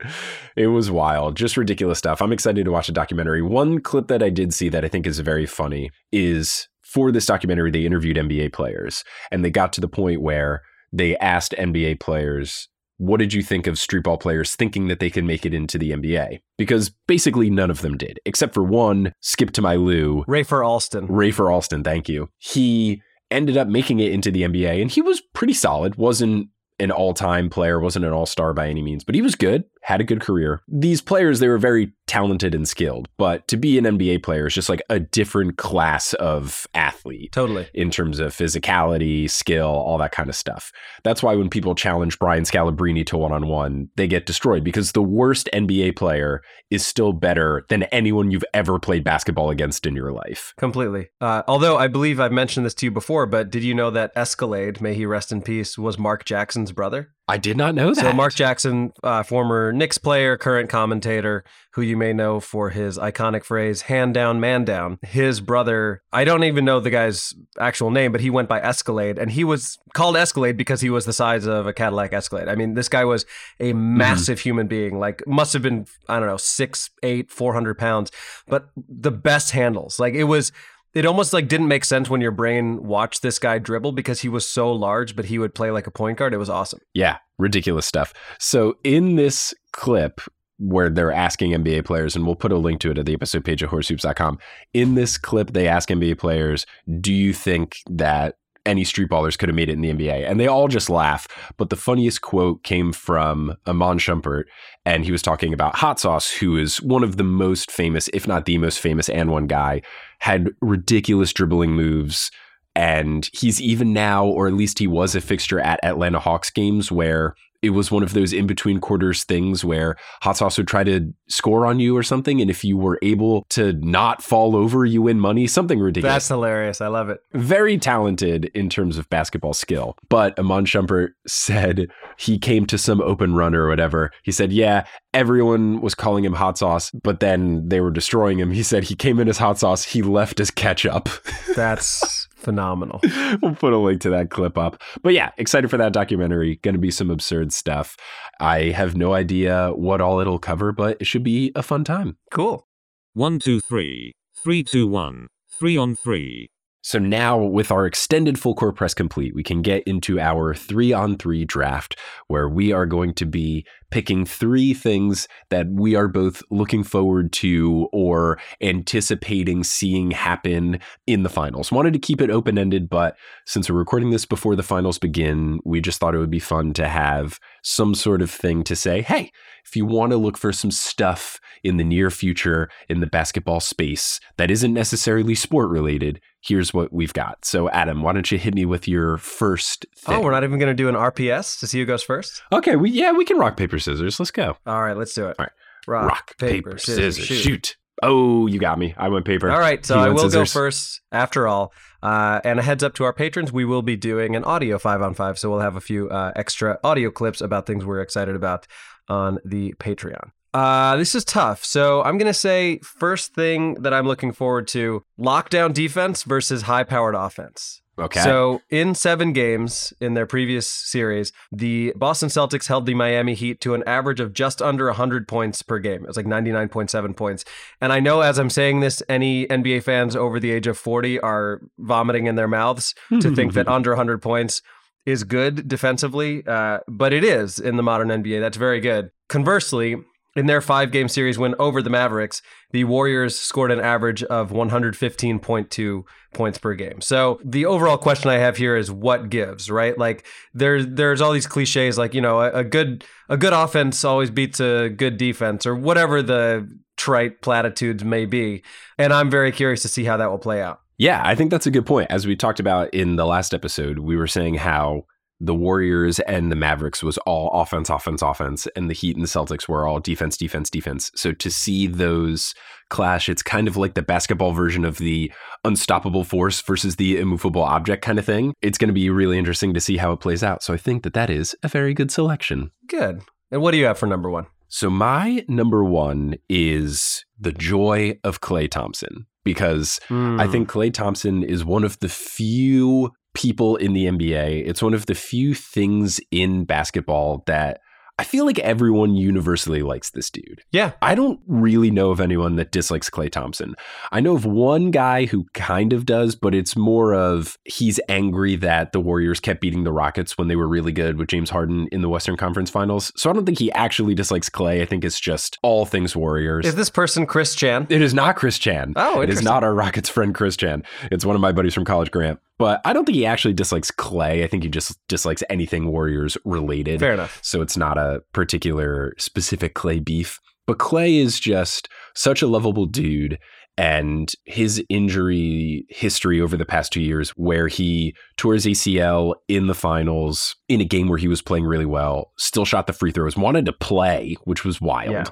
It 0.56 0.68
was 0.68 0.88
wild, 0.88 1.36
just 1.36 1.56
ridiculous 1.56 1.98
stuff. 1.98 2.22
I'm 2.22 2.32
excited 2.32 2.64
to 2.64 2.70
watch 2.70 2.86
the 2.86 2.92
documentary. 2.92 3.42
One 3.42 3.80
clip 3.80 4.06
that 4.06 4.22
I 4.22 4.30
did 4.30 4.54
see 4.54 4.68
that 4.68 4.84
I 4.84 4.88
think 4.88 5.04
is 5.04 5.18
very 5.18 5.46
funny 5.46 5.90
is 6.12 6.68
for 6.82 7.10
this 7.10 7.26
documentary, 7.26 7.72
they 7.72 7.84
interviewed 7.84 8.16
NBA 8.16 8.52
players 8.52 9.02
and 9.32 9.44
they 9.44 9.50
got 9.50 9.72
to 9.72 9.80
the 9.80 9.88
point 9.88 10.22
where 10.22 10.62
they 10.92 11.16
asked 11.16 11.56
NBA 11.58 11.98
players 11.98 12.68
what 12.98 13.18
did 13.18 13.32
you 13.32 13.42
think 13.42 13.66
of 13.66 13.74
streetball 13.74 14.20
players 14.20 14.54
thinking 14.54 14.86
that 14.88 15.00
they 15.00 15.10
can 15.10 15.26
make 15.26 15.44
it 15.44 15.52
into 15.52 15.78
the 15.78 15.90
NBA? 15.90 16.40
Because 16.56 16.90
basically 17.08 17.50
none 17.50 17.70
of 17.70 17.80
them 17.82 17.96
did, 17.96 18.20
except 18.24 18.54
for 18.54 18.62
one, 18.62 19.12
Skip 19.20 19.50
to 19.52 19.62
my 19.62 19.74
Lou. 19.74 20.24
Rafer 20.28 20.64
Alston. 20.64 21.08
Rafer 21.08 21.52
Alston, 21.52 21.82
thank 21.82 22.08
you. 22.08 22.28
He 22.38 23.02
ended 23.30 23.56
up 23.56 23.66
making 23.66 23.98
it 23.98 24.12
into 24.12 24.30
the 24.30 24.42
NBA 24.42 24.80
and 24.80 24.90
he 24.90 25.02
was 25.02 25.20
pretty 25.32 25.54
solid. 25.54 25.96
Wasn't 25.96 26.48
an 26.78 26.90
all-time 26.90 27.50
player, 27.50 27.80
wasn't 27.80 28.04
an 28.04 28.12
all-star 28.12 28.52
by 28.52 28.68
any 28.68 28.82
means, 28.82 29.04
but 29.04 29.14
he 29.14 29.22
was 29.22 29.34
good, 29.34 29.64
had 29.84 30.00
a 30.00 30.04
good 30.04 30.20
career. 30.20 30.62
These 30.66 31.02
players, 31.02 31.40
they 31.40 31.48
were 31.48 31.58
very 31.58 31.92
talented 32.06 32.54
and 32.54 32.66
skilled, 32.66 33.06
but 33.18 33.46
to 33.48 33.56
be 33.56 33.76
an 33.76 33.84
NBA 33.84 34.22
player 34.22 34.46
is 34.46 34.54
just 34.54 34.70
like 34.70 34.82
a 34.88 34.98
different 34.98 35.58
class 35.58 36.14
of 36.14 36.66
athlete. 36.72 37.32
Totally. 37.32 37.68
In 37.74 37.90
terms 37.90 38.18
of 38.18 38.34
physicality, 38.34 39.28
skill, 39.28 39.66
all 39.66 39.98
that 39.98 40.12
kind 40.12 40.30
of 40.30 40.34
stuff. 40.34 40.72
That's 41.02 41.22
why 41.22 41.34
when 41.34 41.50
people 41.50 41.74
challenge 41.74 42.18
Brian 42.18 42.44
Scalabrine 42.44 43.04
to 43.06 43.18
one-on-one, 43.18 43.90
they 43.96 44.06
get 44.06 44.24
destroyed 44.24 44.64
because 44.64 44.92
the 44.92 45.02
worst 45.02 45.50
NBA 45.52 45.96
player 45.96 46.42
is 46.70 46.86
still 46.86 47.12
better 47.12 47.66
than 47.68 47.82
anyone 47.84 48.30
you've 48.30 48.44
ever 48.54 48.78
played 48.78 49.04
basketball 49.04 49.50
against 49.50 49.84
in 49.84 49.94
your 49.94 50.12
life. 50.12 50.54
Completely. 50.56 51.08
Uh, 51.20 51.42
although 51.46 51.76
I 51.76 51.88
believe 51.88 52.20
I've 52.20 52.32
mentioned 52.32 52.64
this 52.64 52.74
to 52.74 52.86
you 52.86 52.90
before, 52.90 53.26
but 53.26 53.50
did 53.50 53.62
you 53.62 53.74
know 53.74 53.90
that 53.90 54.12
Escalade, 54.16 54.80
may 54.80 54.94
he 54.94 55.04
rest 55.04 55.30
in 55.30 55.42
peace, 55.42 55.76
was 55.76 55.98
Mark 55.98 56.24
Jackson's 56.24 56.72
brother? 56.72 57.10
I 57.26 57.38
did 57.38 57.56
not 57.56 57.74
know 57.74 57.94
that. 57.94 58.00
So 58.02 58.12
Mark 58.12 58.34
Jackson, 58.34 58.92
uh, 59.02 59.22
former 59.22 59.72
Knicks 59.74 59.98
player, 59.98 60.36
current 60.36 60.68
commentator, 60.70 61.44
who 61.72 61.82
you 61.82 61.96
may 61.96 62.12
know 62.12 62.40
for 62.40 62.70
his 62.70 62.98
iconic 62.98 63.44
phrase 63.44 63.82
"hand 63.82 64.14
down, 64.14 64.40
man 64.40 64.64
down." 64.64 64.98
His 65.02 65.40
brother, 65.40 66.02
I 66.12 66.24
don't 66.24 66.44
even 66.44 66.64
know 66.64 66.80
the 66.80 66.90
guy's 66.90 67.34
actual 67.58 67.90
name, 67.90 68.12
but 68.12 68.20
he 68.20 68.30
went 68.30 68.48
by 68.48 68.60
Escalade, 68.60 69.18
and 69.18 69.30
he 69.30 69.44
was 69.44 69.78
called 69.92 70.16
Escalade 70.16 70.56
because 70.56 70.80
he 70.80 70.90
was 70.90 71.04
the 71.04 71.12
size 71.12 71.46
of 71.46 71.66
a 71.66 71.72
Cadillac 71.72 72.12
Escalade. 72.12 72.48
I 72.48 72.54
mean, 72.54 72.74
this 72.74 72.88
guy 72.88 73.04
was 73.04 73.24
a 73.60 73.72
mm-hmm. 73.72 73.98
massive 73.98 74.38
mm-hmm. 74.38 74.48
human 74.48 74.66
being, 74.66 74.98
like 74.98 75.26
must 75.26 75.52
have 75.52 75.62
been 75.62 75.86
I 76.08 76.18
don't 76.18 76.28
know 76.28 76.36
six, 76.36 76.90
eight, 77.02 77.30
four 77.30 77.54
hundred 77.54 77.78
pounds, 77.78 78.10
but 78.46 78.68
the 78.76 79.10
best 79.10 79.50
handles. 79.50 79.98
Like 79.98 80.14
it 80.14 80.24
was 80.24 80.52
it 80.94 81.06
almost 81.06 81.32
like 81.32 81.48
didn't 81.48 81.68
make 81.68 81.84
sense 81.84 82.08
when 82.08 82.20
your 82.20 82.30
brain 82.30 82.84
watched 82.84 83.22
this 83.22 83.38
guy 83.38 83.58
dribble 83.58 83.92
because 83.92 84.20
he 84.20 84.28
was 84.28 84.48
so 84.48 84.72
large, 84.72 85.16
but 85.16 85.24
he 85.24 85.38
would 85.38 85.54
play 85.54 85.70
like 85.70 85.86
a 85.86 85.90
point 85.90 86.18
guard. 86.18 86.32
It 86.32 86.38
was 86.38 86.48
awesome. 86.48 86.80
Yeah, 86.94 87.18
ridiculous 87.36 87.84
stuff. 87.84 88.14
So 88.38 88.76
in 88.84 89.16
this 89.16 89.52
clip 89.74 90.20
where 90.58 90.88
they're 90.88 91.12
asking 91.12 91.50
NBA 91.50 91.84
players, 91.84 92.14
and 92.14 92.24
we'll 92.24 92.36
put 92.36 92.52
a 92.52 92.56
link 92.56 92.80
to 92.80 92.90
it 92.90 92.98
at 92.98 93.06
the 93.06 93.14
episode 93.14 93.44
page 93.44 93.62
at 93.62 93.70
horsehoops.com. 93.70 94.38
In 94.72 94.94
this 94.94 95.18
clip, 95.18 95.52
they 95.52 95.68
ask 95.68 95.88
NBA 95.88 96.18
players, 96.18 96.64
do 97.00 97.12
you 97.12 97.32
think 97.32 97.78
that 97.90 98.36
any 98.66 98.84
street 98.84 99.10
ballers 99.10 99.36
could 99.36 99.48
have 99.48 99.56
made 99.56 99.68
it 99.68 99.74
in 99.74 99.82
the 99.82 99.92
NBA. 99.92 100.28
And 100.28 100.40
they 100.40 100.46
all 100.46 100.68
just 100.68 100.88
laugh. 100.88 101.28
But 101.56 101.70
the 101.70 101.76
funniest 101.76 102.22
quote 102.22 102.62
came 102.64 102.92
from 102.92 103.54
Iman 103.66 103.98
Shumpert, 103.98 104.44
and 104.84 105.04
he 105.04 105.12
was 105.12 105.22
talking 105.22 105.52
about 105.52 105.76
Hot 105.76 106.00
Sauce, 106.00 106.30
who 106.30 106.56
is 106.56 106.80
one 106.80 107.04
of 107.04 107.16
the 107.16 107.24
most 107.24 107.70
famous, 107.70 108.08
if 108.12 108.26
not 108.26 108.46
the 108.46 108.58
most 108.58 108.80
famous, 108.80 109.08
And1 109.08 109.48
guy, 109.48 109.82
had 110.20 110.50
ridiculous 110.60 111.32
dribbling 111.32 111.72
moves. 111.72 112.30
And 112.74 113.28
he's 113.32 113.60
even 113.60 113.92
now, 113.92 114.26
or 114.26 114.46
at 114.46 114.54
least 114.54 114.78
he 114.78 114.86
was 114.86 115.14
a 115.14 115.20
fixture 115.20 115.60
at 115.60 115.84
Atlanta 115.84 116.18
Hawks 116.18 116.50
games 116.50 116.90
where 116.90 117.34
it 117.64 117.70
was 117.70 117.90
one 117.90 118.02
of 118.02 118.12
those 118.12 118.32
in 118.32 118.46
between 118.46 118.78
quarters 118.78 119.24
things 119.24 119.64
where 119.64 119.96
hot 120.22 120.36
sauce 120.36 120.58
would 120.58 120.68
try 120.68 120.84
to 120.84 121.12
score 121.28 121.66
on 121.66 121.80
you 121.80 121.96
or 121.96 122.02
something 122.02 122.40
and 122.40 122.50
if 122.50 122.62
you 122.62 122.76
were 122.76 122.98
able 123.00 123.46
to 123.48 123.72
not 123.74 124.22
fall 124.22 124.54
over 124.54 124.84
you 124.84 125.00
win 125.00 125.18
money. 125.18 125.46
Something 125.46 125.80
ridiculous. 125.80 126.14
That's 126.14 126.28
hilarious. 126.28 126.80
I 126.80 126.88
love 126.88 127.08
it. 127.08 127.20
Very 127.32 127.78
talented 127.78 128.46
in 128.54 128.68
terms 128.68 128.98
of 128.98 129.08
basketball 129.08 129.54
skill. 129.54 129.96
But 130.08 130.38
Iman 130.38 130.66
Shumpert 130.66 131.10
said 131.26 131.88
he 132.18 132.38
came 132.38 132.66
to 132.66 132.76
some 132.76 133.00
open 133.00 133.34
runner 133.34 133.64
or 133.64 133.68
whatever. 133.68 134.10
He 134.22 134.32
said 134.32 134.52
yeah 134.52 134.84
everyone 135.14 135.80
was 135.80 135.94
calling 135.94 136.24
him 136.24 136.34
hot 136.34 136.58
sauce 136.58 136.90
but 137.02 137.20
then 137.20 137.68
they 137.68 137.80
were 137.80 137.90
destroying 137.90 138.38
him. 138.38 138.50
He 138.50 138.62
said 138.62 138.84
he 138.84 138.94
came 138.94 139.18
in 139.18 139.28
as 139.28 139.38
hot 139.38 139.58
sauce. 139.58 139.84
He 139.84 140.02
left 140.02 140.38
as 140.40 140.50
ketchup. 140.50 141.08
That's 141.56 142.23
phenomenal. 142.44 143.00
we'll 143.42 143.54
put 143.54 143.72
a 143.72 143.78
link 143.78 144.00
to 144.02 144.10
that 144.10 144.30
clip 144.30 144.56
up. 144.56 144.80
But 145.02 145.14
yeah, 145.14 145.30
excited 145.36 145.70
for 145.70 145.76
that 145.78 145.92
documentary. 145.92 146.56
Going 146.56 146.74
to 146.74 146.80
be 146.80 146.90
some 146.90 147.10
absurd 147.10 147.52
stuff. 147.52 147.96
I 148.40 148.70
have 148.70 148.96
no 148.96 149.14
idea 149.14 149.72
what 149.74 150.00
all 150.00 150.20
it'll 150.20 150.38
cover, 150.38 150.72
but 150.72 150.98
it 151.00 151.06
should 151.06 151.24
be 151.24 151.52
a 151.54 151.62
fun 151.62 151.84
time. 151.84 152.16
Cool. 152.30 152.66
One, 153.14 153.38
two, 153.38 153.60
three. 153.60 154.12
Three, 154.34 154.62
two, 154.62 154.86
one. 154.86 155.28
Three 155.48 155.76
on 155.76 155.96
three. 155.96 156.50
So 156.82 156.98
now, 156.98 157.38
with 157.38 157.70
our 157.70 157.86
extended 157.86 158.38
full 158.38 158.54
court 158.54 158.76
press 158.76 158.92
complete, 158.92 159.34
we 159.34 159.42
can 159.42 159.62
get 159.62 159.82
into 159.84 160.20
our 160.20 160.54
three 160.54 160.92
on 160.92 161.16
three 161.16 161.46
draft 161.46 161.98
where 162.26 162.46
we 162.46 162.72
are 162.72 162.84
going 162.84 163.14
to 163.14 163.24
be 163.24 163.64
picking 163.94 164.26
three 164.26 164.74
things 164.74 165.28
that 165.50 165.68
we 165.70 165.94
are 165.94 166.08
both 166.08 166.42
looking 166.50 166.82
forward 166.82 167.32
to 167.32 167.88
or 167.92 168.40
anticipating 168.60 169.62
seeing 169.62 170.10
happen 170.10 170.80
in 171.06 171.22
the 171.22 171.28
finals. 171.28 171.70
Wanted 171.70 171.92
to 171.92 172.00
keep 172.00 172.20
it 172.20 172.28
open 172.28 172.58
ended, 172.58 172.90
but 172.90 173.16
since 173.46 173.70
we're 173.70 173.78
recording 173.78 174.10
this 174.10 174.26
before 174.26 174.56
the 174.56 174.64
finals 174.64 174.98
begin, 174.98 175.60
we 175.64 175.80
just 175.80 176.00
thought 176.00 176.16
it 176.16 176.18
would 176.18 176.28
be 176.28 176.40
fun 176.40 176.72
to 176.72 176.88
have 176.88 177.38
some 177.62 177.94
sort 177.94 178.20
of 178.20 178.32
thing 178.32 178.64
to 178.64 178.74
say, 178.74 179.00
hey, 179.00 179.30
if 179.64 179.76
you 179.76 179.86
want 179.86 180.10
to 180.10 180.16
look 180.16 180.36
for 180.36 180.52
some 180.52 180.72
stuff 180.72 181.40
in 181.62 181.76
the 181.76 181.84
near 181.84 182.10
future 182.10 182.68
in 182.88 183.00
the 183.00 183.06
basketball 183.06 183.60
space 183.60 184.20
that 184.36 184.50
isn't 184.50 184.74
necessarily 184.74 185.34
sport 185.34 185.70
related, 185.70 186.20
here's 186.42 186.74
what 186.74 186.92
we've 186.92 187.14
got. 187.14 187.44
So, 187.44 187.70
Adam, 187.70 188.02
why 188.02 188.12
don't 188.12 188.30
you 188.30 188.38
hit 188.38 188.54
me 188.54 188.66
with 188.66 188.86
your 188.86 189.16
first 189.16 189.86
thing? 189.96 190.16
Oh, 190.16 190.20
we're 190.20 190.30
not 190.30 190.44
even 190.44 190.58
going 190.58 190.70
to 190.70 190.74
do 190.74 190.88
an 190.88 190.94
RPS 190.94 191.58
to 191.60 191.66
see 191.66 191.80
who 191.80 191.86
goes 191.86 192.02
first? 192.02 192.42
Okay, 192.52 192.76
we 192.76 192.90
yeah, 192.90 193.12
we 193.12 193.24
can 193.24 193.38
rock, 193.38 193.56
paper, 193.56 193.78
scissors. 193.84 194.18
Let's 194.18 194.30
go. 194.30 194.56
All 194.66 194.82
right, 194.82 194.96
let's 194.96 195.14
do 195.14 195.28
it. 195.28 195.36
All 195.38 195.44
right. 195.44 195.52
Rock, 195.86 196.08
rock 196.08 196.38
paper, 196.38 196.70
paper, 196.70 196.78
scissors, 196.78 197.16
scissors 197.16 197.26
shoot. 197.26 197.42
shoot. 197.42 197.76
Oh, 198.02 198.46
you 198.46 198.58
got 198.58 198.78
me. 198.78 198.94
I 198.96 199.08
went 199.08 199.24
paper. 199.24 199.50
All 199.50 199.58
right, 199.58 199.84
so 199.84 199.98
I 199.98 200.08
will 200.08 200.30
scissors. 200.30 200.52
go 200.52 200.60
first 200.60 201.00
after 201.12 201.46
all. 201.46 201.72
Uh, 202.02 202.40
and 202.44 202.58
a 202.58 202.62
heads 202.62 202.82
up 202.82 202.94
to 202.94 203.04
our 203.04 203.12
patrons, 203.12 203.50
we 203.52 203.64
will 203.64 203.80
be 203.80 203.96
doing 203.96 204.36
an 204.36 204.44
audio 204.44 204.78
five 204.78 205.00
on 205.00 205.14
five. 205.14 205.38
So 205.38 205.48
we'll 205.50 205.60
have 205.60 205.76
a 205.76 205.80
few 205.80 206.08
uh, 206.10 206.32
extra 206.36 206.78
audio 206.84 207.10
clips 207.10 207.40
about 207.40 207.66
things 207.66 207.84
we're 207.84 208.00
excited 208.00 208.34
about 208.34 208.66
on 209.08 209.38
the 209.44 209.74
Patreon. 209.78 210.30
Uh, 210.52 210.96
this 210.96 211.14
is 211.14 211.24
tough. 211.24 211.64
So 211.64 212.02
I'm 212.02 212.18
going 212.18 212.30
to 212.30 212.34
say 212.34 212.78
first 212.78 213.34
thing 213.34 213.74
that 213.82 213.94
I'm 213.94 214.06
looking 214.06 214.32
forward 214.32 214.68
to 214.68 215.02
lockdown 215.18 215.72
defense 215.72 216.22
versus 216.24 216.62
high 216.62 216.84
powered 216.84 217.14
offense. 217.14 217.80
Okay. 217.98 218.20
So 218.20 218.60
in 218.70 218.94
seven 218.94 219.32
games 219.32 219.92
in 220.00 220.14
their 220.14 220.26
previous 220.26 220.68
series, 220.68 221.32
the 221.52 221.92
Boston 221.96 222.28
Celtics 222.28 222.66
held 222.66 222.86
the 222.86 222.94
Miami 222.94 223.34
Heat 223.34 223.60
to 223.60 223.74
an 223.74 223.84
average 223.86 224.20
of 224.20 224.32
just 224.32 224.60
under 224.60 224.86
100 224.86 225.28
points 225.28 225.62
per 225.62 225.78
game. 225.78 226.02
It 226.02 226.08
was 226.08 226.16
like 226.16 226.26
99.7 226.26 227.16
points. 227.16 227.44
And 227.80 227.92
I 227.92 228.00
know 228.00 228.20
as 228.20 228.38
I'm 228.38 228.50
saying 228.50 228.80
this, 228.80 229.02
any 229.08 229.46
NBA 229.46 229.84
fans 229.84 230.16
over 230.16 230.40
the 230.40 230.50
age 230.50 230.66
of 230.66 230.76
40 230.76 231.20
are 231.20 231.60
vomiting 231.78 232.26
in 232.26 232.34
their 232.34 232.48
mouths 232.48 232.94
to 233.20 233.34
think 233.34 233.54
that 233.54 233.68
under 233.74 233.90
100 233.90 234.20
points 234.20 234.62
is 235.06 235.22
good 235.22 235.68
defensively, 235.68 236.42
uh, 236.46 236.78
but 236.88 237.12
it 237.12 237.24
is 237.24 237.58
in 237.58 237.76
the 237.76 237.82
modern 237.82 238.08
NBA. 238.08 238.40
That's 238.40 238.56
very 238.56 238.80
good. 238.80 239.10
Conversely, 239.28 239.96
in 240.36 240.46
their 240.46 240.60
five 240.60 240.90
game 240.90 241.08
series 241.08 241.38
win 241.38 241.54
over 241.58 241.80
the 241.80 241.90
Mavericks, 241.90 242.42
the 242.72 242.84
Warriors 242.84 243.38
scored 243.38 243.70
an 243.70 243.80
average 243.80 244.22
of 244.24 244.50
115.2 244.50 246.02
points 246.32 246.58
per 246.58 246.74
game. 246.74 247.00
So 247.00 247.40
the 247.44 247.66
overall 247.66 247.96
question 247.96 248.30
I 248.30 248.38
have 248.38 248.56
here 248.56 248.76
is 248.76 248.90
what 248.90 249.30
gives, 249.30 249.70
right? 249.70 249.96
Like 249.96 250.26
there's 250.52 250.86
there's 250.86 251.20
all 251.20 251.32
these 251.32 251.46
cliches 251.46 251.96
like, 251.96 252.14
you 252.14 252.20
know, 252.20 252.40
a, 252.40 252.50
a 252.50 252.64
good 252.64 253.04
a 253.28 253.36
good 253.36 253.52
offense 253.52 254.04
always 254.04 254.30
beats 254.30 254.60
a 254.60 254.88
good 254.88 255.16
defense 255.16 255.66
or 255.66 255.74
whatever 255.74 256.22
the 256.22 256.68
trite 256.96 257.40
platitudes 257.40 258.04
may 258.04 258.26
be. 258.26 258.62
And 258.98 259.12
I'm 259.12 259.30
very 259.30 259.52
curious 259.52 259.82
to 259.82 259.88
see 259.88 260.04
how 260.04 260.16
that 260.16 260.30
will 260.30 260.38
play 260.38 260.60
out. 260.60 260.80
Yeah, 260.96 261.22
I 261.24 261.34
think 261.34 261.50
that's 261.50 261.66
a 261.66 261.72
good 261.72 261.86
point. 261.86 262.10
As 262.10 262.26
we 262.26 262.36
talked 262.36 262.60
about 262.60 262.92
in 262.94 263.16
the 263.16 263.26
last 263.26 263.52
episode, 263.52 263.98
we 263.98 264.16
were 264.16 264.28
saying 264.28 264.54
how 264.54 265.06
the 265.40 265.54
Warriors 265.54 266.20
and 266.20 266.50
the 266.50 266.56
Mavericks 266.56 267.02
was 267.02 267.18
all 267.18 267.50
offense, 267.52 267.90
offense, 267.90 268.22
offense, 268.22 268.66
and 268.76 268.88
the 268.88 268.94
Heat 268.94 269.16
and 269.16 269.24
the 269.24 269.28
Celtics 269.28 269.68
were 269.68 269.86
all 269.86 270.00
defense, 270.00 270.36
defense, 270.36 270.70
defense. 270.70 271.10
So 271.16 271.32
to 271.32 271.50
see 271.50 271.86
those 271.86 272.54
clash, 272.90 273.28
it's 273.28 273.42
kind 273.42 273.66
of 273.66 273.76
like 273.76 273.94
the 273.94 274.02
basketball 274.02 274.52
version 274.52 274.84
of 274.84 274.98
the 274.98 275.32
unstoppable 275.64 276.24
force 276.24 276.60
versus 276.60 276.96
the 276.96 277.18
immovable 277.18 277.62
object 277.62 278.02
kind 278.04 278.18
of 278.18 278.24
thing. 278.24 278.54
It's 278.62 278.78
going 278.78 278.88
to 278.88 278.94
be 278.94 279.10
really 279.10 279.38
interesting 279.38 279.74
to 279.74 279.80
see 279.80 279.96
how 279.96 280.12
it 280.12 280.20
plays 280.20 280.42
out. 280.44 280.62
So 280.62 280.72
I 280.72 280.76
think 280.76 281.02
that 281.02 281.14
that 281.14 281.30
is 281.30 281.56
a 281.62 281.68
very 281.68 281.94
good 281.94 282.10
selection. 282.10 282.70
Good. 282.86 283.22
And 283.50 283.60
what 283.60 283.72
do 283.72 283.78
you 283.78 283.86
have 283.86 283.98
for 283.98 284.06
number 284.06 284.30
one? 284.30 284.46
So 284.68 284.90
my 284.90 285.44
number 285.48 285.84
one 285.84 286.36
is 286.48 287.24
the 287.38 287.52
joy 287.52 288.18
of 288.24 288.40
Klay 288.40 288.70
Thompson 288.70 289.26
because 289.44 290.00
Hmm. 290.08 290.40
I 290.40 290.48
think 290.48 290.68
Klay 290.70 290.92
Thompson 290.92 291.42
is 291.42 291.64
one 291.64 291.84
of 291.84 291.98
the 291.98 292.08
few 292.08 293.10
people 293.34 293.76
in 293.76 293.92
the 293.92 294.06
NBA. 294.06 294.66
It's 294.66 294.82
one 294.82 294.94
of 294.94 295.06
the 295.06 295.14
few 295.14 295.54
things 295.54 296.20
in 296.30 296.64
basketball 296.64 297.42
that 297.46 297.80
I 298.16 298.22
feel 298.22 298.46
like 298.46 298.60
everyone 298.60 299.16
universally 299.16 299.82
likes 299.82 300.10
this 300.10 300.30
dude. 300.30 300.62
Yeah. 300.70 300.92
I 301.02 301.16
don't 301.16 301.40
really 301.48 301.90
know 301.90 302.12
of 302.12 302.20
anyone 302.20 302.54
that 302.56 302.70
dislikes 302.70 303.10
Klay 303.10 303.28
Thompson. 303.28 303.74
I 304.12 304.20
know 304.20 304.36
of 304.36 304.44
one 304.44 304.92
guy 304.92 305.26
who 305.26 305.46
kind 305.52 305.92
of 305.92 306.06
does, 306.06 306.36
but 306.36 306.54
it's 306.54 306.76
more 306.76 307.12
of 307.12 307.58
he's 307.64 307.98
angry 308.08 308.54
that 308.56 308.92
the 308.92 309.00
Warriors 309.00 309.40
kept 309.40 309.60
beating 309.60 309.82
the 309.82 309.92
Rockets 309.92 310.38
when 310.38 310.46
they 310.46 310.54
were 310.54 310.68
really 310.68 310.92
good 310.92 311.18
with 311.18 311.26
James 311.26 311.50
Harden 311.50 311.88
in 311.90 312.02
the 312.02 312.08
Western 312.08 312.36
Conference 312.36 312.70
Finals. 312.70 313.10
So 313.16 313.30
I 313.30 313.32
don't 313.32 313.46
think 313.46 313.58
he 313.58 313.72
actually 313.72 314.14
dislikes 314.14 314.48
Klay. 314.48 314.80
I 314.80 314.86
think 314.86 315.04
it's 315.04 315.18
just 315.18 315.58
all 315.62 315.84
things 315.84 316.14
Warriors. 316.14 316.66
Is 316.66 316.76
this 316.76 316.90
person 316.90 317.26
Chris 317.26 317.56
Chan? 317.56 317.88
It 317.90 318.00
is 318.00 318.14
not 318.14 318.36
Chris 318.36 318.60
Chan. 318.60 318.92
Oh, 318.94 319.22
it 319.22 319.30
is 319.30 319.42
not 319.42 319.64
our 319.64 319.74
Rockets 319.74 320.08
friend 320.08 320.32
Chris 320.32 320.56
Chan. 320.56 320.84
It's 321.10 321.24
one 321.24 321.34
of 321.34 321.40
my 321.40 321.50
buddies 321.50 321.74
from 321.74 321.84
college, 321.84 322.12
Grant. 322.12 322.38
But 322.58 322.80
I 322.84 322.92
don't 322.92 323.04
think 323.04 323.16
he 323.16 323.26
actually 323.26 323.54
dislikes 323.54 323.90
Klay. 323.90 324.44
I 324.44 324.46
think 324.46 324.62
he 324.62 324.68
just 324.68 324.96
dislikes 325.08 325.42
anything 325.50 325.88
Warriors 325.88 326.36
related. 326.44 327.00
Fair 327.00 327.14
enough. 327.14 327.40
So 327.42 327.62
it's 327.62 327.76
not 327.76 327.98
a 327.98 328.22
particular 328.32 329.14
specific 329.18 329.74
Klay 329.74 330.04
beef. 330.04 330.40
But 330.66 330.78
Klay 330.78 331.18
is 331.18 331.40
just 331.40 331.88
such 332.14 332.42
a 332.42 332.46
lovable 332.46 332.86
dude. 332.86 333.38
And 333.76 334.32
his 334.44 334.80
injury 334.88 335.84
history 335.88 336.40
over 336.40 336.56
the 336.56 336.64
past 336.64 336.92
two 336.92 337.02
years, 337.02 337.30
where 337.30 337.66
he 337.66 338.14
tore 338.36 338.54
his 338.54 338.66
ACL 338.66 339.34
in 339.48 339.66
the 339.66 339.74
finals 339.74 340.54
in 340.68 340.80
a 340.80 340.84
game 340.84 341.08
where 341.08 341.18
he 341.18 341.26
was 341.26 341.42
playing 341.42 341.64
really 341.64 341.84
well, 341.84 342.30
still 342.38 342.64
shot 342.64 342.86
the 342.86 342.92
free 342.92 343.10
throws, 343.10 343.36
wanted 343.36 343.66
to 343.66 343.72
play, 343.72 344.36
which 344.44 344.64
was 344.64 344.80
wild. 344.80 345.10
Yeah. 345.10 345.24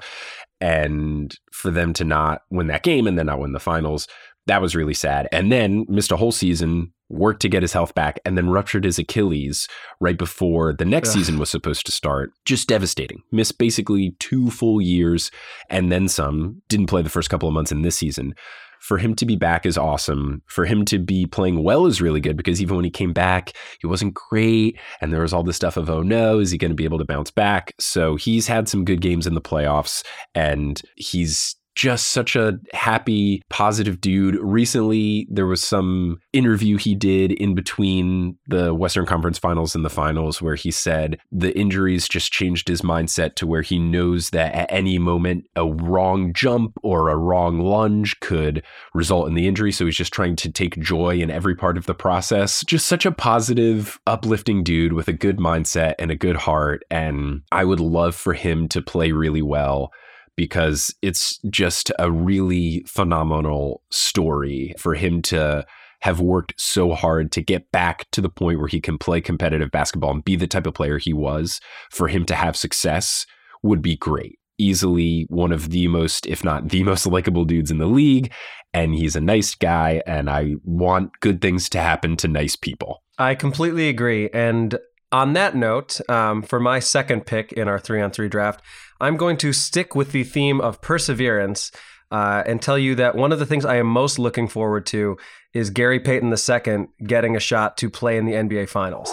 And 0.59 1.33
for 1.53 1.71
them 1.71 1.93
to 1.93 2.03
not 2.03 2.41
win 2.49 2.67
that 2.67 2.83
game 2.83 3.07
and 3.07 3.17
then 3.17 3.27
not 3.27 3.39
win 3.39 3.53
the 3.53 3.61
finals, 3.61 4.09
that 4.47 4.61
was 4.61 4.75
really 4.75 4.93
sad. 4.93 5.29
And 5.31 5.49
then 5.49 5.85
missed 5.87 6.11
a 6.11 6.17
whole 6.17 6.33
season, 6.33 6.91
worked 7.09 7.41
to 7.41 7.49
get 7.49 7.61
his 7.61 7.73
health 7.73 7.93
back, 7.93 8.19
and 8.25 8.37
then 8.37 8.49
ruptured 8.49 8.85
his 8.85 8.99
Achilles 8.99 9.67
right 9.99 10.17
before 10.17 10.73
the 10.73 10.85
next 10.85 11.09
Ugh. 11.09 11.15
season 11.15 11.39
was 11.39 11.49
supposed 11.49 11.85
to 11.85 11.91
start. 11.91 12.31
Just 12.45 12.67
devastating. 12.67 13.21
Missed 13.31 13.57
basically 13.57 14.15
two 14.19 14.49
full 14.49 14.81
years 14.81 15.31
and 15.69 15.91
then 15.91 16.07
some. 16.07 16.61
Didn't 16.69 16.87
play 16.87 17.01
the 17.01 17.09
first 17.09 17.29
couple 17.29 17.47
of 17.47 17.53
months 17.53 17.71
in 17.71 17.81
this 17.81 17.95
season. 17.95 18.33
For 18.79 18.97
him 18.97 19.15
to 19.15 19.25
be 19.25 19.37
back 19.37 19.65
is 19.65 19.77
awesome. 19.77 20.41
For 20.45 20.65
him 20.65 20.83
to 20.85 20.99
be 20.99 21.25
playing 21.25 21.63
well 21.63 21.85
is 21.85 22.01
really 22.01 22.19
good 22.19 22.35
because 22.35 22.61
even 22.61 22.75
when 22.75 22.83
he 22.83 22.91
came 22.91 23.13
back, 23.13 23.53
he 23.79 23.87
wasn't 23.87 24.13
great. 24.13 24.77
And 24.99 25.13
there 25.13 25.21
was 25.21 25.31
all 25.31 25.43
this 25.43 25.55
stuff 25.55 25.77
of, 25.77 25.89
oh 25.89 26.01
no, 26.01 26.39
is 26.39 26.51
he 26.51 26.57
going 26.57 26.71
to 26.71 26.75
be 26.75 26.83
able 26.83 26.97
to 26.97 27.05
bounce 27.05 27.31
back? 27.31 27.73
So 27.79 28.17
he's 28.17 28.47
had 28.47 28.67
some 28.67 28.83
good 28.83 28.99
games 28.99 29.25
in 29.25 29.35
the 29.35 29.41
playoffs 29.41 30.03
and 30.35 30.81
he's 30.97 31.55
just 31.75 32.09
such 32.09 32.35
a 32.35 32.59
happy, 32.73 33.41
positive 33.49 33.99
dude. 33.99 34.35
Recently, 34.35 35.27
there 35.29 35.45
was 35.45 35.63
some 35.63 36.19
interview 36.31 36.77
he 36.77 36.95
did 36.95 37.31
in 37.31 37.55
between 37.55 38.37
the 38.47 38.73
Western 38.73 39.05
Conference 39.05 39.37
finals 39.37 39.75
and 39.75 39.83
the 39.83 39.89
finals 39.89 40.41
where 40.41 40.55
he 40.55 40.71
said 40.71 41.17
the 41.31 41.57
injuries 41.57 42.07
just 42.07 42.31
changed 42.31 42.67
his 42.67 42.81
mindset 42.81 43.35
to 43.35 43.47
where 43.47 43.61
he 43.61 43.79
knows 43.79 44.29
that 44.31 44.53
at 44.53 44.71
any 44.71 44.97
moment 44.97 45.45
a 45.55 45.65
wrong 45.65 46.33
jump 46.33 46.77
or 46.83 47.09
a 47.09 47.17
wrong 47.17 47.59
lunge 47.59 48.19
could 48.19 48.63
result 48.93 49.27
in 49.27 49.33
the 49.33 49.47
injury. 49.47 49.71
So 49.71 49.85
he's 49.85 49.95
just 49.95 50.13
trying 50.13 50.35
to 50.37 50.51
take 50.51 50.79
joy 50.79 51.19
in 51.19 51.31
every 51.31 51.55
part 51.55 51.77
of 51.77 51.85
the 51.85 51.95
process. 51.95 52.63
Just 52.65 52.85
such 52.85 53.05
a 53.05 53.11
positive, 53.11 53.99
uplifting 54.05 54.63
dude 54.63 54.93
with 54.93 55.07
a 55.07 55.13
good 55.13 55.37
mindset 55.37 55.95
and 55.99 56.11
a 56.11 56.15
good 56.15 56.35
heart. 56.35 56.83
And 56.91 57.41
I 57.51 57.65
would 57.65 57.79
love 57.79 58.15
for 58.15 58.33
him 58.33 58.67
to 58.69 58.81
play 58.81 59.11
really 59.11 59.41
well 59.41 59.91
because 60.35 60.93
it's 61.01 61.39
just 61.49 61.91
a 61.99 62.11
really 62.11 62.83
phenomenal 62.87 63.81
story 63.91 64.73
for 64.77 64.95
him 64.95 65.21
to 65.23 65.65
have 66.01 66.19
worked 66.19 66.53
so 66.57 66.91
hard 66.91 67.31
to 67.31 67.41
get 67.41 67.71
back 67.71 68.09
to 68.11 68.19
the 68.19 68.29
point 68.29 68.59
where 68.59 68.67
he 68.67 68.81
can 68.81 68.97
play 68.97 69.21
competitive 69.21 69.71
basketball 69.71 70.11
and 70.11 70.25
be 70.25 70.35
the 70.35 70.47
type 70.47 70.67
of 70.67 70.73
player 70.73 70.97
he 70.97 71.13
was. 71.13 71.61
For 71.91 72.09
him 72.09 72.25
to 72.25 72.35
have 72.35 72.57
success 72.57 73.25
would 73.61 73.81
be 73.81 73.95
great. 73.95 74.37
Easily 74.57 75.25
one 75.29 75.53
of 75.53 75.69
the 75.69 75.87
most, 75.87 76.27
if 76.27 76.43
not 76.43 76.69
the 76.69 76.83
most 76.91 77.05
likable 77.05 77.45
dudes 77.45 77.71
in 77.71 77.77
the 77.77 77.85
league. 77.85 78.33
And 78.73 78.93
he's 78.93 79.15
a 79.15 79.21
nice 79.21 79.55
guy. 79.55 80.01
And 80.05 80.29
I 80.29 80.55
want 80.65 81.11
good 81.21 81.41
things 81.41 81.69
to 81.69 81.79
happen 81.79 82.17
to 82.17 82.27
nice 82.27 82.57
people. 82.57 83.01
I 83.17 83.35
completely 83.35 83.87
agree. 83.87 84.29
And 84.33 84.77
on 85.13 85.33
that 85.33 85.55
note, 85.55 86.01
um, 86.09 86.41
for 86.41 86.59
my 86.59 86.79
second 86.79 87.25
pick 87.25 87.53
in 87.53 87.69
our 87.69 87.79
three 87.79 88.01
on 88.01 88.11
three 88.11 88.27
draft, 88.27 88.61
I'm 89.03 89.17
going 89.17 89.35
to 89.37 89.51
stick 89.51 89.95
with 89.95 90.13
the 90.13 90.23
theme 90.23 90.61
of 90.61 90.81
perseverance 90.81 91.71
uh, 92.09 92.43
and 92.45 92.61
tell 92.61 92.77
you 92.77 92.95
that 92.95 93.15
one 93.15 93.33
of 93.33 93.39
the 93.39 93.45
things 93.45 93.65
I 93.65 93.75
am 93.75 93.87
most 93.87 94.17
looking 94.17 94.47
forward 94.47 94.85
to 94.87 95.17
is 95.53 95.69
Gary 95.69 95.99
Payton 95.99 96.33
II 96.33 96.87
getting 97.05 97.35
a 97.35 97.39
shot 97.39 97.75
to 97.77 97.89
play 97.89 98.17
in 98.17 98.25
the 98.25 98.31
NBA 98.31 98.69
Finals. 98.69 99.11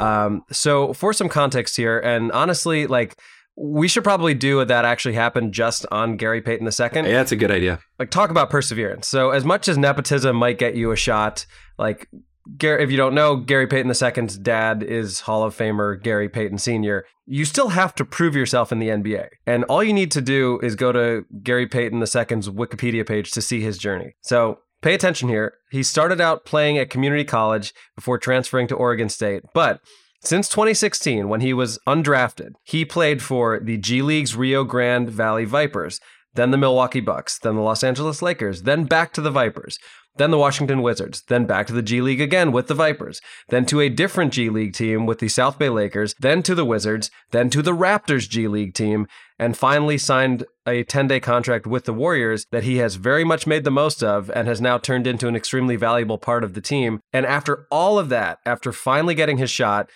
Um, 0.00 0.44
so, 0.52 0.92
for 0.92 1.12
some 1.12 1.28
context 1.28 1.76
here, 1.76 1.98
and 1.98 2.30
honestly, 2.32 2.86
like, 2.86 3.18
we 3.56 3.88
should 3.88 4.04
probably 4.04 4.34
do 4.34 4.56
what 4.56 4.68
that 4.68 4.84
actually 4.84 5.14
happened 5.14 5.52
just 5.52 5.86
on 5.90 6.16
Gary 6.16 6.40
Payton 6.40 6.66
II 6.66 6.72
Yeah, 6.94 7.02
that's 7.02 7.32
a 7.32 7.36
good 7.36 7.50
idea. 7.50 7.80
like 7.98 8.10
talk 8.10 8.30
about 8.30 8.48
perseverance. 8.48 9.06
So 9.08 9.30
as 9.30 9.44
much 9.44 9.68
as 9.68 9.76
nepotism 9.76 10.36
might 10.36 10.58
get 10.58 10.74
you 10.74 10.90
a 10.90 10.96
shot, 10.96 11.44
like 11.78 12.08
Gary, 12.56 12.82
if 12.82 12.90
you 12.90 12.96
don't 12.96 13.14
know, 13.14 13.36
Gary 13.36 13.66
Payton 13.66 13.90
II's 13.90 14.36
dad 14.38 14.82
is 14.82 15.20
Hall 15.20 15.44
of 15.44 15.56
Famer 15.56 16.00
Gary 16.02 16.28
Payton 16.28 16.58
Sr. 16.58 17.04
You 17.26 17.44
still 17.44 17.68
have 17.68 17.94
to 17.96 18.04
prove 18.04 18.34
yourself 18.34 18.72
in 18.72 18.78
the 18.78 18.88
NBA, 18.88 19.28
and 19.46 19.64
all 19.64 19.82
you 19.82 19.92
need 19.92 20.10
to 20.12 20.20
do 20.20 20.58
is 20.62 20.74
go 20.74 20.92
to 20.92 21.24
Gary 21.42 21.66
Payton 21.66 22.00
II's 22.00 22.48
Wikipedia 22.48 23.06
page 23.06 23.30
to 23.32 23.42
see 23.42 23.60
his 23.60 23.78
journey. 23.78 24.14
So. 24.20 24.58
Pay 24.80 24.94
attention 24.94 25.28
here. 25.28 25.54
He 25.70 25.84
started 25.84 26.20
out 26.20 26.44
playing 26.44 26.76
at 26.76 26.90
community 26.90 27.22
college 27.22 27.72
before 27.94 28.18
transferring 28.18 28.66
to 28.66 28.74
Oregon 28.74 29.08
State, 29.08 29.44
but 29.54 29.80
since 30.24 30.48
2016, 30.48 31.28
when 31.28 31.40
he 31.40 31.52
was 31.52 31.80
undrafted, 31.84 32.52
he 32.62 32.84
played 32.84 33.22
for 33.22 33.58
the 33.58 33.76
G 33.76 34.02
League's 34.02 34.36
Rio 34.36 34.62
Grande 34.62 35.10
Valley 35.10 35.44
Vipers, 35.44 36.00
then 36.34 36.52
the 36.52 36.56
Milwaukee 36.56 37.00
Bucks, 37.00 37.40
then 37.40 37.56
the 37.56 37.60
Los 37.60 37.82
Angeles 37.82 38.22
Lakers, 38.22 38.62
then 38.62 38.84
back 38.84 39.12
to 39.14 39.20
the 39.20 39.32
Vipers, 39.32 39.80
then 40.16 40.30
the 40.30 40.38
Washington 40.38 40.82
Wizards, 40.82 41.22
then 41.28 41.46
back 41.46 41.66
to 41.66 41.72
the 41.72 41.82
G 41.82 42.00
League 42.00 42.20
again 42.20 42.52
with 42.52 42.66
the 42.66 42.74
Vipers, 42.74 43.20
then 43.48 43.64
to 43.66 43.80
a 43.80 43.88
different 43.88 44.32
G 44.32 44.50
League 44.50 44.74
team 44.74 45.06
with 45.06 45.18
the 45.18 45.28
South 45.28 45.58
Bay 45.58 45.68
Lakers, 45.68 46.14
then 46.20 46.42
to 46.42 46.54
the 46.54 46.64
Wizards, 46.64 47.10
then 47.30 47.48
to 47.50 47.62
the 47.62 47.72
Raptors 47.72 48.28
G 48.28 48.46
League 48.48 48.74
team, 48.74 49.06
and 49.38 49.56
finally 49.56 49.98
signed 49.98 50.44
a 50.66 50.84
10 50.84 51.08
day 51.08 51.20
contract 51.20 51.66
with 51.66 51.84
the 51.84 51.94
Warriors 51.94 52.46
that 52.52 52.64
he 52.64 52.76
has 52.76 52.96
very 52.96 53.24
much 53.24 53.46
made 53.46 53.64
the 53.64 53.70
most 53.70 54.02
of 54.02 54.30
and 54.34 54.46
has 54.46 54.60
now 54.60 54.78
turned 54.78 55.06
into 55.06 55.28
an 55.28 55.36
extremely 55.36 55.76
valuable 55.76 56.18
part 56.18 56.44
of 56.44 56.54
the 56.54 56.60
team. 56.60 57.00
And 57.12 57.26
after 57.26 57.66
all 57.70 57.98
of 57.98 58.08
that, 58.10 58.38
after 58.44 58.72
finally 58.72 59.14
getting 59.14 59.38
his 59.38 59.50
shot, 59.50 59.90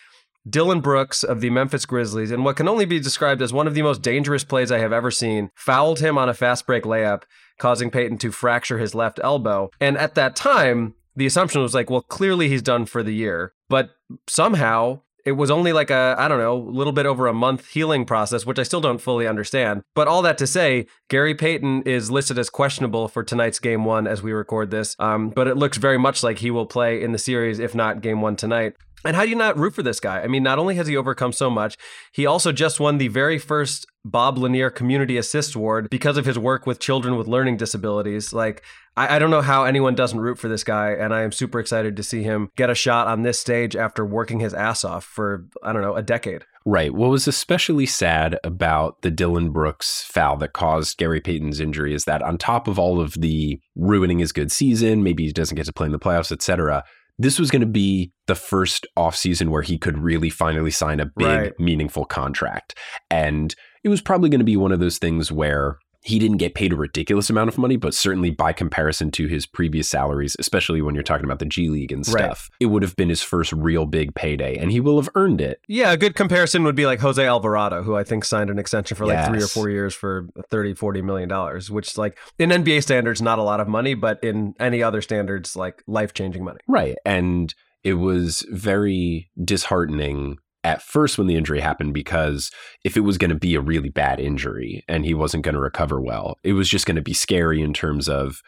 Dillon 0.49 0.81
Brooks 0.81 1.25
of 1.25 1.41
the 1.41 1.51
Memphis 1.51 1.87
Grizzlies, 1.87 2.31
in 2.31 2.45
what 2.45 2.57
can 2.57 2.69
only 2.69 2.85
be 2.85 3.01
described 3.01 3.43
as 3.43 3.53
one 3.53 3.67
of 3.67 3.75
the 3.75 3.83
most 3.83 4.01
dangerous 4.01 4.45
plays 4.45 4.71
I 4.71 4.79
have 4.79 4.93
ever 4.93 5.11
seen, 5.11 5.51
fouled 5.57 5.99
him 5.99 6.17
on 6.17 6.29
a 6.29 6.35
fast 6.35 6.67
break 6.67 6.85
layup, 6.85 7.25
causing 7.59 7.91
Payton 7.91 8.19
to 8.19 8.31
fracture 8.31 8.79
his 8.79 8.95
left 8.95 9.21
elbow. 9.23 9.71
And 9.81 9.97
at 9.99 10.15
that 10.15 10.37
time, 10.37 10.95
the 11.15 11.27
assumption 11.27 11.63
was 11.63 11.75
like, 11.75 11.91
well, 11.91 12.03
clearly 12.03 12.49
he's 12.49 12.63
done 12.63 12.87
for 12.87 13.03
the 13.03 13.15
year. 13.15 13.53
But 13.69 13.91
somehow, 14.29 15.01
it 15.25 15.33
was 15.33 15.51
only 15.51 15.73
like 15.73 15.91
a, 15.91 16.15
I 16.19 16.29
don't 16.29 16.39
know, 16.39 16.57
a 16.57 16.71
little 16.71 16.93
bit 16.93 17.05
over 17.05 17.27
a 17.27 17.35
month 17.35 17.69
healing 17.71 18.05
process, 18.05 18.47
which 18.47 18.61
I 18.61 18.63
still 18.63 18.81
don't 18.81 19.01
fully 19.01 19.27
understand. 19.27 19.83
But 19.95 20.07
all 20.07 20.23
that 20.23 20.39
to 20.39 20.47
say, 20.47 20.87
Gary 21.09 21.35
Payton 21.35 21.83
is 21.83 22.13
listed 22.13 22.39
as 22.39 22.49
questionable 22.49 23.09
for 23.09 23.25
tonight's 23.25 23.59
game 23.59 23.85
one 23.85 24.07
as 24.07 24.23
we 24.23 24.33
record 24.33 24.71
this. 24.71 24.95
Um, 25.01 25.31
but 25.31 25.49
it 25.49 25.57
looks 25.57 25.79
very 25.79 25.99
much 25.99 26.23
like 26.23 26.39
he 26.39 26.53
will 26.53 26.67
play 26.67 27.03
in 27.03 27.11
the 27.11 27.19
series, 27.19 27.59
if 27.59 27.75
not 27.75 28.03
game 28.03 28.21
one 28.21 28.37
tonight. 28.37 28.75
And 29.05 29.17
how 29.17 29.25
do 29.25 29.31
you 29.31 29.37
not 29.37 29.59
root 29.59 29.75
for 29.75 29.83
this 29.83 30.01
guy? 30.01 30.21
I 30.21 30.27
mean, 30.27 30.43
not 30.43 30.59
only 30.59 30.77
has 30.77 30.87
he 30.87 30.97
overcome 30.97 31.33
so 31.33 31.51
much, 31.51 31.77
he 32.13 32.27
also 32.27 32.53
just 32.53 32.81
won 32.81 32.99
the 32.99 33.09
very 33.09 33.39
first 33.39 33.87
Bob 34.07 34.39
Lanier 34.39 34.71
Community 34.71 35.17
Assist 35.17 35.55
Award 35.57 35.91
because 35.91 36.17
of 36.17 36.25
his 36.25 36.39
work 36.39 36.65
with 36.67 36.79
children 36.79 37.17
with 37.17 37.27
learning 37.27 37.57
disabilities. 37.57 38.33
Like, 38.33 38.63
I, 38.97 39.17
I 39.17 39.19
don't 39.19 39.31
know 39.31 39.43
how 39.43 39.65
anyone 39.65 39.95
doesn't 39.97 40.21
root 40.21 40.39
for 40.39 40.49
this 40.49 40.63
guy, 40.63 40.91
and 40.93 41.13
I 41.13 41.23
am 41.23 41.33
super 41.33 41.59
excited 41.59 41.97
to 41.97 42.03
see 42.05 42.23
him 42.23 42.51
get 42.57 42.71
a 42.71 42.75
shot 42.75 43.09
on 43.09 43.23
this 43.23 43.39
stage 43.39 43.75
after 43.75 44.05
working 44.07 44.39
his 44.39 44.55
ass 44.55 44.85
off 44.85 45.05
for, 45.05 45.45
I 45.63 45.73
don't 45.73 45.83
know, 45.83 45.97
a 45.97 46.03
decade. 46.03 46.45
Right. 46.65 46.95
What 46.95 47.11
was 47.11 47.27
especially 47.29 47.87
sad 47.87 48.39
about 48.45 49.03
the 49.03 49.11
Dillon 49.11 49.51
Brooks 49.51 50.03
foul 50.03 50.37
that 50.39 50.53
caused 50.53 50.99
Gary 50.99 51.21
Payton's 51.21 51.61
injury 51.61 51.93
is 51.93 52.05
that 52.05 52.23
on 52.23 52.39
top 52.39 52.69
of 52.69 52.79
all 52.79 53.01
of 53.01 53.15
the 53.15 53.61
ruining 53.75 54.21
his 54.21 54.33
good 54.33 54.51
season, 54.53 55.03
maybe 55.03 55.27
he 55.27 55.33
doesn't 55.33 55.57
get 55.57 55.67
to 55.67 55.73
play 55.73 55.87
in 55.87 55.93
the 55.93 55.99
playoffs, 55.99 56.33
etc., 56.33 56.85
this 57.19 57.39
was 57.39 57.51
going 57.51 57.61
to 57.61 57.67
be 57.67 58.13
the 58.27 58.35
first 58.35 58.87
offseason 58.99 59.49
where 59.49 59.63
he 59.63 59.79
could 59.79 59.97
really 59.97 60.29
finally 60.29 60.71
sign 60.71 61.01
a 61.01 61.07
big, 61.07 61.27
Right. 61.27 61.53
meaningful 61.59 62.05
contract. 62.05 62.77
And 63.11 63.55
it 63.87 63.89
was 63.89 64.03
probably 64.03 64.29
going 64.29 64.41
to 64.41 64.45
be 64.45 64.57
one 64.57 64.73
of 64.73 64.81
those 64.81 64.99
things 64.99 65.31
where 65.31 65.79
he 66.03 66.19
didn't 66.19 66.39
get 66.39 66.55
paid 66.57 66.73
a 66.73 66.77
ridiculous 66.77 67.31
amount 67.31 67.47
of 67.49 67.57
money, 67.57 67.77
but 67.77 67.95
certainly 67.95 68.31
by 68.31 68.53
comparison 68.53 69.13
to 69.13 69.29
his 69.29 69.47
previous 69.47 69.89
salaries, 69.89 70.35
especially 70.41 70.83
when 70.83 70.97
you're 70.97 71.05
talking 71.05 71.25
about 71.25 71.39
the 71.39 71.47
G 71.47 71.69
League 71.69 71.93
and 71.93 72.07
Right. 72.09 72.25
stuff, 72.25 72.51
it 72.59 72.67
would 72.67 72.83
have 72.83 72.97
been 72.97 73.09
his 73.09 73.23
first 73.23 73.53
real 73.53 73.87
big 73.87 74.13
payday, 74.17 74.57
and 74.57 74.73
he 74.73 74.81
will 74.81 75.01
have 75.01 75.09
earned 75.15 75.41
it. 75.41 75.61
Yeah, 75.69 75.93
a 75.93 75.97
good 75.97 76.17
comparison 76.17 76.65
would 76.65 76.75
be 76.75 76.85
like 76.85 76.99
Jose 76.99 77.25
Alvarado, 77.25 77.85
who 77.85 77.95
I 77.95 78.03
think 78.03 78.25
signed 78.25 78.51
an 78.51 78.59
extension 78.59 78.97
for 78.97 79.07
like 79.07 79.25
three 79.29 79.41
or 79.41 79.47
four 79.47 79.69
years 79.71 79.95
for 79.95 80.27
30, 80.51 80.75
40 80.75 81.01
million 81.03 81.29
dollars, 81.29 81.71
which 81.71 81.97
like 81.97 82.19
in 82.41 82.51
NBA 82.51 82.83
standards, 82.83 83.23
not 83.23 83.39
a 83.39 83.43
lot 83.43 83.61
of 83.61 83.69
money, 83.69 83.95
but 83.95 84.19
in 84.23 84.55
any 84.59 84.83
other 84.83 85.01
standards, 85.01 85.55
like 85.55 85.83
life 85.87 86.13
changing 86.13 86.43
money. 86.45 86.59
Right. 86.67 86.97
And 87.05 87.55
it 87.85 87.95
was 87.95 88.45
very 88.51 89.31
disheartening 89.45 90.39
at 90.67 90.83
first 90.83 91.17
when 91.17 91.29
the 91.29 91.37
injury 91.37 91.61
happened 91.61 91.95
because 91.95 92.51
if 92.83 92.97
it 92.97 93.03
was 93.03 93.17
going 93.17 93.31
to 93.31 93.37
be 93.37 93.55
a 93.55 93.61
really 93.61 93.89
bad 93.89 94.19
injury 94.19 94.85
and 94.89 95.05
he 95.05 95.15
wasn't 95.15 95.45
going 95.45 95.55
to 95.55 95.61
recover 95.61 96.01
well, 96.01 96.37
it 96.43 96.55
was 96.55 96.69
just 96.69 96.87
going 96.87 96.97
to 96.97 97.03
be 97.03 97.15
scary 97.15 97.63
in 97.63 97.73
terms 97.73 98.09
of 98.09 98.43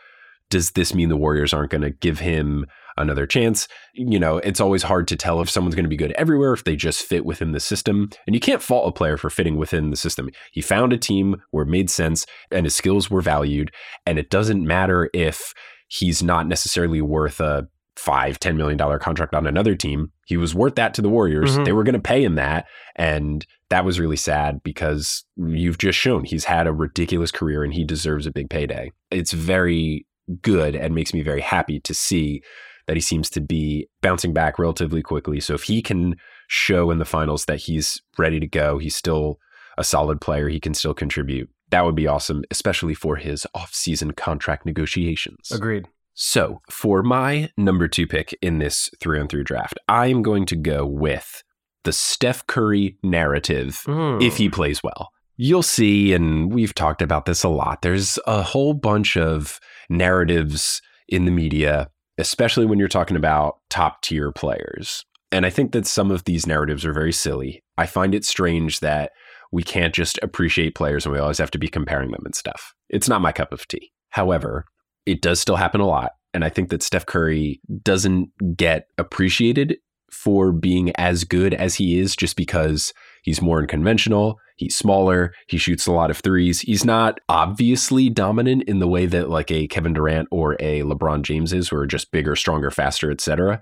does 0.50 0.72
this 0.72 0.92
mean 0.92 1.10
the 1.10 1.16
Warriors 1.16 1.52
aren't 1.52 1.70
going 1.70 1.82
to 1.82 1.90
give 1.90 2.18
him 2.18 2.66
another 2.96 3.24
chance? 3.24 3.68
You 3.94 4.18
know, 4.18 4.38
it's 4.38 4.60
always 4.60 4.82
hard 4.82 5.06
to 5.08 5.16
tell 5.16 5.40
if 5.40 5.48
someone's 5.48 5.76
going 5.76 5.84
to 5.84 5.90
be 5.90 5.96
good 5.96 6.12
everywhere 6.12 6.52
if 6.52 6.64
they 6.64 6.74
just 6.74 7.02
fit 7.02 7.24
within 7.24 7.52
the 7.52 7.60
system. 7.60 8.10
And 8.26 8.34
you 8.34 8.40
can't 8.40 8.62
fault 8.62 8.88
a 8.88 8.92
player 8.92 9.16
for 9.16 9.30
fitting 9.30 9.56
within 9.56 9.90
the 9.90 9.96
system. 9.96 10.28
He 10.50 10.60
found 10.60 10.92
a 10.92 10.98
team 10.98 11.42
where 11.52 11.62
it 11.62 11.68
made 11.68 11.88
sense 11.88 12.26
and 12.50 12.66
his 12.66 12.74
skills 12.74 13.10
were 13.10 13.22
valued. 13.22 13.70
And 14.06 14.18
it 14.18 14.30
doesn't 14.30 14.66
matter 14.66 15.08
if 15.14 15.54
he's 15.86 16.20
not 16.20 16.48
necessarily 16.48 17.00
worth 17.00 17.38
a 17.38 17.68
five, 17.98 18.38
$10 18.38 18.56
million 18.56 18.78
contract 19.00 19.34
on 19.34 19.46
another 19.46 19.74
team. 19.74 20.12
He 20.26 20.36
was 20.36 20.54
worth 20.54 20.76
that 20.76 20.94
to 20.94 21.02
the 21.02 21.08
Warriors. 21.08 21.58
Mhm. 21.58 21.64
They 21.64 21.72
were 21.72 21.82
going 21.82 21.94
to 21.94 22.00
pay 22.00 22.22
him 22.22 22.36
that. 22.36 22.66
And 22.94 23.44
that 23.70 23.84
was 23.84 23.98
really 23.98 24.16
sad 24.16 24.62
because 24.62 25.24
you've 25.36 25.78
just 25.78 25.98
shown 25.98 26.24
he's 26.24 26.44
had 26.44 26.66
a 26.66 26.72
ridiculous 26.72 27.30
career 27.32 27.64
and 27.64 27.74
he 27.74 27.84
deserves 27.84 28.24
a 28.26 28.30
big 28.30 28.48
payday. 28.50 28.92
It's 29.10 29.32
very 29.32 30.06
good 30.42 30.76
and 30.76 30.94
makes 30.94 31.12
me 31.12 31.22
very 31.22 31.40
happy 31.40 31.80
to 31.80 31.92
see 31.92 32.42
that 32.86 32.96
he 32.96 33.00
seems 33.00 33.28
to 33.30 33.40
be 33.40 33.88
bouncing 34.00 34.32
back 34.32 34.58
relatively 34.58 35.02
quickly. 35.02 35.40
So 35.40 35.54
if 35.54 35.64
he 35.64 35.82
can 35.82 36.16
show 36.46 36.90
in 36.90 36.98
the 36.98 37.04
finals 37.04 37.44
that 37.46 37.58
he's 37.62 38.00
ready 38.16 38.38
to 38.40 38.46
go, 38.46 38.78
he's 38.78 38.96
still 38.96 39.38
a 39.76 39.84
solid 39.84 40.20
player, 40.20 40.48
he 40.48 40.60
can 40.60 40.72
still 40.72 40.94
contribute. 40.94 41.50
That 41.70 41.84
would 41.84 41.94
be 41.94 42.06
awesome, 42.06 42.44
especially 42.50 42.94
for 42.94 43.16
his 43.16 43.46
off-season 43.54 44.12
contract 44.12 44.64
negotiations. 44.64 45.50
Agreed. 45.52 45.86
So, 46.20 46.60
for 46.68 47.04
my 47.04 47.48
number 47.56 47.86
two 47.86 48.04
pick 48.08 48.36
in 48.42 48.58
this 48.58 48.90
three 49.00 49.20
on 49.20 49.28
three 49.28 49.44
draft, 49.44 49.78
I 49.88 50.08
am 50.08 50.22
going 50.22 50.46
to 50.46 50.56
go 50.56 50.84
with 50.84 51.44
the 51.84 51.92
Steph 51.92 52.44
Curry 52.48 52.98
narrative 53.04 53.82
Hmm. 53.86 54.18
if 54.20 54.36
he 54.36 54.48
plays 54.48 54.82
well. 54.82 55.10
You'll 55.36 55.62
see, 55.62 56.12
and 56.12 56.52
we've 56.52 56.74
talked 56.74 57.02
about 57.02 57.26
this 57.26 57.44
a 57.44 57.48
lot, 57.48 57.82
there's 57.82 58.18
a 58.26 58.42
whole 58.42 58.74
bunch 58.74 59.16
of 59.16 59.60
narratives 59.88 60.82
in 61.08 61.24
the 61.24 61.30
media, 61.30 61.88
especially 62.18 62.66
when 62.66 62.80
you're 62.80 62.88
talking 62.88 63.16
about 63.16 63.58
top 63.70 64.02
tier 64.02 64.32
players. 64.32 65.04
And 65.30 65.46
I 65.46 65.50
think 65.50 65.70
that 65.70 65.86
some 65.86 66.10
of 66.10 66.24
these 66.24 66.48
narratives 66.48 66.84
are 66.84 66.92
very 66.92 67.12
silly. 67.12 67.62
I 67.76 67.86
find 67.86 68.12
it 68.12 68.24
strange 68.24 68.80
that 68.80 69.12
we 69.52 69.62
can't 69.62 69.94
just 69.94 70.18
appreciate 70.20 70.74
players 70.74 71.06
and 71.06 71.12
we 71.12 71.20
always 71.20 71.38
have 71.38 71.52
to 71.52 71.58
be 71.58 71.68
comparing 71.68 72.10
them 72.10 72.22
and 72.24 72.34
stuff. 72.34 72.74
It's 72.88 73.08
not 73.08 73.20
my 73.22 73.30
cup 73.30 73.52
of 73.52 73.68
tea. 73.68 73.92
However, 74.08 74.64
it 75.08 75.22
does 75.22 75.40
still 75.40 75.56
happen 75.56 75.80
a 75.80 75.86
lot. 75.86 76.12
And 76.34 76.44
I 76.44 76.50
think 76.50 76.68
that 76.68 76.82
Steph 76.82 77.06
Curry 77.06 77.60
doesn't 77.82 78.30
get 78.56 78.88
appreciated 78.98 79.78
for 80.12 80.52
being 80.52 80.90
as 80.96 81.24
good 81.24 81.54
as 81.54 81.76
he 81.76 81.98
is 81.98 82.14
just 82.14 82.36
because 82.36 82.92
he's 83.22 83.42
more 83.42 83.58
unconventional. 83.58 84.38
He's 84.56 84.76
smaller. 84.76 85.32
He 85.46 85.56
shoots 85.56 85.86
a 85.86 85.92
lot 85.92 86.10
of 86.10 86.18
threes. 86.18 86.60
He's 86.60 86.84
not 86.84 87.20
obviously 87.28 88.10
dominant 88.10 88.64
in 88.64 88.78
the 88.78 88.88
way 88.88 89.06
that 89.06 89.30
like 89.30 89.50
a 89.50 89.68
Kevin 89.68 89.92
Durant 89.92 90.28
or 90.30 90.54
a 90.54 90.82
LeBron 90.82 91.22
James 91.22 91.52
is, 91.52 91.68
who 91.68 91.76
are 91.76 91.86
just 91.86 92.10
bigger, 92.10 92.34
stronger, 92.36 92.70
faster, 92.70 93.10
etc. 93.10 93.60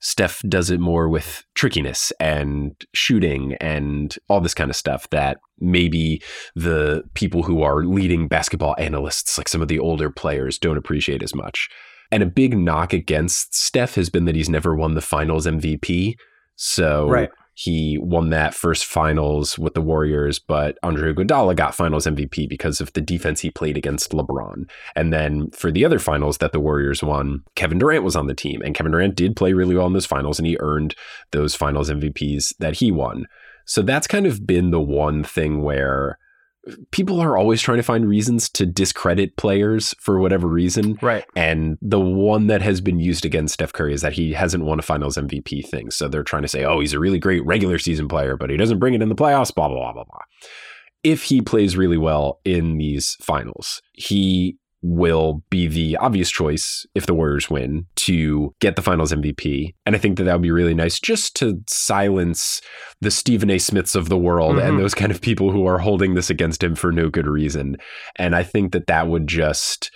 Steph 0.00 0.42
does 0.48 0.70
it 0.70 0.80
more 0.80 1.08
with 1.08 1.44
trickiness 1.54 2.12
and 2.20 2.74
shooting 2.94 3.54
and 3.54 4.16
all 4.28 4.40
this 4.40 4.54
kind 4.54 4.70
of 4.70 4.76
stuff 4.76 5.10
that 5.10 5.38
maybe 5.58 6.22
the 6.54 7.02
people 7.14 7.42
who 7.42 7.62
are 7.62 7.84
leading 7.84 8.28
basketball 8.28 8.76
analysts, 8.78 9.36
like 9.36 9.48
some 9.48 9.62
of 9.62 9.68
the 9.68 9.78
older 9.78 10.10
players, 10.10 10.58
don't 10.58 10.76
appreciate 10.76 11.22
as 11.22 11.34
much. 11.34 11.68
And 12.10 12.22
a 12.22 12.26
big 12.26 12.56
knock 12.56 12.92
against 12.92 13.54
Steph 13.54 13.96
has 13.96 14.08
been 14.08 14.24
that 14.26 14.34
he's 14.34 14.48
never 14.48 14.74
won 14.74 14.94
the 14.94 15.00
finals 15.00 15.46
MVP. 15.46 16.14
So 16.56 17.08
Right. 17.08 17.30
He 17.58 17.98
won 17.98 18.30
that 18.30 18.54
first 18.54 18.86
finals 18.86 19.58
with 19.58 19.74
the 19.74 19.80
Warriors, 19.80 20.38
but 20.38 20.78
Andre 20.84 21.12
Iguodala 21.12 21.56
got 21.56 21.74
finals 21.74 22.06
MVP 22.06 22.48
because 22.48 22.80
of 22.80 22.92
the 22.92 23.00
defense 23.00 23.40
he 23.40 23.50
played 23.50 23.76
against 23.76 24.12
LeBron. 24.12 24.70
And 24.94 25.12
then 25.12 25.50
for 25.50 25.72
the 25.72 25.84
other 25.84 25.98
finals 25.98 26.38
that 26.38 26.52
the 26.52 26.60
Warriors 26.60 27.02
won, 27.02 27.42
Kevin 27.56 27.80
Durant 27.80 28.04
was 28.04 28.14
on 28.14 28.28
the 28.28 28.34
team, 28.34 28.62
and 28.62 28.76
Kevin 28.76 28.92
Durant 28.92 29.16
did 29.16 29.34
play 29.34 29.54
really 29.54 29.74
well 29.74 29.88
in 29.88 29.92
those 29.92 30.06
finals, 30.06 30.38
and 30.38 30.46
he 30.46 30.56
earned 30.60 30.94
those 31.32 31.56
finals 31.56 31.90
MVPs 31.90 32.54
that 32.60 32.76
he 32.76 32.92
won. 32.92 33.26
So 33.64 33.82
that's 33.82 34.06
kind 34.06 34.24
of 34.24 34.46
been 34.46 34.70
the 34.70 34.80
one 34.80 35.24
thing 35.24 35.60
where 35.60 36.16
people 36.90 37.20
are 37.20 37.36
always 37.36 37.60
trying 37.60 37.78
to 37.78 37.82
find 37.82 38.08
reasons 38.08 38.48
to 38.50 38.66
discredit 38.66 39.36
players 39.36 39.94
for 40.00 40.18
whatever 40.18 40.46
reason. 40.46 40.98
Right. 41.00 41.24
And 41.36 41.78
the 41.80 42.00
one 42.00 42.46
that 42.48 42.62
has 42.62 42.80
been 42.80 43.00
used 43.00 43.24
against 43.24 43.54
Steph 43.54 43.72
Curry 43.72 43.94
is 43.94 44.02
that 44.02 44.12
he 44.12 44.32
hasn't 44.32 44.64
won 44.64 44.78
a 44.78 44.82
finals 44.82 45.16
MVP 45.16 45.66
thing. 45.68 45.90
So 45.90 46.08
they're 46.08 46.22
trying 46.22 46.42
to 46.42 46.48
say, 46.48 46.64
oh, 46.64 46.80
he's 46.80 46.92
a 46.92 46.98
really 46.98 47.18
great 47.18 47.44
regular 47.46 47.78
season 47.78 48.08
player, 48.08 48.36
but 48.36 48.50
he 48.50 48.56
doesn't 48.56 48.78
bring 48.78 48.94
it 48.94 49.02
in 49.02 49.08
the 49.08 49.14
playoffs, 49.14 49.54
blah, 49.54 49.68
blah, 49.68 49.78
blah, 49.78 49.92
blah, 49.92 50.04
blah. 50.04 50.20
If 51.04 51.24
he 51.24 51.40
plays 51.40 51.76
really 51.76 51.98
well 51.98 52.40
in 52.44 52.76
these 52.76 53.16
finals, 53.20 53.80
he 53.92 54.58
will 54.80 55.42
be 55.50 55.66
the 55.66 55.96
obvious 55.96 56.30
choice 56.30 56.86
if 56.94 57.06
the 57.06 57.14
Warriors 57.14 57.50
win 57.50 57.86
to 57.96 58.54
get 58.60 58.76
the 58.76 58.82
finals 58.82 59.12
MVP. 59.12 59.74
And 59.84 59.96
I 59.96 59.98
think 59.98 60.16
that 60.18 60.24
that 60.24 60.34
would 60.34 60.42
be 60.42 60.52
really 60.52 60.74
nice 60.74 61.00
just 61.00 61.34
to 61.36 61.60
silence 61.68 62.60
the 63.00 63.10
Stephen 63.10 63.50
A. 63.50 63.58
Smiths 63.58 63.94
of 63.96 64.08
the 64.08 64.16
world 64.18 64.56
Mhm. 64.56 64.68
and 64.68 64.78
those 64.78 64.94
kind 64.94 65.10
of 65.10 65.20
people 65.20 65.50
who 65.50 65.66
are 65.66 65.78
holding 65.78 66.14
this 66.14 66.30
against 66.30 66.62
him 66.62 66.74
for 66.76 66.92
no 66.92 67.08
good 67.08 67.26
reason. 67.26 67.76
And 68.16 68.36
I 68.36 68.44
think 68.44 68.72
that 68.72 68.86
that 68.86 69.08
would 69.08 69.26
just 69.26 69.90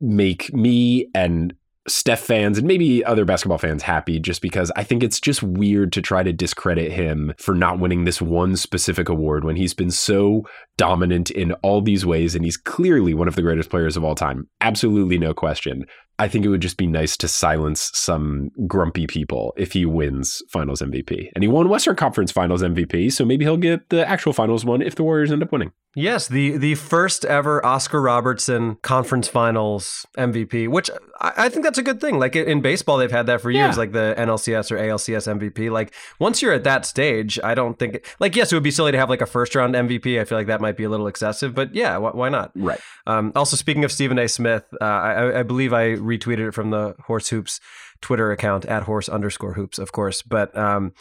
make 0.00 0.52
me 0.52 1.08
and 1.14 1.54
Steph 1.86 2.20
fans 2.20 2.58
and 2.58 2.66
maybe 2.66 3.04
other 3.04 3.24
basketball 3.24 3.58
fans 3.58 3.82
happy 3.82 4.18
just 4.18 4.40
because 4.40 4.72
I 4.74 4.84
think 4.84 5.02
it's 5.02 5.20
just 5.20 5.42
weird 5.42 5.92
to 5.92 6.02
try 6.02 6.22
to 6.22 6.32
discredit 6.32 6.92
him 6.92 7.34
for 7.38 7.54
not 7.54 7.78
winning 7.78 8.04
this 8.04 8.22
one 8.22 8.56
specific 8.56 9.08
award 9.08 9.44
when 9.44 9.56
he's 9.56 9.74
been 9.74 9.90
so 9.90 10.46
dominant 10.76 11.30
in 11.30 11.52
all 11.62 11.82
these 11.82 12.06
ways 12.06 12.34
and 12.34 12.44
he's 12.44 12.56
clearly 12.56 13.12
one 13.12 13.28
of 13.28 13.36
the 13.36 13.42
greatest 13.42 13.68
players 13.68 13.96
of 13.96 14.04
all 14.04 14.14
time. 14.14 14.48
Absolutely 14.60 15.18
no 15.18 15.34
question. 15.34 15.84
I 16.18 16.28
think 16.28 16.44
it 16.44 16.48
would 16.48 16.62
just 16.62 16.76
be 16.76 16.86
nice 16.86 17.16
to 17.18 17.28
silence 17.28 17.90
some 17.92 18.50
grumpy 18.66 19.06
people 19.06 19.52
if 19.56 19.72
he 19.72 19.84
wins 19.84 20.42
finals 20.48 20.80
MVP. 20.80 21.30
And 21.34 21.42
he 21.42 21.48
won 21.48 21.68
Western 21.68 21.96
Conference 21.96 22.30
finals 22.30 22.62
MVP, 22.62 23.12
so 23.12 23.24
maybe 23.24 23.44
he'll 23.44 23.56
get 23.56 23.90
the 23.90 24.08
actual 24.08 24.32
finals 24.32 24.64
one 24.64 24.80
if 24.80 24.94
the 24.94 25.02
Warriors 25.02 25.32
end 25.32 25.42
up 25.42 25.52
winning. 25.52 25.72
Yes, 25.96 26.26
the 26.26 26.56
the 26.56 26.74
first 26.74 27.24
ever 27.24 27.64
Oscar 27.64 28.00
Robertson 28.02 28.76
conference 28.82 29.28
finals 29.28 30.04
MVP, 30.18 30.66
which 30.68 30.90
I, 31.20 31.32
I 31.36 31.48
think 31.48 31.64
that's 31.64 31.78
a 31.78 31.82
good 31.84 32.00
thing. 32.00 32.18
Like 32.18 32.34
in 32.34 32.60
baseball, 32.62 32.96
they've 32.98 33.10
had 33.10 33.26
that 33.26 33.40
for 33.40 33.50
years, 33.50 33.74
Yeah. 33.74 33.78
like 33.78 33.92
the 33.92 34.14
NLCS 34.18 34.72
or 34.72 34.76
ALCS 34.76 35.38
MVP. 35.38 35.70
Like 35.70 35.94
once 36.18 36.42
you're 36.42 36.52
at 36.52 36.64
that 36.64 36.84
stage, 36.84 37.38
I 37.44 37.54
don't 37.54 37.78
think 37.78 38.04
like 38.18 38.34
yes, 38.34 38.50
it 38.52 38.56
would 38.56 38.64
be 38.64 38.72
silly 38.72 38.90
to 38.92 38.98
have 38.98 39.08
like 39.08 39.20
a 39.20 39.26
first 39.26 39.54
round 39.54 39.74
MVP. 39.74 40.20
I 40.20 40.24
feel 40.24 40.36
like 40.36 40.48
that 40.48 40.60
might 40.60 40.76
be 40.76 40.84
a 40.84 40.88
little 40.88 41.06
excessive, 41.06 41.54
but 41.54 41.72
yeah, 41.74 41.96
wh- 41.98 42.14
why 42.14 42.28
not? 42.28 42.50
Right. 42.56 42.80
Um, 43.06 43.30
also, 43.36 43.56
speaking 43.56 43.84
of 43.84 43.92
Stephen 43.92 44.18
A. 44.18 44.26
Smith, 44.28 44.64
uh, 44.80 44.84
I, 44.84 45.40
I 45.40 45.42
believe 45.44 45.72
I 45.72 45.90
retweeted 45.94 46.48
it 46.48 46.52
from 46.54 46.70
the 46.70 46.96
Horse 47.06 47.28
Hoops 47.28 47.60
Twitter 48.00 48.32
account 48.32 48.64
at 48.66 48.82
horse 48.82 49.08
underscore 49.08 49.54
hoops, 49.54 49.78
of 49.78 49.92
course. 49.92 50.22
But 50.22 50.56
um, 50.58 50.92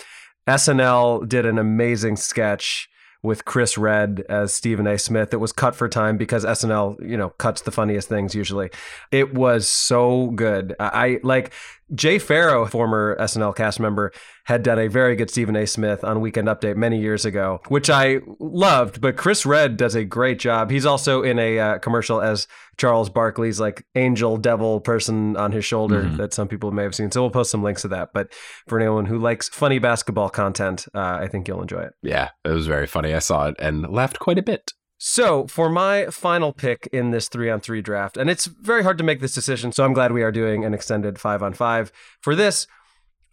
SNL 0.47 1.27
did 1.27 1.45
an 1.45 1.57
amazing 1.57 2.15
sketch 2.17 2.89
with 3.24 3.45
Chris 3.45 3.78
Redd 3.78 4.24
as 4.30 4.53
Stephen 4.53 4.86
A. 4.86 4.99
Smith. 4.99 5.34
It 5.34 5.38
was 5.38 5.53
cut 5.53 5.76
for 5.76 5.88
time 5.88 6.17
because 6.17 6.43
SNL, 6.43 7.09
you 7.09 7.17
know, 7.17 7.30
cuts 7.30 7.61
the 7.61 7.71
funniest 7.71 8.09
things 8.09 8.36
usually. 8.36 8.69
It 9.11 9.34
was 9.34 9.67
so 9.67 10.28
good. 10.32 10.76
I, 10.80 10.86
I 10.86 11.19
like 11.24 11.53
Jay 11.93 12.17
Pharoah, 12.19 12.67
former 12.67 13.15
SNL 13.19 13.55
cast 13.55 13.79
member, 13.79 14.11
had 14.45 14.63
done 14.63 14.79
a 14.79 14.87
very 14.87 15.15
good 15.15 15.29
Stephen 15.29 15.55
A. 15.55 15.65
Smith 15.67 16.03
on 16.03 16.19
Weekend 16.21 16.47
Update 16.47 16.75
many 16.75 16.99
years 16.99 17.23
ago, 17.25 17.61
which 17.67 17.89
I 17.89 18.19
loved. 18.39 18.99
But 18.99 19.15
Chris 19.15 19.45
Redd 19.45 19.77
does 19.77 19.95
a 19.95 20.03
great 20.03 20.39
job. 20.39 20.69
He's 20.71 20.85
also 20.85 21.23
in 21.23 21.39
a 21.39 21.59
uh, 21.59 21.77
commercial 21.79 22.19
as 22.21 22.47
Charles 22.77 23.09
Barkley's 23.09 23.59
like 23.59 23.85
angel 23.95 24.37
devil 24.37 24.79
person 24.81 25.37
on 25.37 25.51
his 25.51 25.63
shoulder 25.65 26.03
Mhm. 26.03 26.17
that 26.17 26.33
some 26.33 26.47
people 26.47 26.71
may 26.71 26.83
have 26.83 26.95
seen. 26.95 27.11
So 27.11 27.21
we'll 27.21 27.29
post 27.31 27.51
some 27.51 27.63
links 27.63 27.83
to 27.83 27.87
that. 27.89 28.09
But 28.13 28.33
for 28.67 28.79
anyone 28.79 29.05
who 29.05 29.19
likes 29.19 29.47
funny 29.49 29.79
basketball 29.79 30.29
content, 30.29 30.87
uh, 30.95 31.17
I 31.21 31.27
think 31.27 31.47
you'll 31.47 31.61
enjoy 31.61 31.81
it. 31.83 31.93
Yeah, 32.01 32.29
it 32.43 32.49
was 32.49 32.67
very 32.67 32.87
funny. 32.87 33.13
I 33.13 33.19
saw 33.19 33.47
it 33.47 33.55
and 33.59 33.87
laughed 33.89 34.19
quite 34.19 34.39
a 34.39 34.43
bit. 34.43 34.73
So, 35.06 35.47
for 35.47 35.68
my 35.68 36.06
final 36.06 36.54
pick 36.54 36.88
in 36.93 37.12
this 37.12 37.28
three 37.28 37.49
on 37.49 37.60
three 37.60 37.82
draft, 37.82 38.16
and 38.16 38.30
it's 38.30 38.45
very 38.45 38.84
hard 38.84 38.97
to 38.99 39.04
make 39.04 39.20
this 39.20 39.34
decision, 39.34 39.74
so 39.74 39.84
I'm 39.84 39.91
glad 39.91 40.14
we 40.14 40.24
are 40.24 40.32
doing 40.32 40.64
an 40.64 40.74
extended 40.74 41.20
five 41.20 41.43
on 41.43 41.51
five. 41.51 41.91
For 42.22 42.38
this, 42.38 42.68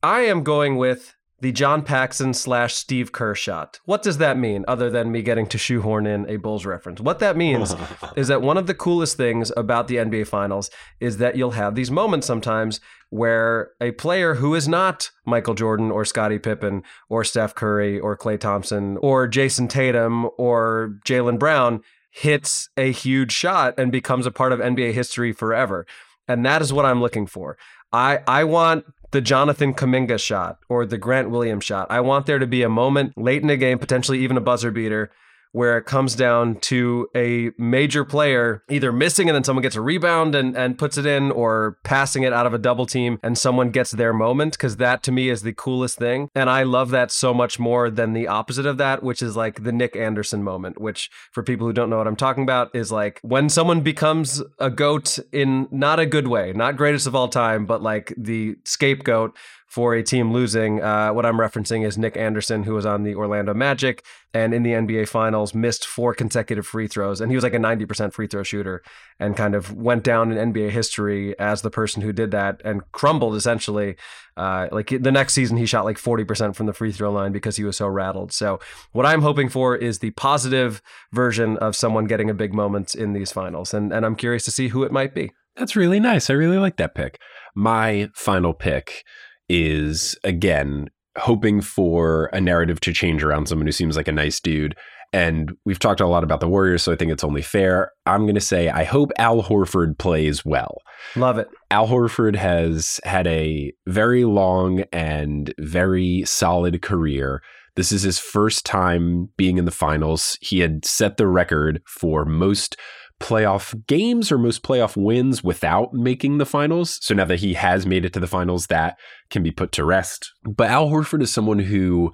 I 0.03 0.23
am 0.23 0.43
going 0.43 0.79
with 0.79 1.14
the 1.41 1.53
John 1.53 1.82
Paxson 1.82 2.34
slash 2.34 2.74
Steve 2.74 3.12
Kerr 3.12 3.34
shot. 3.34 3.80
What 3.84 4.03
does 4.03 4.18
that 4.18 4.36
mean, 4.36 4.64
other 4.68 4.91
than 4.91 5.11
me 5.11 5.22
getting 5.22 5.47
to 5.49 5.59
shoehorn 5.59 6.07
in 6.07 6.28
a 6.28 6.36
Bulls 6.36 6.66
reference? 6.66 7.01
What 7.01 7.18
that 7.20 7.36
means 7.36 7.74
is 8.16 8.28
that 8.28 8.43
one 8.43 8.59
of 8.59 8.66
the 8.66 8.74
coolest 8.74 9.16
things 9.16 9.51
about 9.57 9.88
the 9.88 9.97
NBA 9.97 10.26
Finals 10.26 10.70
is 11.01 11.16
that 11.16 11.36
you'll 11.36 11.53
have 11.53 11.74
these 11.74 11.91
moments 11.91 12.26
sometimes 12.26 12.80
where 13.09 13.70
a 13.80 13.93
player 13.93 14.34
who 14.34 14.55
is 14.55 14.68
not 14.68 15.11
Michael 15.26 15.55
Jordan 15.55 15.91
or 15.91 16.05
Scottie 16.05 16.38
Pippen 16.38 16.82
or 17.09 17.24
Steph 17.24 17.55
Curry 17.55 17.99
or 17.99 18.16
Klay 18.16 18.38
Thompson 18.38 18.99
or 18.99 19.26
Jayson 19.26 19.68
Tatum 19.68 20.28
or 20.38 20.99
Jaylen 21.05 21.38
Brown 21.38 21.82
hits 22.11 22.68
a 22.76 22.93
huge 22.93 23.32
shot 23.32 23.74
and 23.78 23.91
becomes 23.91 24.26
a 24.26 24.30
part 24.30 24.53
of 24.53 24.61
NBA 24.61 24.93
history 24.93 25.32
forever. 25.32 25.86
And 26.28 26.45
that 26.47 26.62
is 26.62 26.72
what 26.72 26.84
I'm 26.84 27.01
looking 27.01 27.26
for. 27.26 27.57
I, 27.93 28.20
I 28.26 28.45
want 28.45 28.84
the 29.11 29.20
Jonathan 29.20 29.74
Kuminga 29.74 30.18
shot 30.18 30.59
or 30.68 30.86
the 30.86 30.99
Grant 30.99 31.30
Williams 31.30 31.64
shot. 31.64 31.88
I 31.91 32.01
want 32.01 32.26
there 32.26 32.38
to 32.38 32.47
be 32.47 32.62
a 32.62 32.68
moment 32.68 33.18
late 33.18 33.43
in 33.43 33.49
the 33.49 33.57
game, 33.57 33.78
potentially 33.78 34.20
even 34.20 34.36
a 34.36 34.41
buzzer 34.41 34.70
beater, 34.70 35.11
where 35.53 35.76
it 35.76 35.84
comes 35.84 36.14
down 36.14 36.57
to 36.57 37.09
a 37.16 37.51
major 37.59 38.05
player 38.05 38.62
either 38.70 38.92
missing 38.92 39.28
and 39.28 39.34
then 39.34 39.44
someone 39.44 39.62
gets 39.62 39.76
a 39.76 39.80
rebound 39.80 40.34
and, 40.34 40.57
and 40.57 40.78
puts 40.78 40.96
it 40.96 41.07
in 41.07 41.30
or 41.30 41.76
passing 41.84 42.22
it 42.22 42.32
out 42.32 42.46
of 42.46 42.55
a 42.55 42.59
double 42.59 42.86
team 42.86 43.18
and 43.22 43.36
someone 43.36 43.70
gets 43.70 43.90
their 43.92 44.12
moment 44.12 44.53
because 44.53 44.76
that 44.76 45.03
to 45.03 45.12
me 45.12 45.28
is 45.28 45.42
the 45.42 45.53
coolest 45.53 45.98
thing. 45.98 46.28
And 46.34 46.48
I 46.48 46.62
love 46.62 46.90
that 46.90 47.11
so 47.11 47.34
much 47.34 47.59
more 47.59 47.90
than 47.90 48.12
the 48.12 48.28
opposite 48.28 48.66
of 48.66 48.78
that, 48.78 49.03
which 49.03 49.22
is 49.22 49.36
like 49.36 49.64
the 49.64 49.72
Nick 49.72 49.96
Anderson 49.96 50.42
moment, 50.42 50.80
which 50.80 51.11
for 51.32 51.42
people 51.42 51.66
who 51.66 51.72
don't 51.72 51.90
know 51.90 51.98
what 51.98 52.07
I'm 52.07 52.16
talking 52.16 52.42
about 52.42 52.74
is 52.74 52.92
like 52.92 53.20
when 53.22 53.48
someone 53.48 53.80
becomes 53.80 54.42
a 54.59 54.70
goat 54.70 55.18
in 55.32 55.68
not 55.70 55.98
a 55.98 56.07
good 56.07 56.28
way, 56.28 56.53
not 56.53 56.76
greatest 56.76 57.07
of 57.07 57.14
all 57.14 57.28
time, 57.28 57.66
but 57.66 57.82
like 57.82 58.14
the 58.16 58.57
scapegoat 58.64 59.36
for 59.71 59.95
a 59.95 60.03
team 60.03 60.33
losing. 60.33 60.83
Uh, 60.83 61.12
what 61.12 61.25
I'm 61.25 61.39
referencing 61.39 61.87
is 61.87 61.97
Nick 61.97 62.16
Anderson, 62.16 62.64
who 62.64 62.75
was 62.75 62.85
on 62.85 63.05
the 63.05 63.14
Orlando 63.14 63.55
Magic 63.55 64.05
and 64.35 64.53
in 64.53 64.64
the 64.64 64.73
NBA 64.73 65.09
Finals 65.09 65.55
missed 65.55 65.87
four 65.87 66.12
consecutive 66.12 66.66
free 66.66 66.89
throws. 66.89 67.21
And 67.21 67.31
he 67.31 67.37
was 67.37 67.45
like 67.45 67.55
a 67.55 67.59
90% 67.59 68.12
free 68.12 68.27
throw 68.27 68.43
shooter 68.43 68.83
and 69.21 69.37
kind 69.37 69.55
of 69.55 69.73
went 69.73 70.03
down 70.03 70.33
in 70.33 70.53
NBA 70.53 70.71
history 70.71 71.39
as 71.39 71.62
the 71.62 71.71
person 71.71 72.03
who 72.03 72.12
did 72.12 72.33
that 72.33 72.61
and 72.64 72.83
crumbled 72.91 73.37
essentially. 73.37 73.95
Uh, 74.37 74.66
like 74.73 74.89
the 74.89 75.12
next 75.12 75.35
season, 75.35 75.57
he 75.57 75.66
shot 75.66 75.85
like 75.85 75.99
40% 75.99 76.57
from 76.57 76.66
the 76.66 76.73
free 76.73 76.91
throw 76.91 77.12
line 77.12 77.31
because 77.31 77.57
he 77.57 77.62
was 77.62 77.77
so 77.77 77.87
rattled. 77.87 78.33
So, 78.33 78.59
what 78.91 79.07
I'm 79.07 79.23
hoping 79.23 79.49
for 79.49 79.77
is 79.77 80.01
the 80.01 80.11
positive 80.12 80.83
version 81.12 81.57
of 81.59 81.77
someone 81.77 82.07
getting 82.07 82.29
a 82.29 82.35
big 82.35 82.53
moment 82.53 82.97
in 82.97 83.12
these 83.12 83.31
finals. 83.31 83.73
And, 83.73 83.93
and 83.93 84.05
I'm 84.05 84.16
curious 84.16 84.45
to 84.47 84.51
see 84.51 84.68
who 84.68 84.83
it 84.83 84.91
might 84.91 85.14
be. 85.14 85.31
That's 85.57 85.77
really 85.77 86.01
nice. 86.01 86.31
I 86.31 86.33
really 86.33 86.59
like 86.59 86.77
that 86.79 86.95
pick. 86.95 87.21
My 87.55 88.09
final 88.14 88.55
pick 88.55 89.05
is 89.51 90.16
again 90.22 90.88
hoping 91.18 91.61
for 91.61 92.30
a 92.32 92.40
narrative 92.40 92.80
to 92.80 92.92
change 92.92 93.24
around 93.24 93.46
someone 93.46 93.66
who 93.66 93.72
seems 93.72 93.96
like 93.96 94.07
a 94.07 94.12
nice 94.12 94.38
dude. 94.38 94.76
And 95.12 95.53
we've 95.64 95.80
talked 95.80 96.01
a 96.01 96.07
lot 96.07 96.22
about 96.22 96.38
the 96.38 96.48
Warriors, 96.48 96.84
so 96.84 96.92
I 96.92 96.96
think 96.96 97.11
it's 97.11 97.24
only 97.24 97.42
fair. 97.42 97.90
I'm 98.07 98.22
going 98.22 98.36
to 98.36 98.40
say 98.40 98.68
I 98.68 98.84
hope 98.84 99.11
Al 99.18 99.42
Horford 99.42 99.98
plays 99.98 100.44
well. 100.44 100.78
Love 101.16 101.36
it. 101.36 101.48
Al 101.72 101.88
Horford 101.88 102.36
has 102.36 103.01
had 103.03 103.26
a 103.26 103.72
very 103.88 104.24
long 104.24 104.84
and 104.92 105.53
very 105.59 106.22
solid 106.26 106.80
career. 106.80 107.42
This 107.74 107.90
is 107.90 108.03
his 108.03 108.20
first 108.20 108.64
time 108.64 109.30
being 109.36 109.59
in 109.59 109.64
the 109.64 109.72
finals. 109.72 110.38
He 110.40 110.61
had 110.61 110.84
set 110.84 111.16
the 111.16 111.26
record 111.26 111.82
for 111.86 112.24
most 112.24 112.76
playoff 113.21 113.87
games 113.87 114.33
or 114.33 114.39
most 114.39 114.62
playoff 114.62 114.97
wins 114.97 115.45
without 115.45 115.93
making 115.93 116.39
the 116.39 116.47
finals. 116.47 116.99
So 117.03 117.14
now 117.14 117.27
that 117.27 117.41
he 117.41 117.55
has 117.55 117.87
made 117.87 118.05
it 118.05 118.12
to 118.14 118.21
the 118.21 118.27
finals, 118.27 118.66
that 118.68 118.99
can 119.29 119.43
be 119.43 119.51
put 119.51 119.73
to 119.73 119.85
rest. 119.85 120.33
But 120.45 120.71
Al 120.71 120.89
Horford 120.89 121.23
is 121.23 121.33
someone 121.33 121.59
who 121.59 122.12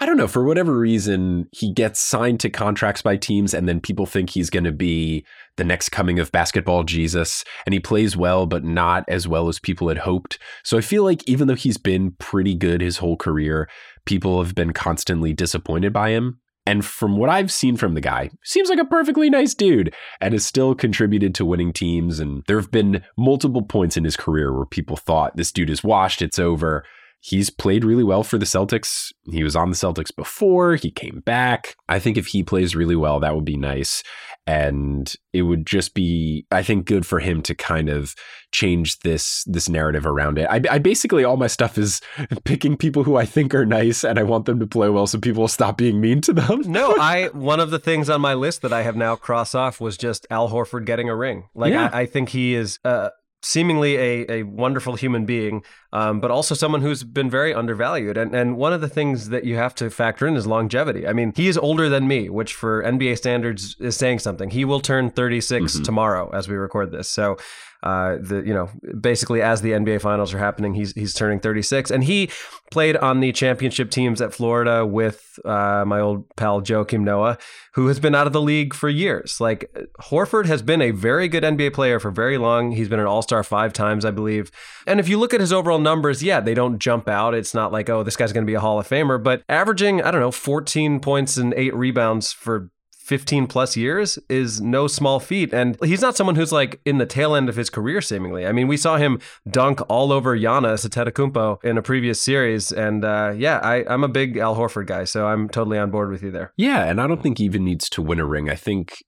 I 0.00 0.06
don't 0.06 0.16
know, 0.16 0.28
for 0.28 0.44
whatever 0.44 0.78
reason, 0.78 1.48
he 1.50 1.72
gets 1.72 1.98
signed 1.98 2.38
to 2.40 2.50
contracts 2.50 3.02
by 3.02 3.16
teams, 3.16 3.52
and 3.52 3.68
then 3.68 3.80
people 3.80 4.06
think 4.06 4.30
he's 4.30 4.48
going 4.48 4.64
to 4.64 4.70
be 4.70 5.26
the 5.56 5.64
next 5.64 5.88
coming 5.88 6.20
of 6.20 6.30
basketball 6.30 6.84
Jesus. 6.84 7.42
And 7.66 7.72
he 7.72 7.80
plays 7.80 8.16
well, 8.16 8.46
but 8.46 8.62
not 8.62 9.04
as 9.08 9.26
well 9.26 9.48
as 9.48 9.58
people 9.58 9.88
had 9.88 9.98
hoped. 9.98 10.38
So 10.62 10.78
I 10.78 10.82
feel 10.82 11.02
like 11.02 11.28
even 11.28 11.48
though 11.48 11.56
he's 11.56 11.78
been 11.78 12.12
pretty 12.20 12.54
good 12.54 12.80
his 12.80 12.98
whole 12.98 13.16
career, 13.16 13.68
people 14.06 14.40
have 14.40 14.54
been 14.54 14.72
constantly 14.72 15.32
disappointed 15.32 15.92
by 15.92 16.10
him. 16.10 16.38
And 16.68 16.84
from 16.84 17.16
what 17.16 17.30
I've 17.30 17.50
seen 17.50 17.78
from 17.78 17.94
the 17.94 18.00
guy, 18.02 18.28
seems 18.44 18.68
like 18.68 18.78
a 18.78 18.84
perfectly 18.84 19.30
nice 19.30 19.54
dude 19.54 19.94
and 20.20 20.34
has 20.34 20.44
still 20.44 20.74
contributed 20.74 21.34
to 21.36 21.46
winning 21.46 21.72
teams. 21.72 22.20
And 22.20 22.44
there 22.46 22.60
have 22.60 22.70
been 22.70 23.02
multiple 23.16 23.62
points 23.62 23.96
in 23.96 24.04
his 24.04 24.18
career 24.18 24.52
where 24.52 24.66
people 24.66 24.94
thought 24.94 25.34
this 25.34 25.50
dude 25.50 25.70
is 25.70 25.82
washed, 25.82 26.20
it's 26.20 26.38
over. 26.38 26.84
He's 27.20 27.50
played 27.50 27.84
really 27.84 28.04
well 28.04 28.22
for 28.22 28.38
the 28.38 28.46
Celtics. 28.46 29.12
He 29.30 29.42
was 29.42 29.56
on 29.56 29.70
the 29.70 29.76
Celtics 29.76 30.14
before, 30.14 30.76
he 30.76 30.90
came 30.90 31.20
back. 31.26 31.74
I 31.88 31.98
think 31.98 32.16
if 32.16 32.28
he 32.28 32.42
plays 32.42 32.76
really 32.76 32.96
well, 32.96 33.18
that 33.20 33.34
would 33.34 33.44
be 33.44 33.56
nice. 33.56 34.02
And 34.46 35.12
it 35.32 35.42
would 35.42 35.66
just 35.66 35.94
be, 35.94 36.46
I 36.50 36.62
think, 36.62 36.86
good 36.86 37.04
for 37.04 37.20
him 37.20 37.42
to 37.42 37.54
kind 37.54 37.90
of 37.90 38.14
change 38.50 39.00
this 39.00 39.44
this 39.46 39.68
narrative 39.68 40.06
around 40.06 40.38
it. 40.38 40.46
I, 40.48 40.62
I 40.70 40.78
basically 40.78 41.22
all 41.22 41.36
my 41.36 41.48
stuff 41.48 41.76
is 41.76 42.00
picking 42.44 42.76
people 42.76 43.04
who 43.04 43.16
I 43.16 43.26
think 43.26 43.54
are 43.54 43.66
nice, 43.66 44.04
and 44.04 44.18
I 44.18 44.22
want 44.22 44.46
them 44.46 44.58
to 44.60 44.66
play 44.66 44.88
well, 44.88 45.06
so 45.06 45.18
people 45.18 45.42
will 45.42 45.48
stop 45.48 45.76
being 45.76 46.00
mean 46.00 46.20
to 46.22 46.32
them. 46.32 46.62
no, 46.64 46.94
I 47.00 47.28
one 47.32 47.60
of 47.60 47.70
the 47.70 47.78
things 47.78 48.08
on 48.08 48.20
my 48.20 48.34
list 48.34 48.62
that 48.62 48.72
I 48.72 48.82
have 48.82 48.96
now 48.96 49.16
crossed 49.16 49.54
off 49.54 49.80
was 49.80 49.98
just 49.98 50.26
Al 50.30 50.48
Horford 50.48 50.86
getting 50.86 51.10
a 51.10 51.16
ring. 51.16 51.48
Like 51.54 51.72
yeah. 51.72 51.90
I, 51.92 52.00
I, 52.00 52.06
think 52.06 52.30
he 52.30 52.54
is. 52.54 52.78
Uh, 52.84 53.10
seemingly 53.42 53.96
a, 53.96 54.30
a 54.30 54.42
wonderful 54.42 54.96
human 54.96 55.24
being, 55.24 55.62
um, 55.92 56.20
but 56.20 56.30
also 56.30 56.54
someone 56.54 56.82
who's 56.82 57.04
been 57.04 57.30
very 57.30 57.54
undervalued. 57.54 58.16
And, 58.16 58.34
and 58.34 58.56
one 58.56 58.72
of 58.72 58.80
the 58.80 58.88
things 58.88 59.28
that 59.28 59.44
you 59.44 59.56
have 59.56 59.74
to 59.76 59.90
factor 59.90 60.26
in 60.26 60.36
is 60.36 60.46
longevity. 60.46 61.06
I 61.06 61.12
mean, 61.12 61.32
he 61.36 61.48
is 61.48 61.56
older 61.56 61.88
than 61.88 62.08
me, 62.08 62.28
which 62.28 62.54
for 62.54 62.82
NBA 62.82 63.16
standards 63.18 63.76
is 63.78 63.96
saying 63.96 64.18
something. 64.18 64.50
He 64.50 64.64
will 64.64 64.80
turn 64.80 65.10
36 65.10 65.72
mm-hmm. 65.72 65.82
tomorrow 65.84 66.30
as 66.30 66.48
we 66.48 66.56
record 66.56 66.90
this. 66.90 67.08
So 67.08 67.36
uh, 67.82 68.16
the 68.20 68.42
you 68.44 68.52
know 68.52 68.68
basically 69.00 69.40
as 69.40 69.62
the 69.62 69.70
NBA 69.70 70.00
finals 70.00 70.34
are 70.34 70.38
happening, 70.38 70.74
he's 70.74 70.92
he's 70.92 71.14
turning 71.14 71.38
36, 71.38 71.90
and 71.90 72.04
he 72.04 72.30
played 72.70 72.96
on 72.96 73.20
the 73.20 73.32
championship 73.32 73.90
teams 73.90 74.20
at 74.20 74.34
Florida 74.34 74.84
with 74.84 75.38
uh, 75.44 75.84
my 75.86 76.00
old 76.00 76.28
pal 76.36 76.60
Joakim 76.60 77.00
Noah, 77.00 77.38
who 77.74 77.86
has 77.86 78.00
been 78.00 78.14
out 78.14 78.26
of 78.26 78.32
the 78.32 78.40
league 78.40 78.74
for 78.74 78.88
years. 78.88 79.40
Like 79.40 79.70
Horford 80.00 80.46
has 80.46 80.60
been 80.60 80.82
a 80.82 80.90
very 80.90 81.28
good 81.28 81.44
NBA 81.44 81.72
player 81.72 82.00
for 82.00 82.10
very 82.10 82.36
long. 82.36 82.72
He's 82.72 82.88
been 82.88 83.00
an 83.00 83.06
All 83.06 83.22
Star 83.22 83.44
five 83.44 83.72
times, 83.72 84.04
I 84.04 84.10
believe. 84.10 84.50
And 84.86 84.98
if 84.98 85.08
you 85.08 85.18
look 85.18 85.32
at 85.32 85.40
his 85.40 85.52
overall 85.52 85.78
numbers, 85.78 86.22
yeah, 86.22 86.40
they 86.40 86.54
don't 86.54 86.78
jump 86.78 87.08
out. 87.08 87.34
It's 87.34 87.54
not 87.54 87.72
like 87.72 87.88
oh 87.88 88.02
this 88.02 88.16
guy's 88.16 88.32
going 88.32 88.44
to 88.44 88.50
be 88.50 88.54
a 88.54 88.60
Hall 88.60 88.80
of 88.80 88.88
Famer, 88.88 89.22
but 89.22 89.42
averaging 89.48 90.02
I 90.02 90.10
don't 90.10 90.20
know 90.20 90.32
14 90.32 91.00
points 91.00 91.36
and 91.36 91.54
eight 91.54 91.74
rebounds 91.74 92.32
for 92.32 92.70
15 93.08 93.46
plus 93.46 93.74
years 93.74 94.18
is 94.28 94.60
no 94.60 94.86
small 94.86 95.18
feat. 95.18 95.54
And 95.54 95.78
he's 95.82 96.02
not 96.02 96.14
someone 96.14 96.36
who's 96.36 96.52
like 96.52 96.78
in 96.84 96.98
the 96.98 97.06
tail 97.06 97.34
end 97.34 97.48
of 97.48 97.56
his 97.56 97.70
career, 97.70 98.02
seemingly. 98.02 98.46
I 98.46 98.52
mean, 98.52 98.68
we 98.68 98.76
saw 98.76 98.98
him 98.98 99.18
dunk 99.50 99.80
all 99.88 100.12
over 100.12 100.38
Giannis 100.38 100.86
Antetokounmpo 100.86 101.64
in 101.64 101.78
a 101.78 101.82
previous 101.82 102.20
series. 102.20 102.70
And 102.70 103.06
uh, 103.06 103.32
yeah, 103.34 103.60
I, 103.62 103.82
I'm 103.88 104.04
a 104.04 104.08
big 104.08 104.36
Al 104.36 104.54
Horford 104.54 104.86
guy, 104.86 105.04
so 105.04 105.26
I'm 105.26 105.48
totally 105.48 105.78
on 105.78 105.90
board 105.90 106.10
with 106.10 106.22
you 106.22 106.30
there. 106.30 106.52
Yeah, 106.58 106.84
and 106.84 107.00
I 107.00 107.06
don't 107.06 107.22
think 107.22 107.38
he 107.38 107.44
even 107.44 107.64
needs 107.64 107.88
to 107.90 108.02
win 108.02 108.20
a 108.20 108.26
ring. 108.26 108.50
I 108.50 108.56
think 108.56 108.98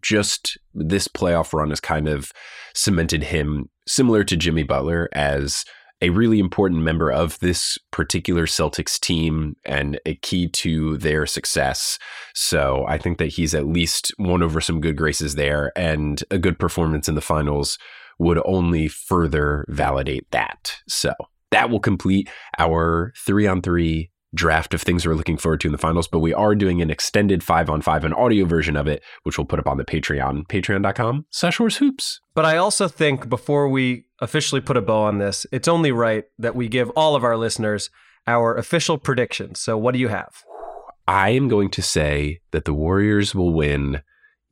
just 0.00 0.58
this 0.72 1.06
playoff 1.06 1.52
run 1.52 1.68
has 1.68 1.80
kind 1.80 2.08
of 2.08 2.32
cemented 2.74 3.24
him 3.24 3.68
similar 3.86 4.24
to 4.24 4.38
Jimmy 4.38 4.62
Butler 4.62 5.10
as– 5.12 5.66
a 6.02 6.10
really 6.10 6.38
important 6.38 6.82
member 6.82 7.10
of 7.10 7.38
this 7.40 7.78
particular 7.90 8.46
Celtics 8.46 8.98
team 8.98 9.56
and 9.64 10.00
a 10.06 10.14
key 10.16 10.48
to 10.48 10.96
their 10.98 11.26
success. 11.26 11.98
So 12.34 12.84
I 12.88 12.98
think 12.98 13.18
that 13.18 13.26
he's 13.26 13.54
at 13.54 13.66
least 13.66 14.12
won 14.18 14.42
over 14.42 14.60
some 14.60 14.80
good 14.80 14.96
graces 14.96 15.34
there, 15.34 15.72
and 15.76 16.22
a 16.30 16.38
good 16.38 16.58
performance 16.58 17.08
in 17.08 17.14
the 17.14 17.20
finals 17.20 17.78
would 18.18 18.40
only 18.44 18.88
further 18.88 19.64
validate 19.68 20.30
that. 20.30 20.76
So 20.88 21.12
that 21.50 21.70
will 21.70 21.80
complete 21.80 22.28
our 22.58 23.12
three 23.16 23.46
on 23.46 23.62
three 23.62 24.10
draft 24.34 24.74
of 24.74 24.82
things 24.82 25.06
we're 25.06 25.14
looking 25.14 25.36
forward 25.36 25.60
to 25.60 25.68
in 25.68 25.72
the 25.72 25.78
finals, 25.78 26.08
but 26.08 26.20
we 26.20 26.32
are 26.32 26.54
doing 26.54 26.80
an 26.80 26.90
extended 26.90 27.42
five 27.42 27.68
on 27.68 27.82
five, 27.82 28.04
an 28.04 28.12
audio 28.12 28.44
version 28.44 28.76
of 28.76 28.86
it, 28.86 29.02
which 29.24 29.36
we'll 29.36 29.44
put 29.44 29.58
up 29.58 29.66
on 29.66 29.76
the 29.76 29.84
Patreon, 29.84 30.46
patreon.com 30.46 31.26
slash 31.30 31.58
hoops. 31.58 32.20
But 32.34 32.44
I 32.44 32.56
also 32.56 32.88
think 32.88 33.28
before 33.28 33.68
we 33.68 34.06
officially 34.20 34.60
put 34.60 34.76
a 34.76 34.82
bow 34.82 35.02
on 35.02 35.18
this, 35.18 35.46
it's 35.52 35.68
only 35.68 35.92
right 35.92 36.24
that 36.38 36.54
we 36.54 36.68
give 36.68 36.90
all 36.90 37.16
of 37.16 37.24
our 37.24 37.36
listeners 37.36 37.90
our 38.26 38.54
official 38.54 38.98
predictions. 38.98 39.60
So 39.60 39.76
what 39.76 39.92
do 39.92 39.98
you 39.98 40.08
have? 40.08 40.42
I 41.08 41.30
am 41.30 41.48
going 41.48 41.70
to 41.70 41.82
say 41.82 42.40
that 42.52 42.64
the 42.64 42.74
Warriors 42.74 43.34
will 43.34 43.52
win 43.52 44.02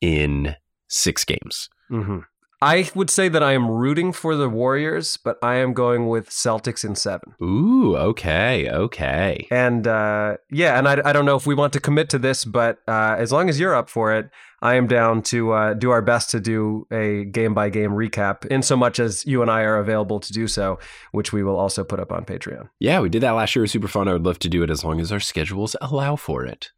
in 0.01 0.57
six 0.89 1.25
games. 1.25 1.69
Mm-hmm. 1.91 2.19
I 2.61 2.91
would 2.95 3.09
say 3.09 3.29
that 3.29 3.43
I 3.43 3.53
am 3.53 3.71
rooting 3.71 4.13
for 4.13 4.35
the 4.35 4.49
Warriors, 4.49 5.17
but 5.17 5.39
I 5.43 5.57
am 5.57 5.75
going 5.75 6.09
with 6.09 6.29
Celtics 6.29 6.85
in 6.85 6.97
seven. 6.97 7.35
Ooh, 7.41 7.97
okay, 7.97 8.69
okay. 8.69 9.47
And 9.51 9.87
uh, 9.87 10.39
yeah, 10.51 10.77
and 10.77 10.89
I, 10.89 11.01
I 11.05 11.13
don't 11.13 11.25
know 11.25 11.37
if 11.37 11.47
we 11.47 11.55
want 11.55 11.73
to 11.75 11.81
commit 11.81 12.09
to 12.11 12.19
this, 12.19 12.45
but 12.45 12.79
uh, 12.89 13.15
as 13.17 13.31
long 13.31 13.49
as 13.49 13.61
you're 13.61 13.75
up 13.75 13.89
for 13.89 14.13
it, 14.13 14.31
I 14.61 14.75
am 14.75 14.89
down 14.89 15.23
to 15.23 15.53
uh, 15.53 15.75
do 15.75 15.91
our 15.91 16.03
best 16.03 16.31
to 16.31 16.41
do 16.41 16.87
a 16.91 17.27
game 17.27 17.55
by 17.55 17.71
game 17.71 17.93
recap, 17.93 18.45
in 18.47 18.63
so 18.63 18.77
much 18.77 18.99
as 18.99 19.25
you 19.25 19.41
and 19.41 19.51
I 19.51 19.63
are 19.63 19.79
available 19.79 20.19
to 20.19 20.33
do 20.33 20.49
so, 20.49 20.81
which 21.13 21.33
we 21.33 21.45
will 21.45 21.57
also 21.57 21.85
put 21.85 22.01
up 22.01 22.11
on 22.11 22.25
Patreon. 22.25 22.69
Yeah, 22.81 22.99
we 22.99 23.09
did 23.09 23.23
that 23.23 23.33
last 23.33 23.55
year. 23.55 23.63
It 23.63 23.65
was 23.65 23.73
super 23.73 23.87
fun. 23.87 24.09
I 24.09 24.15
would 24.15 24.27
love 24.27 24.41
to 24.41 24.49
do 24.49 24.65
it 24.65 24.71
as 24.71 24.85
long 24.85 25.01
as 25.01 25.13
our 25.13 25.21
schedules 25.21 25.77
allow 25.81 26.17
for 26.17 26.45
it. 26.45 26.73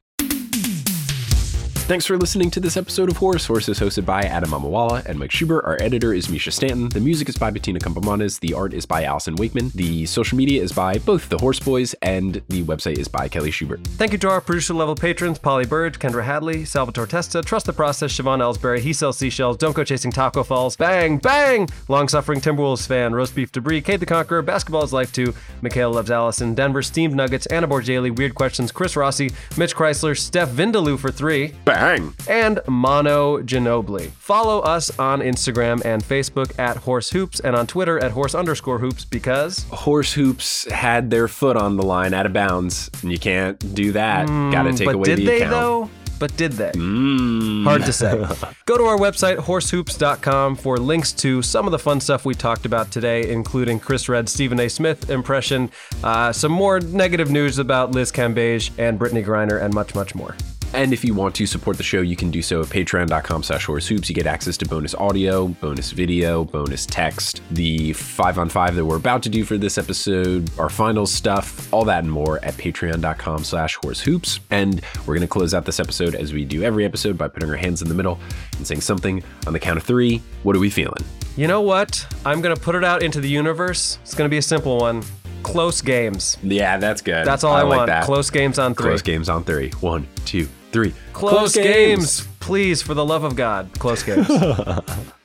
Thanks 1.90 2.06
for 2.06 2.16
listening 2.16 2.52
to 2.52 2.60
this 2.60 2.76
episode 2.76 3.10
of 3.10 3.16
Horror 3.16 3.40
Sources, 3.40 3.80
hosted 3.80 4.06
by 4.06 4.22
Adam 4.22 4.50
Mamawala 4.50 5.04
and 5.06 5.18
Mike 5.18 5.32
Schubert. 5.32 5.64
Our 5.64 5.76
editor 5.82 6.14
is 6.14 6.30
Misha 6.30 6.52
Stanton. 6.52 6.88
The 6.88 7.00
music 7.00 7.28
is 7.28 7.36
by 7.36 7.50
Bettina 7.50 7.80
Campomanes. 7.80 8.38
The 8.38 8.54
art 8.54 8.74
is 8.74 8.86
by 8.86 9.02
Allyson 9.02 9.34
Wakeman. 9.34 9.72
The 9.74 10.06
social 10.06 10.38
media 10.38 10.62
is 10.62 10.70
by 10.70 10.98
both 10.98 11.28
the 11.28 11.38
Horse 11.38 11.58
Boys, 11.58 11.94
and 11.94 12.42
the 12.46 12.62
website 12.62 12.98
is 12.98 13.08
by 13.08 13.26
Kelly 13.26 13.50
Schubert. 13.50 13.82
Thank 13.82 14.12
you 14.12 14.18
to 14.18 14.28
our 14.28 14.40
producer 14.40 14.72
level 14.72 14.94
patrons 14.94 15.40
Polly 15.40 15.66
Bird, 15.66 15.98
Kendra 15.98 16.22
Hadley, 16.22 16.64
Salvatore 16.64 17.08
Testa, 17.08 17.42
Trust 17.42 17.66
the 17.66 17.72
Process, 17.72 18.12
Siobhan 18.12 18.38
Ellsbury, 18.38 18.78
He 18.78 18.92
Sells 18.92 19.18
Seashells, 19.18 19.56
Don't 19.56 19.74
Go 19.74 19.82
Chasing 19.82 20.12
Taco 20.12 20.44
Falls, 20.44 20.76
Bang, 20.76 21.18
Bang, 21.18 21.68
Long 21.88 22.06
Suffering 22.06 22.40
Timberwolves 22.40 22.86
fan, 22.86 23.16
Roast 23.16 23.34
Beef 23.34 23.50
Debris, 23.50 23.80
Kate 23.80 23.98
the 23.98 24.06
Conqueror, 24.06 24.42
Basketball 24.42 24.84
is 24.84 24.92
Life 24.92 25.12
2, 25.12 25.34
Michaela 25.60 25.94
Loves 25.94 26.12
Allison, 26.12 26.54
Denver, 26.54 26.82
Steamed 26.82 27.16
Nuggets, 27.16 27.46
Anna 27.46 27.66
Borgelli, 27.66 28.12
Weird 28.12 28.36
Questions, 28.36 28.70
Chris 28.70 28.94
Rossi, 28.94 29.32
Mitch 29.56 29.74
Chrysler, 29.74 30.16
Steph 30.16 30.50
Vindaloo 30.50 30.96
for 30.96 31.10
3, 31.10 31.52
Bang! 31.64 31.79
And 32.28 32.60
Mono 32.68 33.38
Ginobili. 33.42 34.10
Follow 34.10 34.60
us 34.60 34.96
on 34.98 35.20
Instagram 35.20 35.84
and 35.84 36.02
Facebook 36.02 36.58
at 36.58 36.76
Horse 36.76 37.10
Hoops 37.10 37.40
and 37.40 37.56
on 37.56 37.66
Twitter 37.66 37.98
at 37.98 38.10
Horse 38.12 38.34
underscore 38.34 38.78
Hoops 38.78 39.04
because 39.04 39.64
Horse 39.70 40.12
Hoops 40.12 40.70
had 40.70 41.10
their 41.10 41.26
foot 41.28 41.56
on 41.56 41.76
the 41.76 41.82
line 41.82 42.12
out 42.14 42.26
of 42.26 42.32
bounds, 42.32 42.90
and 43.02 43.10
you 43.10 43.18
can't 43.18 43.74
do 43.74 43.92
that. 43.92 44.26
Gotta 44.26 44.52
take 44.52 44.52
away 44.52 44.74
the 44.74 44.76
game. 44.76 44.84
but 44.86 44.94
away 44.94 45.04
did 45.04 45.18
the 45.18 45.24
they 45.26 45.36
account. 45.38 45.50
though? 45.52 45.90
But 46.18 46.36
did 46.36 46.52
they? 46.52 46.70
Mm. 46.72 47.64
Hard 47.64 47.82
to 47.86 47.92
say. 47.94 48.10
Go 48.66 48.76
to 48.76 48.84
our 48.84 48.98
website, 48.98 49.38
horsehoops.com, 49.38 50.56
for 50.56 50.76
links 50.76 51.12
to 51.12 51.40
some 51.40 51.64
of 51.66 51.72
the 51.72 51.78
fun 51.78 51.98
stuff 51.98 52.26
we 52.26 52.34
talked 52.34 52.66
about 52.66 52.90
today, 52.90 53.30
including 53.32 53.80
Chris 53.80 54.06
Redd, 54.06 54.28
Stephen 54.28 54.60
A. 54.60 54.68
Smith 54.68 55.08
impression, 55.08 55.70
uh, 56.04 56.30
some 56.30 56.52
more 56.52 56.78
negative 56.78 57.30
news 57.30 57.58
about 57.58 57.92
Liz 57.92 58.12
Cambage 58.12 58.70
and 58.76 59.00
Brittney 59.00 59.24
Griner, 59.24 59.62
and 59.62 59.72
much, 59.72 59.94
much 59.94 60.14
more. 60.14 60.36
And 60.72 60.92
if 60.92 61.04
you 61.04 61.14
want 61.14 61.34
to 61.36 61.46
support 61.46 61.76
the 61.76 61.82
show, 61.82 62.00
you 62.00 62.14
can 62.14 62.30
do 62.30 62.42
so 62.42 62.60
at 62.60 62.68
patreon.com 62.68 63.42
slash 63.42 63.66
horsehoops. 63.66 64.08
You 64.08 64.14
get 64.14 64.26
access 64.26 64.56
to 64.58 64.66
bonus 64.66 64.94
audio, 64.94 65.48
bonus 65.48 65.90
video, 65.90 66.44
bonus 66.44 66.86
text, 66.86 67.42
the 67.50 67.92
five 67.92 68.38
on 68.38 68.48
five 68.48 68.76
that 68.76 68.84
we're 68.84 68.96
about 68.96 69.22
to 69.24 69.28
do 69.28 69.44
for 69.44 69.58
this 69.58 69.78
episode, 69.78 70.50
our 70.58 70.68
final 70.68 71.06
stuff, 71.06 71.72
all 71.72 71.84
that 71.84 72.04
and 72.04 72.12
more 72.12 72.42
at 72.44 72.54
patreon.com 72.54 73.42
slash 73.42 73.76
horsehoops. 73.78 74.38
And 74.50 74.80
we're 75.00 75.14
going 75.14 75.20
to 75.22 75.26
close 75.26 75.54
out 75.54 75.64
this 75.66 75.80
episode 75.80 76.14
as 76.14 76.32
we 76.32 76.44
do 76.44 76.62
every 76.62 76.84
episode 76.84 77.18
by 77.18 77.28
putting 77.28 77.50
our 77.50 77.56
hands 77.56 77.82
in 77.82 77.88
the 77.88 77.94
middle 77.94 78.20
and 78.56 78.66
saying 78.66 78.80
something 78.80 79.22
on 79.46 79.52
the 79.52 79.60
count 79.60 79.76
of 79.76 79.82
three. 79.82 80.22
What 80.44 80.54
are 80.54 80.60
we 80.60 80.70
feeling? 80.70 81.04
You 81.36 81.48
know 81.48 81.62
what? 81.62 82.06
I'm 82.24 82.40
going 82.40 82.54
to 82.54 82.60
put 82.60 82.74
it 82.74 82.84
out 82.84 83.02
into 83.02 83.20
the 83.20 83.28
universe. 83.28 83.98
It's 84.02 84.14
going 84.14 84.28
to 84.28 84.30
be 84.30 84.38
a 84.38 84.42
simple 84.42 84.78
one. 84.78 85.02
Close 85.42 85.80
games. 85.80 86.36
Yeah, 86.42 86.76
that's 86.76 87.00
good. 87.00 87.26
That's 87.26 87.44
all 87.44 87.54
I, 87.54 87.62
like 87.62 87.76
want. 87.78 87.86
That. 87.88 88.04
Close 88.04 88.30
games 88.30 88.58
on 88.58 88.74
three. 88.74 88.84
Close 88.84 89.02
games 89.02 89.28
on 89.28 89.42
three. 89.44 89.70
One, 89.80 90.06
two, 90.26 90.46
three. 90.72 90.94
Close 91.12 91.54
games. 91.54 92.26
Please, 92.40 92.82
for 92.82 92.94
the 92.94 93.04
love 93.04 93.24
of 93.24 93.36
God, 93.36 93.70
close 93.78 94.02
games. 94.02 94.28